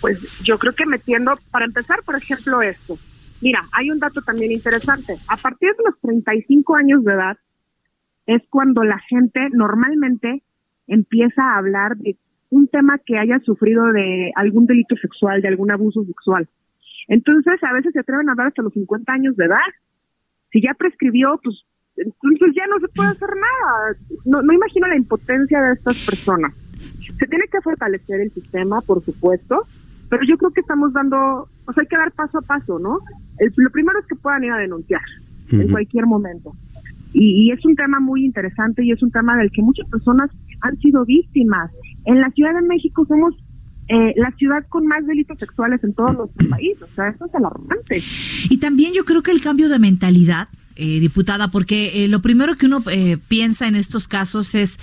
Pues 0.02 0.20
yo 0.44 0.58
creo 0.58 0.74
que 0.74 0.86
metiendo, 0.86 1.38
para 1.52 1.66
empezar, 1.66 2.02
por 2.04 2.16
ejemplo, 2.16 2.62
esto. 2.62 2.98
Mira, 3.42 3.68
hay 3.72 3.92
un 3.92 4.00
dato 4.00 4.22
también 4.22 4.52
interesante. 4.52 5.18
A 5.28 5.38
partir 5.38 5.70
de 5.70 5.84
los 5.86 6.00
35 6.02 6.76
años 6.76 7.04
de 7.04 7.14
edad 7.14 7.38
es 8.26 8.42
cuando 8.50 8.84
la 8.84 9.00
gente 9.10 9.40
normalmente 9.54 10.44
empieza 10.88 11.44
a 11.44 11.58
hablar 11.58 11.98
de 11.98 12.18
un 12.50 12.68
tema 12.68 13.00
que 13.06 13.18
haya 13.18 13.40
sufrido 13.40 13.86
de 13.92 14.32
algún 14.36 14.66
delito 14.66 14.96
sexual, 14.98 15.42
de 15.42 15.50
algún 15.50 15.72
abuso 15.72 16.04
sexual. 16.06 16.48
Entonces, 17.08 17.64
a 17.64 17.74
veces 17.74 17.94
se 17.94 18.00
atreven 18.00 18.30
a 18.30 18.34
hablar 18.34 18.48
hasta 18.48 18.62
los 18.62 18.74
50 18.74 19.12
años 19.14 19.36
de 19.38 19.46
edad. 19.46 19.58
Si 20.52 20.62
ya 20.62 20.74
prescribió, 20.78 21.40
pues 21.44 21.64
entonces 21.96 22.54
ya 22.56 22.68
no 22.68 22.80
se 22.80 22.88
puede 22.90 23.10
hacer 23.10 23.30
nada. 23.30 23.98
No, 24.26 24.42
no 24.42 24.54
imagino 24.54 24.88
la 24.88 24.96
impotencia 24.98 25.62
de 25.62 25.74
estas 25.74 26.06
personas. 26.06 26.54
Se 27.20 27.26
tiene 27.28 27.46
que 27.52 27.62
fortalecer 27.62 28.22
el 28.22 28.32
sistema, 28.32 28.82
por 28.82 29.04
supuesto, 29.04 29.64
pero 30.10 30.24
yo 30.28 30.38
creo 30.38 30.52
que 30.52 30.62
estamos 30.62 30.94
dando, 30.94 31.18
o 31.66 31.74
sea, 31.74 31.82
hay 31.82 31.88
que 31.88 31.98
dar 31.98 32.12
paso 32.12 32.38
a 32.38 32.42
paso, 32.42 32.78
¿no? 32.80 33.00
El- 33.40 33.52
lo 33.56 33.70
primero 33.72 33.98
es 34.00 34.06
que 34.08 34.16
puedan 34.16 34.44
ir 34.44 34.52
a 34.52 34.58
denunciar 34.58 35.02
en 35.50 35.72
cualquier 35.72 36.06
momento. 36.06 36.52
Y, 37.14 37.48
y 37.48 37.52
es 37.52 37.66
un 37.66 37.76
tema 37.76 38.00
muy 38.00 38.26
interesante 38.26 38.84
y 38.84 38.92
es 38.92 39.02
un 39.02 39.12
tema 39.12 39.36
del 39.38 39.50
que 39.52 39.62
muchas 39.62 39.90
personas 39.90 40.30
han 40.62 40.78
sido 40.78 41.04
víctimas. 41.06 41.74
En 42.06 42.20
la 42.22 42.30
Ciudad 42.32 42.54
de 42.54 42.62
México 42.68 43.06
somos 43.06 43.34
eh, 43.90 44.14
la 44.16 44.32
ciudad 44.32 44.66
con 44.70 44.86
más 44.88 45.06
delitos 45.06 45.38
sexuales 45.40 45.84
en 45.84 45.94
todo 45.94 46.14
nuestro 46.14 46.50
país. 46.50 46.78
O 46.82 46.88
sea, 46.96 47.10
esto 47.10 47.26
es 47.26 47.36
alarmante. 47.36 48.04
Y 48.50 48.58
también 48.58 48.94
yo 48.94 49.06
creo 49.06 49.24
que 49.24 49.32
el 49.32 49.42
cambio 49.42 49.70
de 49.70 49.80
mentalidad, 49.80 50.50
eh, 50.80 51.00
diputada, 51.00 51.48
porque 51.48 52.04
eh, 52.04 52.08
lo 52.08 52.22
primero 52.22 52.56
que 52.56 52.68
uno 52.68 52.84
eh, 52.92 53.18
piensa 53.28 53.68
en 53.68 53.76
estos 53.76 54.08
casos 54.08 54.54
es, 54.54 54.80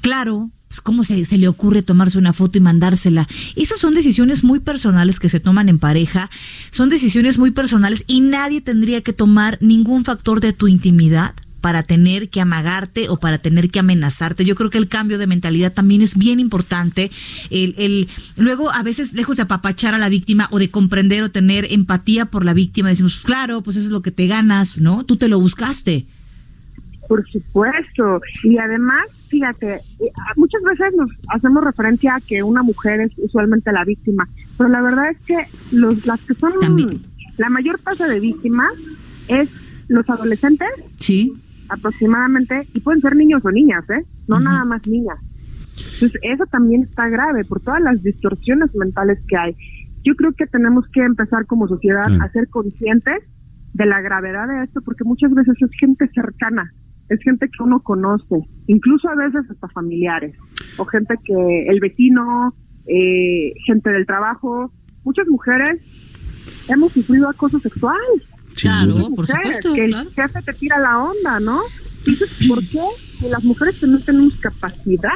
claro, 0.00 0.50
pues, 0.66 0.80
¿cómo 0.80 1.04
se, 1.04 1.24
se 1.24 1.38
le 1.38 1.46
ocurre 1.46 1.82
tomarse 1.82 2.18
una 2.18 2.32
foto 2.32 2.58
y 2.58 2.60
mandársela? 2.60 3.28
Esas 3.54 3.78
son 3.78 3.94
decisiones 3.94 4.42
muy 4.42 4.58
personales 4.58 5.20
que 5.20 5.28
se 5.28 5.38
toman 5.38 5.68
en 5.68 5.78
pareja, 5.78 6.30
son 6.72 6.88
decisiones 6.88 7.38
muy 7.38 7.52
personales 7.52 8.02
y 8.08 8.22
nadie 8.22 8.60
tendría 8.60 9.02
que 9.02 9.12
tomar 9.12 9.56
ningún 9.60 10.04
factor 10.04 10.40
de 10.40 10.52
tu 10.52 10.66
intimidad 10.66 11.34
para 11.66 11.82
tener 11.82 12.28
que 12.28 12.40
amagarte 12.40 13.08
o 13.08 13.16
para 13.16 13.38
tener 13.38 13.70
que 13.70 13.80
amenazarte. 13.80 14.44
Yo 14.44 14.54
creo 14.54 14.70
que 14.70 14.78
el 14.78 14.86
cambio 14.86 15.18
de 15.18 15.26
mentalidad 15.26 15.72
también 15.72 16.00
es 16.00 16.16
bien 16.16 16.38
importante. 16.38 17.10
El, 17.50 17.74
el- 17.76 18.08
luego, 18.36 18.70
a 18.70 18.84
veces, 18.84 19.14
lejos 19.14 19.36
de 19.36 19.42
apapachar 19.42 19.92
a 19.92 19.98
la 19.98 20.08
víctima 20.08 20.46
o 20.52 20.60
de 20.60 20.70
comprender 20.70 21.24
o 21.24 21.30
tener 21.32 21.66
empatía 21.72 22.26
por 22.26 22.44
la 22.44 22.54
víctima, 22.54 22.90
decimos, 22.90 23.20
claro, 23.20 23.62
pues 23.62 23.76
eso 23.76 23.86
es 23.86 23.90
lo 23.90 24.00
que 24.00 24.12
te 24.12 24.28
ganas, 24.28 24.78
¿no? 24.78 25.04
Tú 25.04 25.16
te 25.16 25.26
lo 25.26 25.40
buscaste. 25.40 26.06
Por 27.08 27.28
supuesto. 27.28 28.20
Y 28.44 28.58
además, 28.58 29.02
fíjate, 29.26 29.74
eh, 29.74 30.12
muchas 30.36 30.62
veces 30.62 30.94
nos 30.96 31.10
hacemos 31.34 31.64
referencia 31.64 32.14
a 32.14 32.20
que 32.20 32.44
una 32.44 32.62
mujer 32.62 33.00
es 33.00 33.10
usualmente 33.16 33.72
la 33.72 33.84
víctima, 33.84 34.28
pero 34.56 34.70
la 34.70 34.82
verdad 34.82 35.10
es 35.10 35.18
que 35.26 35.36
los, 35.72 36.06
las 36.06 36.20
que 36.20 36.34
son 36.34 36.52
la 37.38 37.50
mayor 37.50 37.80
tasa 37.80 38.06
de 38.06 38.20
víctimas 38.20 38.72
es 39.26 39.48
los 39.88 40.08
adolescentes. 40.08 40.68
Sí. 41.00 41.32
Aproximadamente, 41.68 42.66
y 42.74 42.80
pueden 42.80 43.00
ser 43.00 43.16
niños 43.16 43.44
o 43.44 43.50
niñas, 43.50 43.88
¿eh? 43.90 44.04
No 44.28 44.40
nada 44.40 44.64
más 44.64 44.86
niñas. 44.86 45.18
Entonces, 45.94 46.20
eso 46.22 46.44
también 46.50 46.82
está 46.82 47.08
grave 47.08 47.44
por 47.44 47.60
todas 47.60 47.80
las 47.82 48.02
distorsiones 48.02 48.74
mentales 48.74 49.18
que 49.28 49.36
hay. 49.36 49.56
yo 50.04 50.14
creo 50.14 50.32
que 50.34 50.46
tenemos 50.46 50.84
que 50.92 51.00
empezar 51.00 51.46
como 51.46 51.66
sociedad 51.66 52.06
Claro. 52.06 52.22
a 52.24 52.30
ser 52.30 52.48
conscientes 52.48 53.24
de 53.74 53.86
la 53.86 54.00
gravedad 54.00 54.46
de 54.46 54.62
esto, 54.62 54.80
porque 54.82 55.02
muchas 55.02 55.32
veces 55.34 55.54
es 55.60 55.70
gente 55.80 56.08
cercana, 56.14 56.72
es 57.08 57.20
gente 57.24 57.46
que 57.48 57.62
uno 57.62 57.80
conoce, 57.80 58.36
incluso 58.68 59.08
a 59.08 59.16
veces 59.16 59.42
hasta 59.50 59.68
familiares, 59.68 60.36
o 60.78 60.84
gente 60.84 61.16
que 61.24 61.66
el 61.68 61.80
vecino, 61.80 62.54
eh, 62.86 63.52
gente 63.66 63.90
del 63.90 64.06
trabajo, 64.06 64.70
muchas 65.02 65.26
mujeres 65.26 65.80
hemos 66.68 66.92
sufrido 66.92 67.28
acoso 67.28 67.58
sexual. 67.58 67.96
Claro, 68.56 69.10
por 69.14 69.26
supuesto, 69.26 69.74
Que 69.74 69.84
el 69.84 69.94
jefe 70.14 70.42
te 70.42 70.52
tira 70.54 70.78
la 70.78 70.98
onda, 70.98 71.40
¿no? 71.40 71.62
Dices, 72.04 72.28
¿por 72.48 72.60
qué? 72.66 72.80
Si 73.20 73.28
las 73.28 73.42
mujeres 73.44 73.78
también 73.80 74.02
tenemos 74.02 74.34
capacidad, 74.34 75.10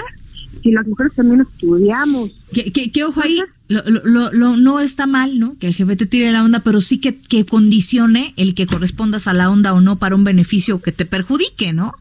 si 0.62 0.70
las 0.72 0.86
mujeres 0.86 1.12
también 1.14 1.40
estudiamos. 1.42 2.30
Que, 2.52 2.72
que, 2.72 2.90
que, 2.90 3.04
ojo 3.04 3.20
ahí, 3.22 3.40
lo, 3.68 3.82
lo- 3.88 4.02
lo- 4.04 4.32
lo- 4.32 4.56
no 4.56 4.80
está 4.80 5.06
mal, 5.06 5.38
¿no? 5.38 5.56
Que 5.58 5.68
el 5.68 5.74
jefe 5.74 5.96
te 5.96 6.06
tire 6.06 6.32
la 6.32 6.42
onda, 6.44 6.60
pero 6.60 6.80
sí 6.80 6.98
que, 6.98 7.18
que 7.20 7.44
condicione 7.46 8.34
el 8.36 8.54
que 8.54 8.66
correspondas 8.66 9.26
a 9.28 9.32
la 9.32 9.50
onda 9.50 9.72
o 9.72 9.80
no 9.80 9.98
para 9.98 10.16
un 10.16 10.24
beneficio 10.24 10.80
que 10.82 10.92
te 10.92 11.06
perjudique, 11.06 11.72
¿no? 11.72 11.92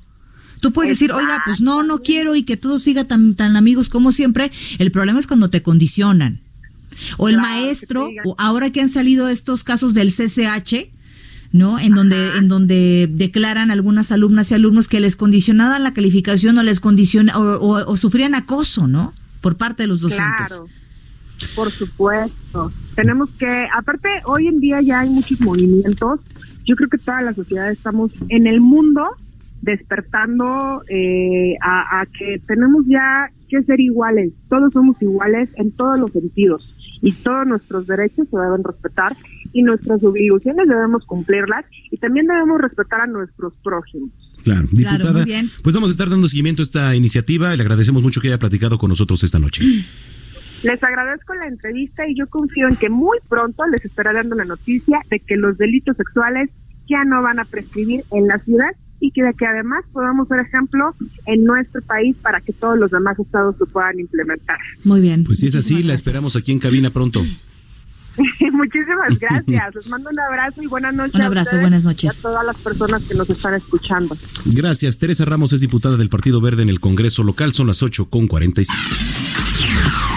Tú 0.61 0.73
puedes 0.73 0.89
decir, 0.89 1.11
oiga, 1.13 1.41
pues 1.45 1.61
no, 1.61 1.83
no 1.83 1.99
quiero 1.99 2.35
y 2.35 2.43
que 2.43 2.57
todo 2.57 2.79
siga 2.79 3.05
tan, 3.05 3.35
tan 3.35 3.55
amigos 3.55 3.87
como 3.87 4.11
siempre. 4.11 4.51
El 4.77 4.91
problema 4.91 5.19
es 5.19 5.27
cuando 5.27 5.49
te 5.49 5.61
condicionan. 5.61 6.41
O 7.17 7.29
el 7.29 7.37
maestro, 7.37 8.09
o 8.25 8.35
ahora 8.37 8.69
que 8.71 8.81
han 8.81 8.89
salido 8.89 9.29
estos 9.29 9.63
casos 9.63 9.93
del 9.93 10.09
CCH, 10.11 10.89
¿no? 11.51 11.79
En 11.79 11.93
donde, 11.93 12.37
en 12.37 12.47
donde 12.47 13.07
declaran 13.11 13.71
algunas 13.71 14.11
alumnas 14.11 14.51
y 14.51 14.53
alumnos 14.55 14.87
que 14.87 14.99
les 14.99 15.15
condicionaban 15.15 15.83
la 15.83 15.93
calificación 15.93 16.57
o 16.57 16.63
les 16.63 16.79
condiciona, 16.79 17.37
o, 17.37 17.57
o- 17.57 17.91
o 17.91 17.97
sufrían 17.97 18.35
acoso, 18.35 18.87
¿no? 18.87 19.13
Por 19.41 19.57
parte 19.57 19.83
de 19.83 19.87
los 19.87 20.01
docentes. 20.01 20.47
Claro, 20.47 20.67
por 21.55 21.71
supuesto. 21.71 22.71
Tenemos 22.95 23.29
que, 23.31 23.65
aparte, 23.75 24.09
hoy 24.25 24.47
en 24.47 24.59
día 24.59 24.81
ya 24.81 24.99
hay 24.99 25.09
muchos 25.09 25.39
movimientos. 25.41 26.19
Yo 26.65 26.75
creo 26.75 26.89
que 26.89 26.97
toda 26.97 27.21
la 27.21 27.33
sociedad 27.33 27.71
estamos 27.71 28.11
en 28.27 28.45
el 28.45 28.59
mundo 28.61 29.01
despertando 29.61 30.83
eh, 30.89 31.55
a, 31.61 32.01
a 32.01 32.05
que 32.05 32.41
tenemos 32.47 32.85
ya 32.87 33.29
que 33.49 33.63
ser 33.63 33.79
iguales. 33.79 34.31
Todos 34.49 34.71
somos 34.73 34.95
iguales 35.01 35.49
en 35.55 35.71
todos 35.71 35.99
los 35.99 36.11
sentidos 36.11 36.75
y 37.01 37.11
todos 37.13 37.47
nuestros 37.47 37.87
derechos 37.87 38.27
se 38.29 38.37
deben 38.37 38.63
respetar 38.63 39.15
y 39.53 39.63
nuestras 39.63 40.03
obligaciones 40.03 40.67
debemos 40.67 41.05
cumplirlas 41.05 41.65
y 41.91 41.97
también 41.97 42.27
debemos 42.27 42.61
respetar 42.61 43.01
a 43.01 43.07
nuestros 43.07 43.53
prójimos. 43.63 44.09
Claro, 44.43 44.67
Claro, 44.67 44.97
diputada. 44.97 45.13
muy 45.13 45.25
bien. 45.25 45.49
Pues 45.63 45.75
vamos 45.75 45.89
a 45.89 45.91
estar 45.91 46.09
dando 46.09 46.27
seguimiento 46.27 46.61
a 46.61 46.63
esta 46.63 46.95
iniciativa 46.95 47.53
y 47.53 47.57
le 47.57 47.63
agradecemos 47.63 48.01
mucho 48.03 48.21
que 48.21 48.27
haya 48.27 48.39
platicado 48.39 48.77
con 48.77 48.89
nosotros 48.89 49.23
esta 49.23 49.39
noche. 49.39 49.63
Les 50.63 50.83
agradezco 50.83 51.33
la 51.35 51.47
entrevista 51.47 52.05
y 52.07 52.15
yo 52.17 52.27
confío 52.27 52.67
en 52.67 52.75
que 52.75 52.89
muy 52.89 53.17
pronto 53.29 53.65
les 53.67 53.85
estaré 53.85 54.13
dando 54.13 54.35
la 54.35 54.43
noticia 54.43 54.99
de 55.09 55.21
que 55.21 55.37
los 55.37 55.57
delitos 55.57 55.95
sexuales 55.95 56.49
ya 56.85 57.05
no 57.05 57.21
van 57.21 57.39
a 57.39 57.45
prescribir 57.45 58.01
en 58.11 58.27
la 58.27 58.39
ciudad 58.39 58.71
y 58.99 59.11
que 59.11 59.23
de 59.23 59.33
que 59.33 59.45
además 59.45 59.83
podamos 59.93 60.27
ser 60.27 60.39
ejemplo 60.41 60.95
en 61.25 61.43
nuestro 61.43 61.81
país 61.81 62.15
para 62.21 62.41
que 62.41 62.53
todos 62.53 62.77
los 62.77 62.91
demás 62.91 63.17
estados 63.19 63.55
lo 63.59 63.65
puedan 63.67 63.99
implementar. 63.99 64.57
Muy 64.83 65.01
bien. 65.01 65.23
Pues 65.23 65.39
si 65.39 65.47
es 65.47 65.55
así, 65.55 65.83
la 65.83 65.93
esperamos 65.93 66.35
aquí 66.35 66.51
en 66.51 66.59
cabina 66.59 66.89
pronto. 66.89 67.21
Muchísimas 68.51 69.17
gracias. 69.17 69.75
Les 69.75 69.87
mando 69.87 70.09
un 70.09 70.19
abrazo 70.19 70.61
y 70.61 70.67
buenas 70.67 70.93
noches. 70.93 71.15
Un 71.15 71.21
a 71.21 71.25
abrazo, 71.27 71.49
ustedes 71.51 71.61
buenas 71.61 71.83
y 71.83 71.87
noches. 71.87 72.19
a 72.19 72.29
todas 72.29 72.45
las 72.45 72.57
personas 72.57 73.07
que 73.07 73.15
nos 73.15 73.29
están 73.29 73.53
escuchando. 73.53 74.15
Gracias. 74.45 74.97
Teresa 74.97 75.23
Ramos 75.25 75.53
es 75.53 75.61
diputada 75.61 75.95
del 75.95 76.09
Partido 76.09 76.41
Verde 76.41 76.63
en 76.63 76.69
el 76.69 76.79
Congreso 76.81 77.23
local. 77.23 77.53
Son 77.53 77.67
las 77.67 77.81
8 77.81 78.09
con 78.09 78.27
45. 78.27 80.08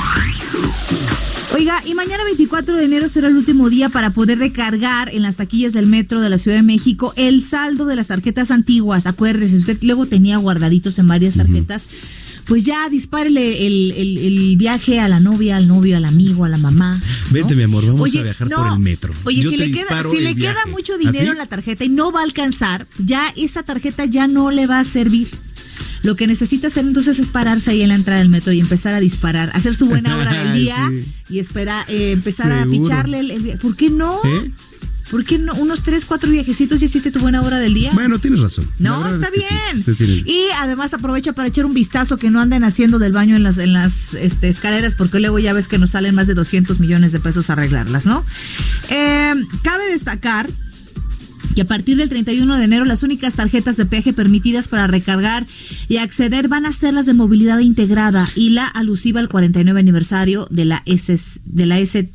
Oiga, 1.63 1.81
y 1.87 1.95
mañana 1.95 2.25
24 2.25 2.77
de 2.77 2.85
enero 2.87 3.09
será 3.09 3.29
el 3.29 3.37
último 3.37 3.71
día 3.71 3.89
para 3.89 4.11
poder 4.11 4.41
recargar 4.41 5.15
en 5.15 5.23
las 5.23 5.37
taquillas 5.37 5.73
del 5.73 5.87
metro 5.87 6.21
de 6.21 6.29
la 6.29 6.37
Ciudad 6.39 6.57
de 6.57 6.65
México 6.65 7.13
el 7.15 7.41
saldo 7.41 7.87
de 7.87 7.95
las 7.95 8.09
tarjetas 8.09 8.51
antiguas. 8.51 9.07
Acuérdese, 9.07 9.59
usted 9.59 9.79
luego 9.83 10.07
tenía 10.07 10.39
guardaditos 10.39 10.99
en 10.99 11.07
varias 11.07 11.37
tarjetas, 11.37 11.87
pues 12.49 12.65
ya 12.65 12.89
dispárele 12.89 13.65
el, 13.65 13.93
el- 13.93 14.19
el 14.19 14.57
viaje 14.57 14.99
a 14.99 15.07
la 15.07 15.21
novia, 15.21 15.57
al 15.57 15.69
novio, 15.69 15.97
al 15.97 16.05
amigo, 16.05 16.45
a 16.45 16.49
la 16.49 16.59
mamá. 16.59 16.97
¿no? 16.99 17.05
Vente, 17.33 17.55
mi 17.55 17.63
amor, 17.63 17.87
vamos 17.87 18.01
Oye, 18.01 18.19
a 18.19 18.23
viajar 18.25 18.51
no, 18.51 18.57
por 18.57 18.73
el 18.73 18.79
metro. 18.81 19.15
Oye, 19.23 19.43
Yo 19.43 19.51
si 19.51 19.57
le, 19.57 19.71
queda, 19.71 20.03
si 20.03 20.19
le 20.19 20.35
queda 20.35 20.67
mucho 20.69 20.95
¿Ah, 20.95 20.99
dinero 20.99 21.27
sí? 21.27 21.31
en 21.31 21.39
la 21.39 21.47
tarjeta 21.47 21.85
y 21.85 21.89
no 21.91 22.11
va 22.11 22.23
a 22.23 22.25
alcanzar, 22.25 22.89
ya 22.99 23.33
esa 23.37 23.63
tarjeta 23.63 24.05
ya 24.05 24.27
no 24.27 24.51
le 24.51 24.67
va 24.67 24.81
a 24.81 24.85
servir. 24.85 25.29
Lo 26.03 26.17
que 26.17 26.27
necesita 26.27 26.67
hacer 26.67 26.85
entonces 26.85 27.19
es 27.19 27.29
pararse 27.29 27.71
ahí 27.71 27.83
en 27.83 27.89
la 27.91 27.95
entrada 27.95 28.19
del 28.21 28.29
metro 28.29 28.53
y 28.53 28.61
empezar 28.61 28.95
a 28.95 29.01
disparar, 29.01 29.51
hacer 29.55 29.75
su 29.75 29.87
buena 29.87 30.17
hora 30.17 30.33
del 30.33 30.55
día 30.61 30.91
Sí. 30.91 31.05
y 31.31 31.39
espera, 31.39 31.85
eh, 31.89 32.13
empezar 32.13 32.51
a 32.53 32.67
picharle 32.67 33.21
el, 33.21 33.31
el- 33.31 33.59
¿Por 33.59 33.77
qué 33.77 33.89
no? 33.91 34.19
¿Eh? 34.25 34.51
¿Por 35.11 35.25
qué 35.27 35.37
no? 35.39 35.53
Unos 35.55 35.83
tres, 35.83 36.07
cuatro 36.07 36.31
viajecitos 36.31 36.81
y 36.81 36.87
hiciste 36.87 37.11
tu 37.11 37.19
buena 37.21 37.43
hora 37.43 37.59
del 37.59 37.75
día. 37.75 37.91
Bueno, 37.93 38.19
tienes 38.19 38.41
razón. 38.41 38.71
No, 38.79 39.07
está 39.11 39.27
es 39.27 39.33
que 39.33 39.41
sí, 39.43 39.55
bien. 39.85 39.97
tiene- 39.97 40.15
Y 40.27 40.47
además 40.59 40.95
aprovecha 40.95 41.35
para 41.35 41.49
echar 41.49 41.67
un 41.67 41.75
vistazo 41.75 42.17
que 42.17 42.31
no 42.31 42.41
anden 42.41 42.65
haciendo 42.65 42.99
del 42.99 43.13
baño 43.13 43.37
en 43.37 43.43
las, 43.43 43.59
en 43.59 43.75
las 43.75 44.15
este, 44.15 44.49
escaleras, 44.49 44.95
porque 44.95 45.21
luego 45.21 45.39
ya 45.39 45.53
ves 45.53 45.69
que 45.69 45.77
nos 45.77 45.91
salen 45.91 46.15
más 46.15 46.29
de 46.29 46.35
200 46.35 46.81
millones 46.81 47.13
de 47.13 47.21
pesos 47.21 47.51
arreglarlas, 47.51 48.07
¿no? 48.07 48.25
Eh, 48.89 49.35
cabe 49.63 49.85
destacar 49.91 50.49
que 51.55 51.63
a 51.63 51.67
partir 51.67 51.97
del 51.97 52.09
31 52.09 52.57
de 52.59 52.65
enero 52.65 52.85
las 52.85 53.03
únicas 53.03 53.35
tarjetas 53.35 53.77
de 53.77 53.87
peaje 53.87 54.13
permitidas 54.13 54.69
para 54.69 54.87
recargar 54.87 55.47
y 55.89 55.97
acceder 55.99 56.49
van 56.49 56.67
a 56.67 56.73
ser 56.73 56.95
las 56.95 57.07
de 57.07 57.15
movilidad 57.15 57.59
integrada 57.61 58.29
y 58.35 58.51
la 58.51 58.67
alusiva 58.67 59.21
al 59.21 59.29
49 59.29 59.79
aniversario 59.81 60.47
de 60.51 60.65
la 60.65 60.83
S 60.87 61.17
de 61.45 61.67
la 61.67 61.79
S 61.79 62.09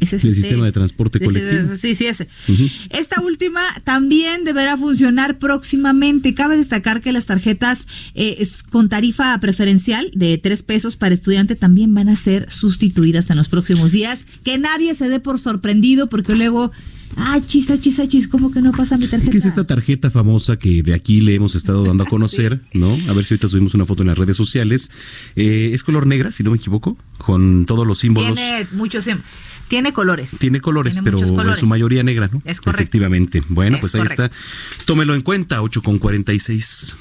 SST. 0.00 0.24
El 0.26 0.34
sistema 0.34 0.64
de 0.66 0.72
transporte 0.72 1.20
colectivo. 1.20 1.76
Sí, 1.76 1.94
sí, 1.94 2.06
ese. 2.06 2.28
Ujú. 2.48 2.68
Esta 2.90 3.22
última 3.22 3.60
también 3.84 4.42
deberá 4.44 4.76
funcionar 4.76 5.38
próximamente. 5.38 6.34
Cabe 6.34 6.56
destacar 6.56 7.00
que 7.00 7.12
las 7.12 7.26
tarjetas 7.26 7.86
eh, 8.14 8.36
es- 8.40 8.64
con 8.64 8.88
tarifa 8.88 9.38
preferencial 9.38 10.10
de 10.12 10.36
tres 10.36 10.62
pesos 10.64 10.96
para 10.96 11.14
estudiante 11.14 11.54
también 11.54 11.94
van 11.94 12.08
a 12.08 12.16
ser 12.16 12.50
sustituidas 12.50 13.30
en 13.30 13.36
los 13.36 13.48
próximos 13.48 13.92
días. 13.92 14.26
Que 14.42 14.58
nadie 14.58 14.94
se 14.94 15.08
dé 15.08 15.20
por 15.20 15.38
sorprendido 15.40 16.08
porque 16.08 16.34
luego, 16.34 16.72
ah, 17.16 17.40
chis, 17.46 17.70
ah, 17.70 17.78
chis, 17.80 18.00
chis, 18.08 18.28
¿cómo 18.28 18.50
que 18.52 18.60
no 18.60 18.72
pasa 18.72 18.96
mi 18.96 19.06
tarjeta? 19.06 19.30
¿Qué 19.30 19.38
es 19.38 19.44
esta 19.46 19.64
tarjeta 19.64 20.10
famosa 20.10 20.56
que 20.58 20.82
de 20.82 20.94
aquí 20.94 21.20
le 21.20 21.34
hemos 21.34 21.54
estado 21.54 21.84
dando 21.84 22.04
a 22.04 22.06
conocer, 22.10 22.60
no? 22.72 22.96
A 23.08 23.12
ver 23.12 23.24
si 23.24 23.34
ahorita 23.34 23.48
subimos 23.48 23.74
una 23.74 23.86
foto 23.86 24.02
en 24.02 24.08
las 24.08 24.18
redes 24.18 24.36
sociales. 24.36 24.90
Eh, 25.36 25.70
es 25.72 25.82
color 25.82 26.06
negra, 26.06 26.32
si 26.32 26.42
no 26.42 26.50
me 26.50 26.56
equivoco, 26.56 26.96
con 27.18 27.66
todos 27.66 27.86
los 27.86 27.98
símbolos. 27.98 28.34
Tiene 28.36 28.66
muchos, 28.72 29.04
sim- 29.04 29.20
tiene 29.68 29.92
colores. 29.92 30.38
Tiene 30.38 30.60
colores, 30.60 30.92
Tiene 30.94 31.04
pero 31.10 31.18
en 31.50 31.56
su 31.56 31.66
mayoría 31.66 32.02
negra, 32.02 32.28
¿no? 32.32 32.42
Es 32.44 32.60
correcto. 32.60 32.82
Efectivamente. 32.82 33.42
Bueno, 33.48 33.76
Es 33.76 33.80
pues 33.80 33.94
ahí 33.94 34.02
correcto. 34.02 34.24
está. 34.24 34.84
Tómelo 34.84 35.14
en 35.14 35.22
cuenta, 35.22 35.62
8 35.62 35.82
con 35.82 35.98
46. 35.98 36.94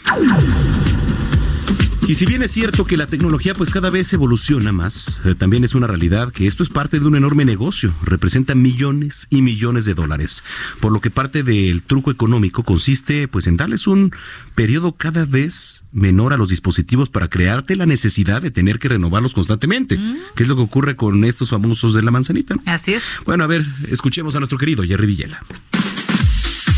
Y 2.05 2.15
si 2.15 2.25
bien 2.25 2.43
es 2.43 2.51
cierto 2.51 2.85
que 2.85 2.97
la 2.97 3.07
tecnología 3.07 3.53
pues 3.53 3.69
cada 3.69 3.89
vez 3.89 4.11
evoluciona 4.11 4.73
más, 4.73 5.19
eh, 5.23 5.35
también 5.35 5.63
es 5.63 5.73
una 5.73 5.87
realidad 5.87 6.33
que 6.33 6.47
esto 6.47 6.61
es 6.61 6.67
parte 6.67 6.99
de 6.99 7.07
un 7.07 7.15
enorme 7.15 7.45
negocio, 7.45 7.93
representa 8.03 8.55
millones 8.55 9.27
y 9.29 9.41
millones 9.41 9.85
de 9.85 9.93
dólares, 9.93 10.43
por 10.81 10.91
lo 10.91 10.99
que 10.99 11.09
parte 11.09 11.43
del 11.43 11.81
truco 11.81 12.11
económico 12.11 12.63
consiste 12.63 13.29
pues 13.29 13.47
en 13.47 13.55
darles 13.55 13.87
un 13.87 14.13
periodo 14.53 14.97
cada 14.97 15.23
vez 15.23 15.81
menor 15.93 16.33
a 16.33 16.37
los 16.37 16.49
dispositivos 16.49 17.09
para 17.09 17.29
crearte 17.29 17.77
la 17.77 17.85
necesidad 17.85 18.41
de 18.41 18.51
tener 18.51 18.79
que 18.79 18.89
renovarlos 18.89 19.33
constantemente, 19.33 19.97
que 20.35 20.43
es 20.43 20.49
lo 20.49 20.57
que 20.57 20.63
ocurre 20.63 20.97
con 20.97 21.23
estos 21.23 21.51
famosos 21.51 21.93
de 21.93 22.01
la 22.01 22.11
manzanita. 22.11 22.55
¿no? 22.55 22.61
Así 22.65 22.95
es. 22.95 23.03
Bueno, 23.25 23.45
a 23.45 23.47
ver, 23.47 23.65
escuchemos 23.89 24.35
a 24.35 24.39
nuestro 24.39 24.57
querido 24.57 24.83
Jerry 24.83 25.07
Villela. 25.07 25.41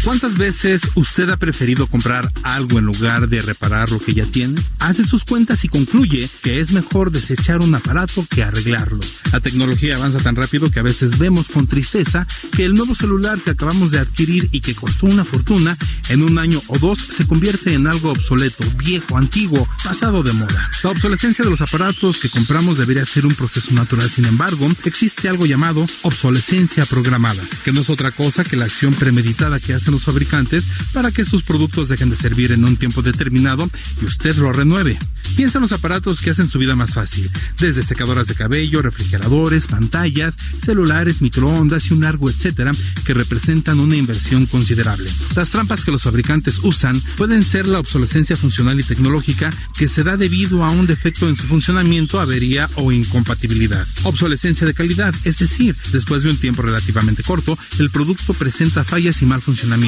¿Cuántas 0.05 0.37
veces 0.37 0.83
usted 0.93 1.31
ha 1.31 1.37
preferido 1.37 1.87
comprar 1.87 2.31
algo 2.43 2.77
en 2.77 2.85
lugar 2.85 3.27
de 3.27 3.41
reparar 3.41 3.91
lo 3.91 3.97
que 3.97 4.13
ya 4.13 4.25
tiene? 4.25 4.61
Hace 4.77 5.03
sus 5.03 5.25
cuentas 5.25 5.65
y 5.65 5.67
concluye 5.67 6.29
que 6.43 6.59
es 6.59 6.71
mejor 6.71 7.09
desechar 7.09 7.61
un 7.61 7.73
aparato 7.73 8.23
que 8.29 8.43
arreglarlo. 8.43 8.99
La 9.31 9.39
tecnología 9.39 9.95
avanza 9.95 10.19
tan 10.19 10.35
rápido 10.35 10.69
que 10.69 10.79
a 10.79 10.83
veces 10.83 11.17
vemos 11.17 11.47
con 11.47 11.65
tristeza 11.65 12.27
que 12.55 12.65
el 12.65 12.75
nuevo 12.75 12.93
celular 12.93 13.39
que 13.39 13.49
acabamos 13.49 13.89
de 13.89 13.97
adquirir 13.97 14.47
y 14.51 14.61
que 14.61 14.75
costó 14.75 15.07
una 15.07 15.25
fortuna, 15.25 15.75
en 16.09 16.21
un 16.21 16.37
año 16.37 16.61
o 16.67 16.77
dos 16.77 16.99
se 16.99 17.25
convierte 17.25 17.73
en 17.73 17.87
algo 17.87 18.11
obsoleto, 18.11 18.63
viejo, 18.77 19.17
antiguo, 19.17 19.67
pasado 19.83 20.21
de 20.21 20.33
moda. 20.33 20.69
La 20.83 20.91
obsolescencia 20.91 21.43
de 21.43 21.49
los 21.49 21.61
aparatos 21.61 22.19
que 22.19 22.29
compramos 22.29 22.77
debería 22.77 23.05
ser 23.05 23.25
un 23.25 23.33
proceso 23.33 23.73
natural, 23.73 24.11
sin 24.11 24.25
embargo, 24.25 24.69
existe 24.83 25.29
algo 25.29 25.47
llamado 25.47 25.83
obsolescencia 26.03 26.85
programada, 26.85 27.41
que 27.63 27.71
no 27.71 27.81
es 27.81 27.89
otra 27.89 28.11
cosa 28.11 28.43
que 28.43 28.55
la 28.55 28.65
acción 28.65 28.93
premeditada 28.93 29.59
que 29.59 29.73
hacen 29.73 29.94
los 29.95 30.03
fabricantes 30.03 30.65
para 30.93 31.11
que 31.11 31.25
sus 31.25 31.43
productos 31.43 31.89
dejen 31.89 32.09
de 32.09 32.15
servir 32.15 32.51
en 32.51 32.63
un 32.63 32.77
tiempo 32.77 33.01
determinado 33.01 33.69
y 34.01 34.05
usted 34.05 34.35
lo 34.37 34.53
renueve. 34.53 34.97
Piensa 35.35 35.57
en 35.57 35.63
los 35.63 35.71
aparatos 35.71 36.21
que 36.21 36.29
hacen 36.29 36.49
su 36.49 36.59
vida 36.59 36.75
más 36.75 36.93
fácil, 36.93 37.29
desde 37.59 37.83
secadoras 37.83 38.27
de 38.27 38.35
cabello, 38.35 38.81
refrigeradores, 38.81 39.67
pantallas, 39.67 40.37
celulares, 40.63 41.21
microondas 41.21 41.87
y 41.89 41.93
un 41.93 42.01
largo 42.01 42.29
etcétera, 42.29 42.71
que 43.05 43.13
representan 43.13 43.79
una 43.79 43.95
inversión 43.95 44.45
considerable. 44.45 45.09
Las 45.35 45.49
trampas 45.49 45.83
que 45.83 45.91
los 45.91 46.03
fabricantes 46.03 46.59
usan 46.63 47.01
pueden 47.17 47.43
ser 47.43 47.67
la 47.67 47.79
obsolescencia 47.79 48.37
funcional 48.37 48.79
y 48.79 48.83
tecnológica 48.83 49.51
que 49.77 49.87
se 49.87 50.03
da 50.03 50.17
debido 50.17 50.63
a 50.63 50.71
un 50.71 50.87
defecto 50.87 51.27
en 51.27 51.35
su 51.35 51.43
funcionamiento, 51.47 52.19
avería 52.19 52.69
o 52.75 52.91
incompatibilidad. 52.91 53.87
Obsolescencia 54.03 54.67
de 54.67 54.73
calidad, 54.73 55.13
es 55.23 55.39
decir, 55.39 55.75
después 55.91 56.23
de 56.23 56.29
un 56.29 56.37
tiempo 56.37 56.61
relativamente 56.61 57.23
corto, 57.23 57.57
el 57.79 57.89
producto 57.89 58.33
presenta 58.33 58.83
fallas 58.83 59.21
y 59.21 59.25
mal 59.25 59.41
funcionamiento. 59.41 59.84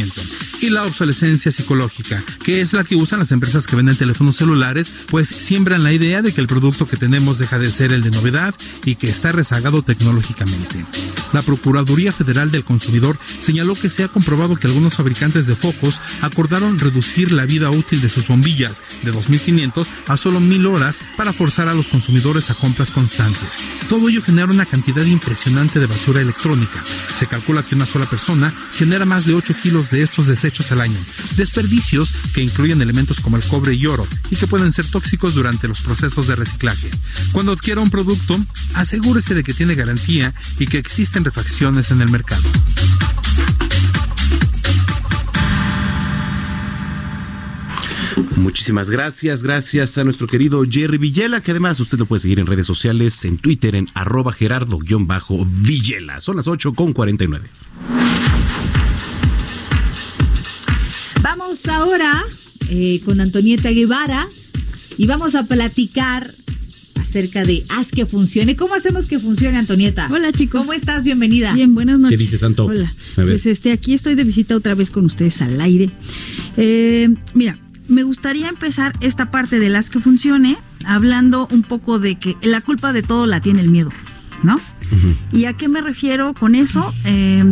Y 0.60 0.70
la 0.70 0.86
obsolescencia 0.86 1.52
psicológica, 1.52 2.24
que 2.43 2.62
es 2.62 2.74
la 2.74 2.84
que 2.84 2.95
usan 2.95 3.20
las 3.20 3.32
empresas 3.32 3.68
que 3.68 3.76
venden 3.76 3.95
teléfonos 3.95 4.38
celulares, 4.38 4.91
pues 5.08 5.28
siembran 5.28 5.84
la 5.84 5.93
idea 5.93 6.22
de 6.22 6.34
que 6.34 6.41
el 6.41 6.48
producto 6.48 6.88
que 6.88 6.98
tenemos 6.98 7.38
deja 7.38 7.60
de 7.60 7.68
ser 7.68 7.93
el 7.93 8.02
de 8.02 8.12
novedad 8.12 8.56
y 8.84 8.95
que 8.95 9.08
está 9.08 9.32
rezagado 9.32 9.84
tecnológicamente. 9.84 10.86
La 11.34 11.41
Procuraduría 11.41 12.12
Federal 12.12 12.52
del 12.52 12.64
Consumidor 12.64 13.18
señaló 13.39 13.76
que 13.76 13.89
se 13.89 14.04
ha 14.04 14.08
comprobado 14.08 14.56
que 14.56 14.68
algunos 14.68 14.95
fabricantes 14.95 15.45
de 15.45 15.56
focos 15.56 16.00
acordaron 16.22 16.80
reducir 16.80 17.32
la 17.32 17.45
vida 17.45 17.70
útil 17.70 18.02
de 18.02 18.10
sus 18.10 18.28
bombillas 18.28 18.82
de 19.04 19.14
2.500 19.14 19.86
a 20.08 20.18
solo 20.18 20.39
1.000 20.39 20.68
horas 20.68 21.00
para 21.18 21.34
forzar 21.34 21.68
a 21.68 21.74
los 21.74 21.89
consumidores 21.89 22.50
a 22.50 22.56
compras 22.56 22.91
constantes. 22.91 23.68
Todo 23.89 24.10
ello 24.10 24.22
genera 24.22 24.52
una 24.52 24.66
cantidad 24.66 25.06
impresionante 25.06 25.80
de 25.80 25.86
basura 25.86 26.22
electrónica. 26.22 26.84
Se 27.18 27.28
calcula 27.28 27.64
que 27.64 27.76
una 27.76 27.86
sola 27.86 28.06
persona 28.06 28.54
genera 28.74 29.06
más 29.06 29.26
de 29.26 29.34
8 29.34 29.56
kilos 29.62 29.87
de 29.92 30.02
estos 30.02 30.28
desechos 30.28 30.72
al 30.72 30.82
año. 30.82 30.98
Desperdicios 31.36 32.12
que 32.34 32.42
incluyen 32.42 32.82
elementos 32.82 33.20
como 33.20 33.38
el 33.38 33.44
cobre 33.44 33.74
y 33.74 33.86
oro 33.86 34.08
y 34.30 34.36
que 34.36 34.48
pueden 34.48 34.72
ser 34.72 34.86
tóxicos 34.86 35.36
durante 35.36 35.68
los 35.68 35.82
procesos 35.82 36.28
de 36.28 36.36
reciclaje. 36.36 36.90
Cuando 37.32 37.52
adquiera 37.52 37.82
un 37.82 37.90
producto, 37.90 38.40
asegúrese 38.74 39.34
de 39.36 39.44
que 39.44 39.54
tiene 39.54 39.76
garantía 39.76 40.34
y 40.60 40.68
que 40.68 40.78
existen 40.78 41.24
refacciones 41.24 41.92
en 41.92 42.02
el 42.02 42.10
mercado. 42.10 42.44
Muchísimas 48.38 48.90
gracias, 48.90 49.42
gracias 49.44 49.98
a 49.98 50.04
nuestro 50.04 50.28
querido 50.28 50.64
Jerry 50.70 50.98
Villela, 50.98 51.42
que 51.42 51.52
además 51.52 51.80
usted 51.80 51.98
lo 51.98 52.06
puede 52.06 52.22
seguir 52.22 52.40
en 52.40 52.46
redes 52.46 52.68
sociales, 52.68 53.26
en 53.26 53.38
Twitter, 53.38 53.76
en 53.76 53.90
arroba 53.94 54.32
gerardo-villela. 54.32 56.22
Son 56.22 56.38
las 56.38 56.48
8 56.48 56.74
con 56.74 56.94
49. 56.94 57.50
Vamos 61.66 61.82
ahora 61.82 62.24
eh, 62.70 63.01
con 63.03 63.20
Antonieta 63.20 63.72
Guevara 63.72 64.28
y 64.97 65.08
vamos 65.08 65.34
a 65.34 65.43
platicar 65.43 66.30
acerca 66.99 67.45
de 67.45 67.66
Haz 67.70 67.89
que 67.91 68.05
funcione. 68.05 68.55
¿Cómo 68.55 68.76
hacemos 68.76 69.08
que 69.08 69.18
funcione, 69.18 69.58
Antonieta? 69.58 70.08
Hola, 70.12 70.32
chicos. 70.34 70.62
¿Cómo 70.62 70.74
estás? 70.74 71.03
Bienvenida. 71.03 71.53
Bien, 71.53 71.74
buenas 71.74 71.99
noches. 71.99 72.16
¿Qué 72.16 72.22
dice 72.22 72.38
Santo? 72.38 72.66
Hola. 72.66 72.93
A 73.16 73.22
ver. 73.22 73.30
Pues 73.30 73.45
este, 73.47 73.72
aquí 73.72 73.95
estoy 73.95 74.14
de 74.14 74.24
visita 74.24 74.55
otra 74.55 74.76
vez 74.76 74.91
con 74.91 75.05
ustedes 75.05 75.41
al 75.41 75.60
aire. 75.60 75.89
Eh, 76.58 77.10
mira, 77.34 77.58
me 77.88 78.03
gustaría 78.03 78.49
empezar 78.49 78.93
esta 79.01 79.32
parte 79.32 79.60
de 79.60 79.70
las 79.70 79.89
que 79.89 79.99
funcione 79.99 80.58
hablando 80.86 81.47
un 81.51 81.64
poco 81.64 81.97
de 81.97 82.20
que 82.20 82.36
la 82.43 82.62
culpa 82.62 82.93
de 82.93 83.01
todo 83.01 83.26
la 83.26 83.41
tiene 83.41 83.62
el 83.62 83.70
miedo, 83.70 83.89
¿no? 84.43 84.62
¿Y 85.32 85.46
a 85.46 85.54
qué 85.54 85.68
me 85.68 85.82
refiero 85.82 86.34
con 86.34 86.56
eso? 86.56 86.94
Eh, 87.06 87.44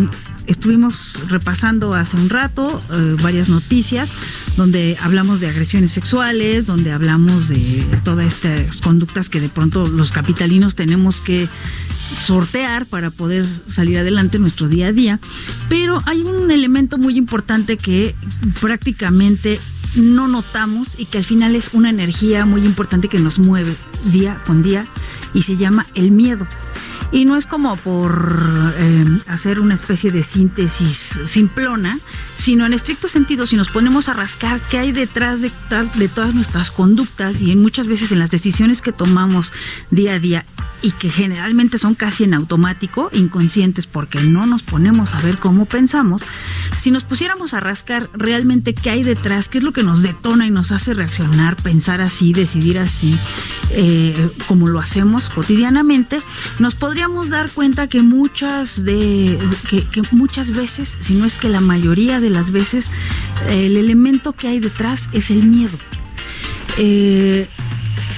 estuvimos 0.48 1.22
repasando 1.28 1.94
hace 1.94 2.18
un 2.18 2.30
rato 2.30 2.82
eh, 2.92 3.16
varias 3.22 3.50
noticias 3.50 4.14
donde 4.58 4.98
hablamos 5.02 5.40
de 5.40 5.48
agresiones 5.48 5.92
sexuales, 5.92 6.66
donde 6.66 6.92
hablamos 6.92 7.48
de 7.48 7.84
todas 8.04 8.28
estas 8.28 8.78
conductas 8.78 9.30
que 9.30 9.42
de 9.42 9.50
pronto 9.50 9.88
los 9.88 10.12
capitalinos 10.12 10.76
tenemos 10.76 11.22
que 11.22 11.50
sortear 12.22 12.86
para 12.86 13.10
poder 13.10 13.46
salir 13.68 13.98
adelante 13.98 14.38
en 14.38 14.44
nuestro 14.44 14.68
día 14.68 14.88
a 14.88 14.94
día. 14.94 15.20
Pero 15.70 16.02
hay 16.06 16.22
un 16.22 16.52
elemento 16.52 16.98
muy 16.98 17.18
importante 17.18 17.78
que 17.78 18.16
prácticamente 18.62 19.60
no 19.96 20.28
notamos 20.28 20.90
y 20.98 21.06
que 21.06 21.18
al 21.18 21.24
final 21.24 21.56
es 21.56 21.70
una 21.74 21.90
energía 21.90 22.46
muy 22.46 22.66
importante 22.66 23.08
que 23.08 23.20
nos 23.20 23.40
mueve 23.40 23.76
día 24.12 24.42
con 24.46 24.62
día 24.62 24.86
y 25.34 25.44
se 25.44 25.58
llama 25.58 25.88
el 25.96 26.12
miedo. 26.12 26.48
Y 27.12 27.26
no 27.26 27.38
es 27.38 27.46
como 27.46 27.76
por 27.78 28.74
eh, 28.78 29.06
hacer 29.28 29.60
una 29.60 29.76
especie 29.76 30.12
de 30.12 30.24
síntesis 30.24 31.20
simplona, 31.26 32.00
sino 32.36 32.66
en 32.66 32.74
estricto 32.74 33.08
sentido, 33.08 33.48
si 33.48 33.56
nos 33.56 33.70
ponemos 33.70 34.10
a 34.10 34.14
rascar 34.14 34.60
qué 34.70 34.80
hay 34.80 34.92
detrás 34.92 35.42
de, 35.42 35.52
de 35.96 36.08
todas 36.08 36.34
nuestras 36.34 36.72
conductas 36.72 37.40
y 37.40 37.56
muchas 37.56 37.88
veces 37.88 38.12
en 38.12 38.20
las 38.20 38.32
decisiones 38.32 38.82
que 38.82 38.92
tomamos 38.92 39.54
día 39.92 40.16
a 40.16 40.20
día 40.20 40.46
y 40.82 40.92
que 40.92 41.10
generalmente 41.10 41.80
son 41.80 41.96
casi 41.96 42.26
en 42.26 42.34
automático, 42.34 43.10
inconscientes, 43.14 43.88
porque 43.88 44.22
no 44.22 44.46
nos 44.46 44.62
ponemos 44.62 45.14
a 45.14 45.22
ver 45.22 45.38
cómo 45.38 45.66
pensamos, 45.66 46.22
si 46.76 46.92
nos 46.92 47.04
pusiéramos 47.04 47.54
a 47.54 47.60
rascar 47.60 48.10
realmente 48.14 48.74
qué 48.74 48.90
hay 48.90 49.04
detrás, 49.04 49.48
qué 49.48 49.60
es 49.60 49.64
lo 49.64 49.74
que 49.74 49.84
nos 49.84 50.02
detona 50.02 50.46
y 50.48 50.52
nos 50.52 50.72
hace 50.72 50.94
reaccionar, 50.94 51.56
pensar 51.56 52.02
así, 52.02 52.34
decidir 52.34 52.78
así, 52.78 53.18
eh, 53.72 54.30
como 54.48 54.68
lo 54.68 54.80
hacemos 54.80 55.30
cotidianamente, 55.30 56.22
nos 56.60 56.76
podríamos 56.76 56.95
dar 57.30 57.50
cuenta 57.52 57.88
que 57.88 58.02
muchas 58.02 58.84
de 58.84 59.38
que, 59.70 59.86
muchas 60.12 60.52
veces, 60.52 60.98
si 61.02 61.14
no 61.14 61.26
es 61.26 61.36
que 61.36 61.50
la 61.50 61.60
mayoría 61.60 62.20
de 62.20 62.30
las 62.30 62.52
veces, 62.52 62.92
el 63.50 63.78
elemento 63.78 64.34
que 64.34 64.48
hay 64.48 64.60
detrás 64.60 65.10
es 65.12 65.32
el 65.32 65.44
miedo. 65.44 65.78
Eh, 66.78 67.48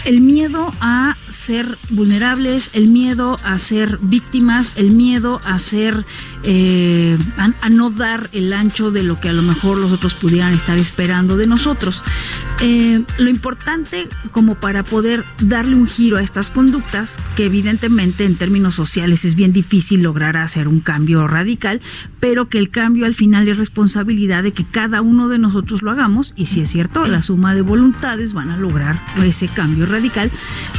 el 0.07 0.21
miedo 0.21 0.73
a 0.79 1.17
ser 1.27 1.77
vulnerables, 1.89 2.69
el 2.71 2.87
miedo 2.87 3.37
a 3.43 3.59
ser 3.59 3.99
víctimas, 4.01 4.71
el 4.77 4.91
miedo 4.91 5.41
a 5.43 5.59
ser 5.59 6.05
eh, 6.43 7.17
a, 7.35 7.69
no 7.69 7.89
dar 7.89 8.29
el 8.31 8.53
ancho 8.53 8.89
de 8.89 9.03
lo 9.03 9.19
que 9.19 9.27
a 9.27 9.33
lo 9.33 9.41
mejor 9.41 9.77
los 9.77 9.91
otros 9.91 10.15
pudieran 10.15 10.53
estar 10.53 10.77
esperando 10.77 11.35
de 11.35 11.45
nosotros. 11.45 12.03
Eh, 12.61 13.03
lo 13.17 13.29
importante 13.29 14.07
como 14.31 14.55
para 14.55 14.83
poder 14.83 15.25
darle 15.41 15.75
un 15.75 15.87
giro 15.87 16.15
a 16.15 16.21
estas 16.21 16.51
conductas, 16.51 17.19
que 17.35 17.45
evidentemente 17.45 18.23
en 18.23 18.37
términos 18.37 18.75
sociales 18.75 19.25
es 19.25 19.35
bien 19.35 19.51
difícil 19.51 20.03
lograr 20.03 20.37
hacer 20.37 20.69
un 20.69 20.79
cambio 20.79 21.27
radical, 21.27 21.81
pero 22.21 22.47
que 22.47 22.59
el 22.59 22.69
cambio 22.69 23.05
al 23.05 23.13
final 23.13 23.49
es 23.49 23.57
responsabilidad 23.57 24.41
de 24.41 24.53
que 24.53 24.63
cada 24.63 25.01
uno 25.01 25.27
de 25.27 25.39
nosotros 25.39 25.81
lo 25.81 25.91
hagamos 25.91 26.33
y 26.37 26.45
si 26.45 26.61
es 26.61 26.69
cierto, 26.69 27.05
la 27.05 27.21
suma 27.21 27.53
de 27.55 27.61
voluntades 27.61 28.31
van 28.31 28.51
a 28.51 28.57
lograr 28.57 29.01
ese 29.21 29.49
cambio 29.49 29.85
radical, 29.85 29.96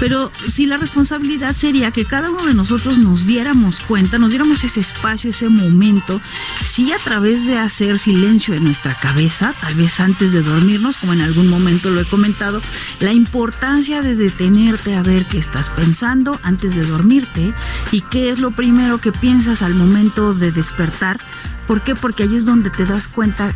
pero 0.01 0.31
sí 0.49 0.67
la 0.67 0.77
responsabilidad 0.77 1.53
sería 1.53 1.91
que 1.91 2.05
cada 2.05 2.31
uno 2.31 2.47
de 2.47 2.55
nosotros 2.55 2.99
nos 2.99 3.27
diéramos 3.27 3.81
cuenta, 3.81 4.19
nos 4.19 4.31
diéramos 4.31 4.65
ese 4.65 4.81
espacio, 4.81 5.31
ese 5.31 5.49
momento, 5.49 6.21
sí 6.63 6.93
a 6.93 6.99
través 6.99 7.47
de 7.47 7.59
hacer 7.59 7.99
silencio 7.99 8.55
en 8.55 8.65
nuestra 8.65 8.95
cabeza, 8.95 9.55
tal 9.61 9.75
vez 9.75 10.01
antes 10.01 10.33
de 10.33 10.43
dormirnos, 10.43 10.97
como 10.97 11.13
en 11.13 11.21
algún 11.21 11.49
momento 11.49 11.91
lo 11.91 12.01
he 12.01 12.05
comentado, 12.05 12.63
la 13.01 13.13
importancia 13.13 14.03
de 14.03 14.15
detenerte 14.15 14.95
a 14.95 15.03
ver 15.03 15.27
qué 15.27 15.39
estás 15.39 15.71
pensando 15.71 16.39
antes 16.43 16.75
de 16.75 16.85
dormirte 16.85 17.53
y 17.93 18.03
qué 18.03 18.31
es 18.31 18.39
lo 18.39 18.51
primero 18.51 18.99
que 18.99 19.13
piensas 19.13 19.63
al 19.63 19.75
momento 19.75 20.35
de 20.35 20.53
despertar. 20.53 21.21
¿Por 21.69 21.83
qué? 21.83 21.95
Porque 21.95 22.25
ahí 22.25 22.35
es 22.35 22.47
donde 22.47 22.71
te 22.71 22.87
das 22.87 23.07
cuenta 23.07 23.53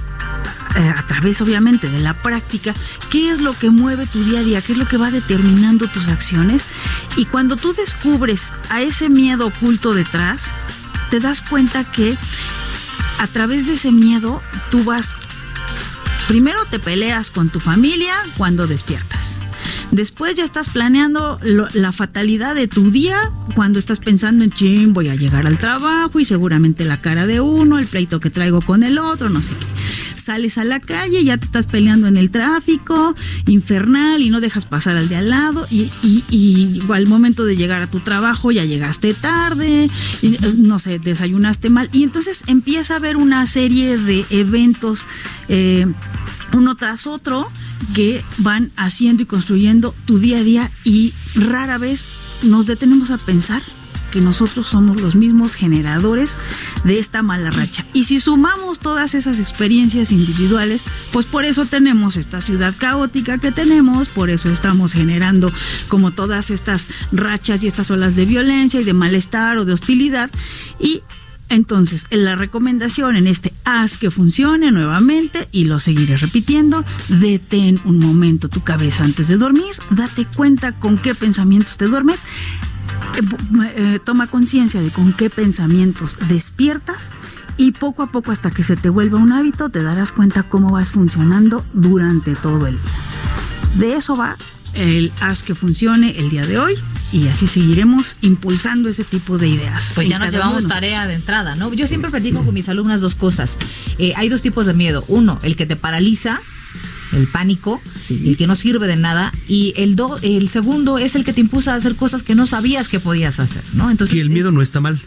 eh, 0.76 0.88
a 0.88 1.02
través 1.06 1.40
obviamente 1.40 1.88
de 1.88 1.98
la 1.98 2.14
práctica, 2.14 2.74
qué 3.10 3.30
es 3.30 3.40
lo 3.40 3.58
que 3.58 3.70
mueve 3.70 4.06
tu 4.06 4.22
día 4.22 4.40
a 4.40 4.42
día, 4.42 4.60
qué 4.62 4.72
es 4.72 4.78
lo 4.78 4.86
que 4.86 4.98
va 4.98 5.10
determinando 5.10 5.88
tus 5.88 6.06
acciones. 6.08 6.66
Y 7.16 7.24
cuando 7.24 7.56
tú 7.56 7.72
descubres 7.72 8.52
a 8.68 8.82
ese 8.82 9.08
miedo 9.08 9.46
oculto 9.46 9.94
detrás, 9.94 10.44
te 11.10 11.20
das 11.20 11.40
cuenta 11.40 11.84
que 11.84 12.18
a 13.18 13.26
través 13.28 13.66
de 13.66 13.74
ese 13.74 13.92
miedo 13.92 14.42
tú 14.70 14.84
vas, 14.84 15.16
primero 16.28 16.64
te 16.66 16.78
peleas 16.78 17.30
con 17.30 17.48
tu 17.48 17.60
familia 17.60 18.14
cuando 18.36 18.66
despiertas. 18.66 19.46
Después 19.93 20.34
ya 20.34 20.43
estás 20.43 20.70
planeando 20.70 21.38
la 21.43 21.93
fatalidad 21.93 22.55
de 22.55 22.66
tu 22.66 22.90
día 22.90 23.30
cuando 23.55 23.78
estás 23.78 24.01
pensando 24.01 24.43
en 24.43 24.51
ching, 24.51 24.95
voy 24.95 25.11
a 25.11 25.14
llegar 25.16 25.47
al 25.47 25.59
trabajo 25.59 26.18
y 26.18 26.24
seguramente 26.24 26.86
la 26.86 27.03
cara 27.03 27.26
de 27.26 27.43
uno, 27.43 27.78
el 27.78 27.86
pleito 27.86 28.18
que 28.18 28.30
traigo 28.30 28.62
con 28.62 28.84
el 28.84 28.97
otro, 28.99 29.28
no 29.28 29.43
sé 29.43 29.53
qué. 29.53 30.18
Sales 30.18 30.57
a 30.57 30.64
la 30.64 30.80
calle, 30.80 31.22
ya 31.24 31.36
te 31.36 31.45
estás 31.45 31.66
peleando 31.66 32.07
en 32.07 32.16
el 32.16 32.30
tráfico 32.30 33.14
infernal 33.47 34.22
y 34.22 34.30
no 34.30 34.40
dejas 34.40 34.64
pasar 34.64 34.97
al 34.97 35.11
de 35.11 35.16
al 35.16 35.28
lado 35.28 35.66
y, 35.70 35.90
y, 36.03 36.80
al 36.90 37.07
momento 37.07 37.45
de 37.45 37.57
llegar 37.57 37.82
a 37.82 37.86
tu 37.86 38.01
trabajo 38.01 38.51
ya 38.51 38.64
llegaste 38.64 39.12
tarde, 39.12 39.90
no 40.57 40.78
sé, 40.78 41.01
desayunaste 41.01 41.68
mal 41.68 41.90
y 41.93 42.05
entonces 42.05 42.45
empieza 42.47 42.95
a 42.95 42.97
haber 42.97 43.18
una 43.18 43.47
serie 43.47 43.99
de 43.99 44.24
eventos 44.30 45.07
eh, 45.49 45.86
uno 46.53 46.76
tras 46.76 47.07
otro 47.07 47.50
que 47.94 48.24
van 48.38 48.72
haciendo 48.76 49.22
y 49.22 49.26
construyendo 49.26 49.94
tu 50.07 50.18
día 50.18 50.38
a 50.38 50.42
día 50.42 50.70
y 50.84 51.14
rara 51.34 51.78
vez 51.78 52.09
nos 52.42 52.66
detenemos 52.66 53.11
a 53.11 53.18
pensar 53.18 53.62
que 54.12 54.20
nosotros 54.20 54.68
somos 54.68 55.00
los 55.00 55.16
mismos 55.16 55.55
generadores 55.55 56.36
de 56.84 56.98
esta 56.98 57.22
mala 57.22 57.50
racha. 57.50 57.84
Y 57.94 58.05
si 58.05 58.20
sumamos 58.20 58.78
todas 58.78 59.14
esas 59.14 59.40
experiencias 59.40 60.12
individuales, 60.12 60.82
pues 61.12 61.24
por 61.24 61.44
eso 61.46 61.64
tenemos 61.64 62.16
esta 62.16 62.42
ciudad 62.42 62.74
caótica 62.76 63.38
que 63.38 63.50
tenemos, 63.50 64.09
por 64.09 64.28
eso 64.28 64.50
estamos 64.50 64.92
generando 64.92 65.50
como 65.88 66.12
todas 66.12 66.50
estas 66.50 66.90
rachas 67.11 67.64
y 67.64 67.68
estas 67.68 67.90
olas 67.90 68.14
de 68.14 68.26
violencia 68.26 68.80
y 68.80 68.84
de 68.84 68.92
malestar 68.92 69.57
o 69.57 69.64
de 69.64 69.72
hostilidad. 69.72 70.30
Y 70.78 71.03
entonces, 71.53 72.07
la 72.09 72.34
recomendación 72.34 73.14
en 73.14 73.26
este 73.26 73.53
haz 73.64 73.98
que 73.98 74.11
funcione 74.11 74.70
nuevamente 74.70 75.48
y 75.53 75.64
lo 75.64 75.80
seguiré 75.80 76.16
repitiendo, 76.16 76.82
detén 77.09 77.78
un 77.84 77.98
momento 77.98 78.48
tu 78.48 78.62
cabeza 78.62 79.05
antes 79.05 79.28
de 79.28 79.36
dormir, 79.36 79.74
date 79.90 80.26
cuenta 80.34 80.72
con 80.72 80.96
qué 80.96 81.14
pensamientos 81.14 81.76
te 81.76 81.88
duermes, 81.88 82.24
eh, 82.24 83.66
eh, 83.76 83.98
toma 84.03 84.28
conciencia 84.28 84.80
de 84.80 84.88
con 84.88 85.12
qué 85.12 85.28
pensamientos 85.28 86.16
despiertas 86.26 87.14
y 87.59 87.72
poco 87.72 88.03
a 88.03 88.11
poco 88.11 88.32
hasta 88.32 88.50
que 88.50 88.62
se 88.62 88.76
te 88.76 88.88
vuelva 88.88 89.18
un 89.18 89.32
hábito 89.32 89.68
te 89.68 89.82
darás 89.82 90.11
cuenta 90.11 90.44
cómo 90.44 90.72
vas 90.72 90.90
funcionando 90.90 91.66
durante 91.74 92.34
todo 92.34 92.66
el 92.66 92.80
día. 92.80 92.92
De 93.76 93.94
eso 93.96 94.16
va 94.16 94.38
el 94.75 95.12
haz 95.20 95.43
que 95.43 95.55
funcione 95.55 96.18
el 96.18 96.31
día 96.31 96.47
de 96.47 96.59
hoy 96.59 96.75
y 97.12 97.29
así 97.29 97.47
seguiremos 97.47 98.16
impulsando 98.23 98.89
ese 98.89 99.05
tipo 99.05 99.39
de 99.39 99.49
ideas. 99.49 99.93
Pues 99.95 100.09
ya 100.09 100.18
nos 100.18 100.33
llevamos 100.33 100.64
uno. 100.64 100.68
tarea 100.68 101.07
de 101.07 101.14
entrada, 101.14 101.55
¿no? 101.55 101.73
Yo 101.75 101.87
siempre 101.87 102.11
platico 102.11 102.45
con 102.45 102.55
mis 102.55 102.68
alumnas 102.68 103.01
dos 103.01 103.14
cosas. 103.14 103.59
Eh, 103.99 104.14
hay 104.16 104.29
dos 104.29 104.41
tipos 104.41 104.66
de 104.66 104.75
miedo. 104.75 105.05
Uno, 105.09 105.39
el 105.43 105.57
que 105.57 105.66
te 105.66 105.77
paraliza, 105.77 106.41
el 107.12 107.29
pánico, 107.29 107.83
el 108.09 108.37
que 108.37 108.47
no 108.47 108.57
sirve 108.57 108.87
de 108.87 108.97
nada. 108.97 109.33
Y 109.47 109.75
el, 109.77 109.95
do, 109.95 110.18
el 110.23 110.49
segundo 110.49 110.99
es 110.99 111.14
el 111.14 111.25
que 111.25 111.33
te 111.33 111.41
impulsa 111.41 111.75
a 111.75 111.77
hacer 111.77 111.97
cosas 111.97 112.23
que 112.23 112.35
no 112.35 112.47
sabías 112.47 112.89
que 112.89 112.99
podías 112.99 113.41
hacer, 113.41 113.62
¿no? 113.75 113.91
Entonces, 113.91 114.14
que 114.14 114.23
el 114.23 114.31
miedo 114.31 114.53
no 114.53 114.62
está 114.62 114.81
mal. 114.81 115.03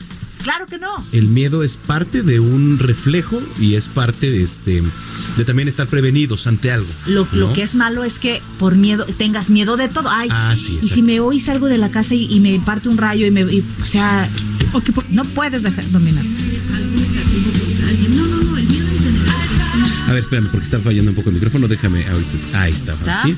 Claro 0.45 0.67
que 0.67 0.77
no. 0.77 1.03
El 1.11 1.27
miedo 1.27 1.63
es 1.63 1.75
parte 1.75 2.21
de 2.21 2.39
un 2.39 2.77
reflejo 2.77 3.41
y 3.59 3.73
es 3.73 3.87
parte 3.87 4.29
de 4.29 4.43
este 4.43 4.83
de 5.37 5.43
también 5.43 5.67
estar 5.67 5.87
prevenidos 5.87 6.45
ante 6.45 6.71
algo. 6.71 6.87
Lo, 7.07 7.27
lo 7.31 7.47
¿no? 7.47 7.53
que 7.53 7.63
es 7.63 7.73
malo 7.75 8.03
es 8.03 8.19
que 8.19 8.43
por 8.59 8.75
miedo 8.75 9.05
tengas 9.17 9.49
miedo 9.49 9.75
de 9.75 9.89
todo. 9.89 10.07
Ay, 10.09 10.29
Ah, 10.31 10.55
sí, 10.55 10.77
y 10.81 10.87
si 10.87 11.01
me 11.01 11.19
hoy 11.19 11.39
salgo 11.39 11.65
de 11.65 11.79
la 11.79 11.89
casa 11.89 12.13
y, 12.13 12.31
y 12.31 12.39
me 12.39 12.59
parte 12.59 12.89
un 12.89 12.97
rayo 12.97 13.25
y 13.25 13.31
me, 13.31 13.41
y, 13.41 13.65
o 13.81 13.85
sea, 13.85 14.29
no 15.09 15.25
puedes 15.25 15.63
dejar 15.63 15.89
dominar. 15.89 16.23
A 20.07 20.09
ver, 20.11 20.19
espérame, 20.19 20.47
porque 20.51 20.65
está 20.65 20.79
fallando 20.79 21.11
un 21.11 21.15
poco 21.15 21.29
el 21.29 21.35
micrófono. 21.35 21.67
Déjame 21.67 22.05
ahorita. 22.07 22.61
Ahí 22.61 22.71
está. 22.71 22.91
¿Está? 22.93 23.23
¿sí? 23.23 23.35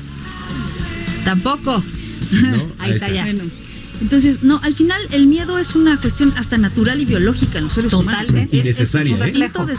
Tampoco. 1.24 1.82
¿No? 2.30 2.72
Ahí 2.78 2.90
está 2.90 3.08
ya. 3.10 3.24
Bueno, 3.24 3.44
entonces, 4.00 4.42
no, 4.42 4.60
al 4.62 4.74
final 4.74 5.00
el 5.10 5.26
miedo 5.26 5.58
es 5.58 5.74
una 5.74 6.00
cuestión 6.00 6.32
hasta 6.36 6.56
natural 6.58 7.00
y 7.00 7.04
biológica 7.04 7.58
en 7.58 7.64
los 7.64 7.72
seres 7.72 7.90
Totalmente. 7.90 8.32
humanos. 8.32 8.48
Y 8.52 8.58
Es- 8.58 8.66
es 8.68 8.78
necesaria, 8.78 9.14
un 9.14 9.22
¿eh? 9.22 9.32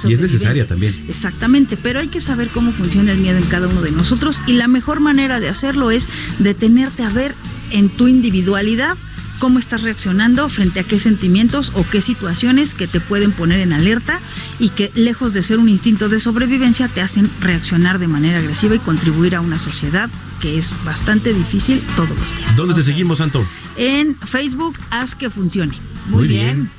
Y 0.09 0.13
es 0.13 0.19
necesaria 0.19 0.67
también. 0.67 1.05
Exactamente, 1.07 1.77
pero 1.77 1.99
hay 1.99 2.07
que 2.07 2.21
saber 2.21 2.49
cómo 2.49 2.71
funciona 2.71 3.11
el 3.11 3.17
miedo 3.19 3.37
en 3.37 3.45
cada 3.45 3.67
uno 3.67 3.81
de 3.81 3.91
nosotros 3.91 4.41
y 4.47 4.53
la 4.53 4.67
mejor 4.67 4.99
manera 4.99 5.39
de 5.39 5.49
hacerlo 5.49 5.91
es 5.91 6.09
detenerte 6.39 7.03
a 7.03 7.09
ver 7.09 7.35
en 7.71 7.89
tu 7.89 8.07
individualidad 8.07 8.97
cómo 9.39 9.57
estás 9.57 9.81
reaccionando 9.81 10.49
frente 10.49 10.81
a 10.81 10.83
qué 10.83 10.99
sentimientos 10.99 11.71
o 11.73 11.85
qué 11.89 12.01
situaciones 12.01 12.75
que 12.75 12.87
te 12.87 12.99
pueden 12.99 13.31
poner 13.31 13.59
en 13.59 13.73
alerta 13.73 14.19
y 14.59 14.69
que 14.69 14.91
lejos 14.95 15.33
de 15.33 15.43
ser 15.43 15.57
un 15.57 15.69
instinto 15.69 16.09
de 16.09 16.19
sobrevivencia 16.19 16.87
te 16.87 17.01
hacen 17.01 17.29
reaccionar 17.39 17.99
de 17.99 18.07
manera 18.07 18.39
agresiva 18.39 18.75
y 18.75 18.79
contribuir 18.79 19.35
a 19.35 19.41
una 19.41 19.57
sociedad 19.57 20.09
que 20.39 20.57
es 20.57 20.71
bastante 20.85 21.33
difícil 21.33 21.81
todos 21.95 22.09
los 22.09 22.37
días. 22.37 22.55
¿Dónde 22.55 22.75
te 22.75 22.83
seguimos, 22.83 23.17
Santo? 23.17 23.45
En 23.77 24.15
Facebook, 24.15 24.77
haz 24.89 25.15
que 25.15 25.29
funcione. 25.29 25.79
Muy 26.07 26.27
bien. 26.27 26.69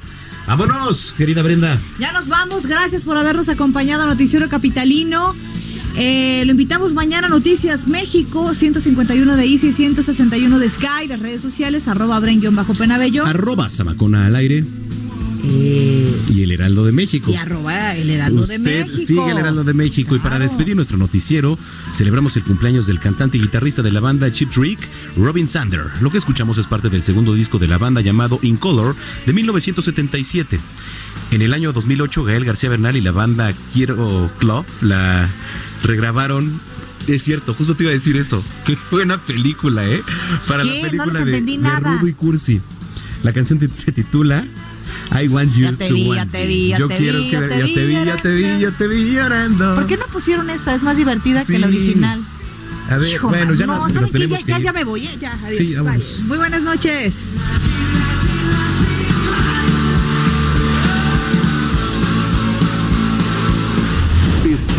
Vámonos, 0.46 1.12
querida 1.12 1.42
Brenda. 1.42 1.78
Ya 1.98 2.12
nos 2.12 2.26
vamos. 2.26 2.66
Gracias 2.66 3.04
por 3.04 3.16
habernos 3.16 3.48
acompañado 3.48 4.02
a 4.02 4.06
Noticiero 4.06 4.48
Capitalino. 4.48 5.36
Eh, 5.97 6.45
lo 6.47 6.53
invitamos 6.53 6.95
mañana 6.95 7.26
a 7.26 7.30
Noticias 7.30 7.88
México, 7.88 8.55
151 8.55 9.36
de 9.36 9.45
Easy, 9.45 9.72
161 9.72 10.59
de 10.59 10.68
Sky, 10.68 11.09
las 11.09 11.20
redes 11.20 11.41
sociales, 11.41 11.88
arroba 11.88 12.20
bajo 12.20 12.74
penabello 12.74 13.26
Arroba 13.26 13.68
Samacona 13.68 14.26
al 14.26 14.36
aire. 14.36 14.64
Y 15.43 16.43
el 16.43 16.53
Heraldo 16.53 16.84
de 16.84 16.93
México. 16.93 17.30
y 17.30 17.36
arroba 17.36 17.97
el 17.97 18.11
Heraldo 18.11 18.43
Usted 18.43 18.61
de 18.61 18.84
México. 18.84 18.99
sigue 19.07 19.30
el 19.30 19.38
Heraldo 19.38 19.64
de 19.64 19.74
México 19.74 20.14
y 20.14 20.18
para 20.18 20.38
despedir 20.38 20.76
nuestro 20.76 20.99
noticiero 20.99 21.59
celebramos 21.95 22.36
el 22.36 22.45
cumpleaños 22.45 22.86
del 22.86 23.01
cantante 23.01 23.38
y 23.38 23.41
guitarrista 23.41 23.82
de 23.82 23.91
la 23.91 24.01
banda 24.01 24.30
Chip 24.32 24.51
Trick, 24.51 24.78
Robin 25.16 25.47
Sander. 25.47 25.86
Lo 26.01 26.11
que 26.11 26.18
escuchamos 26.18 26.59
es 26.59 26.66
parte 26.66 26.91
del 26.91 27.03
segundo 27.03 27.34
disco 27.34 27.59
de 27.59 27.68
la 27.68 27.78
banda 27.78 28.01
llamado 28.01 28.38
In 28.43 28.57
Color 28.57 28.97
de 29.26 29.32
1977. 29.32 30.61
En 31.30 31.43
el 31.43 31.55
año 31.55 31.72
2008 31.72 32.24
Gael 32.24 32.45
García 32.45 32.70
Bernal 32.70 32.97
y 32.97 33.01
la 33.01 33.12
banda 33.12 33.53
Quiero 33.72 34.30
Club 34.38 34.64
la 34.82 35.28
regrabaron 35.83 36.61
es 37.07 37.22
cierto, 37.22 37.55
justo 37.55 37.74
te 37.74 37.85
iba 37.85 37.91
a 37.91 37.95
decir 37.95 38.16
eso. 38.16 38.45
Qué 38.64 38.76
buena 38.91 39.22
película, 39.22 39.87
¿eh? 39.87 40.03
Para 40.47 40.62
¿Qué? 40.62 40.83
la 40.83 40.89
película 40.89 41.24
de, 41.24 41.41
de. 41.41 41.81
Rudo 41.81 42.07
y 42.07 42.12
Cursi. 42.12 42.61
La 43.22 43.33
canción 43.33 43.59
se 43.74 43.93
titula 43.93 44.47
I 45.12 45.28
Want 45.28 45.53
You 45.55 45.64
Ya 45.64 45.72
te 45.72 45.89
to 45.89 45.95
vi, 45.95 46.05
ya 46.05 46.09
Want 46.11 46.33
te 46.33 46.47
vi, 46.47 46.68
ya 46.68 46.78
Yo 46.78 46.89
te 46.89 46.97
quiero 46.97 47.18
vi, 47.18 47.24
que 47.24 47.33
ya 47.33 47.41
te 47.41 47.49
te 47.49 47.85
vi 47.85 47.97
vi, 47.97 48.05
ya 48.05 48.16
te 48.16 48.35
vi, 48.35 48.61
ya 48.61 48.70
te 48.70 48.89
vi 48.89 49.12
llorando. 49.12 49.74
¿Por 49.74 49.87
qué 49.87 49.97
no 49.97 50.07
pusieron 50.07 50.49
esa? 50.51 50.74
Es 50.74 50.83
más 50.83 50.97
divertida 50.97 51.45
que 51.45 51.59
la 51.59 51.66
original. 51.66 52.24
A 52.89 52.97
ver, 52.97 53.09
Hijo, 53.09 53.28
bueno, 53.28 53.55
ya 53.55 53.66
no, 53.66 53.74
nos, 53.74 53.89
¿saben 53.89 54.03
nos 54.03 54.11
tenemos 54.11 54.41
ya, 54.41 54.45
que 54.47 54.53
ya, 54.53 54.59
ya 54.59 54.72
me 54.72 54.83
voy, 54.85 55.07
¿eh? 55.07 55.16
ya, 55.20 55.39
adiós. 55.45 56.07
Sí. 56.16 56.22
Muy 56.24 56.39
buenas 56.39 56.62
noches. 56.62 57.35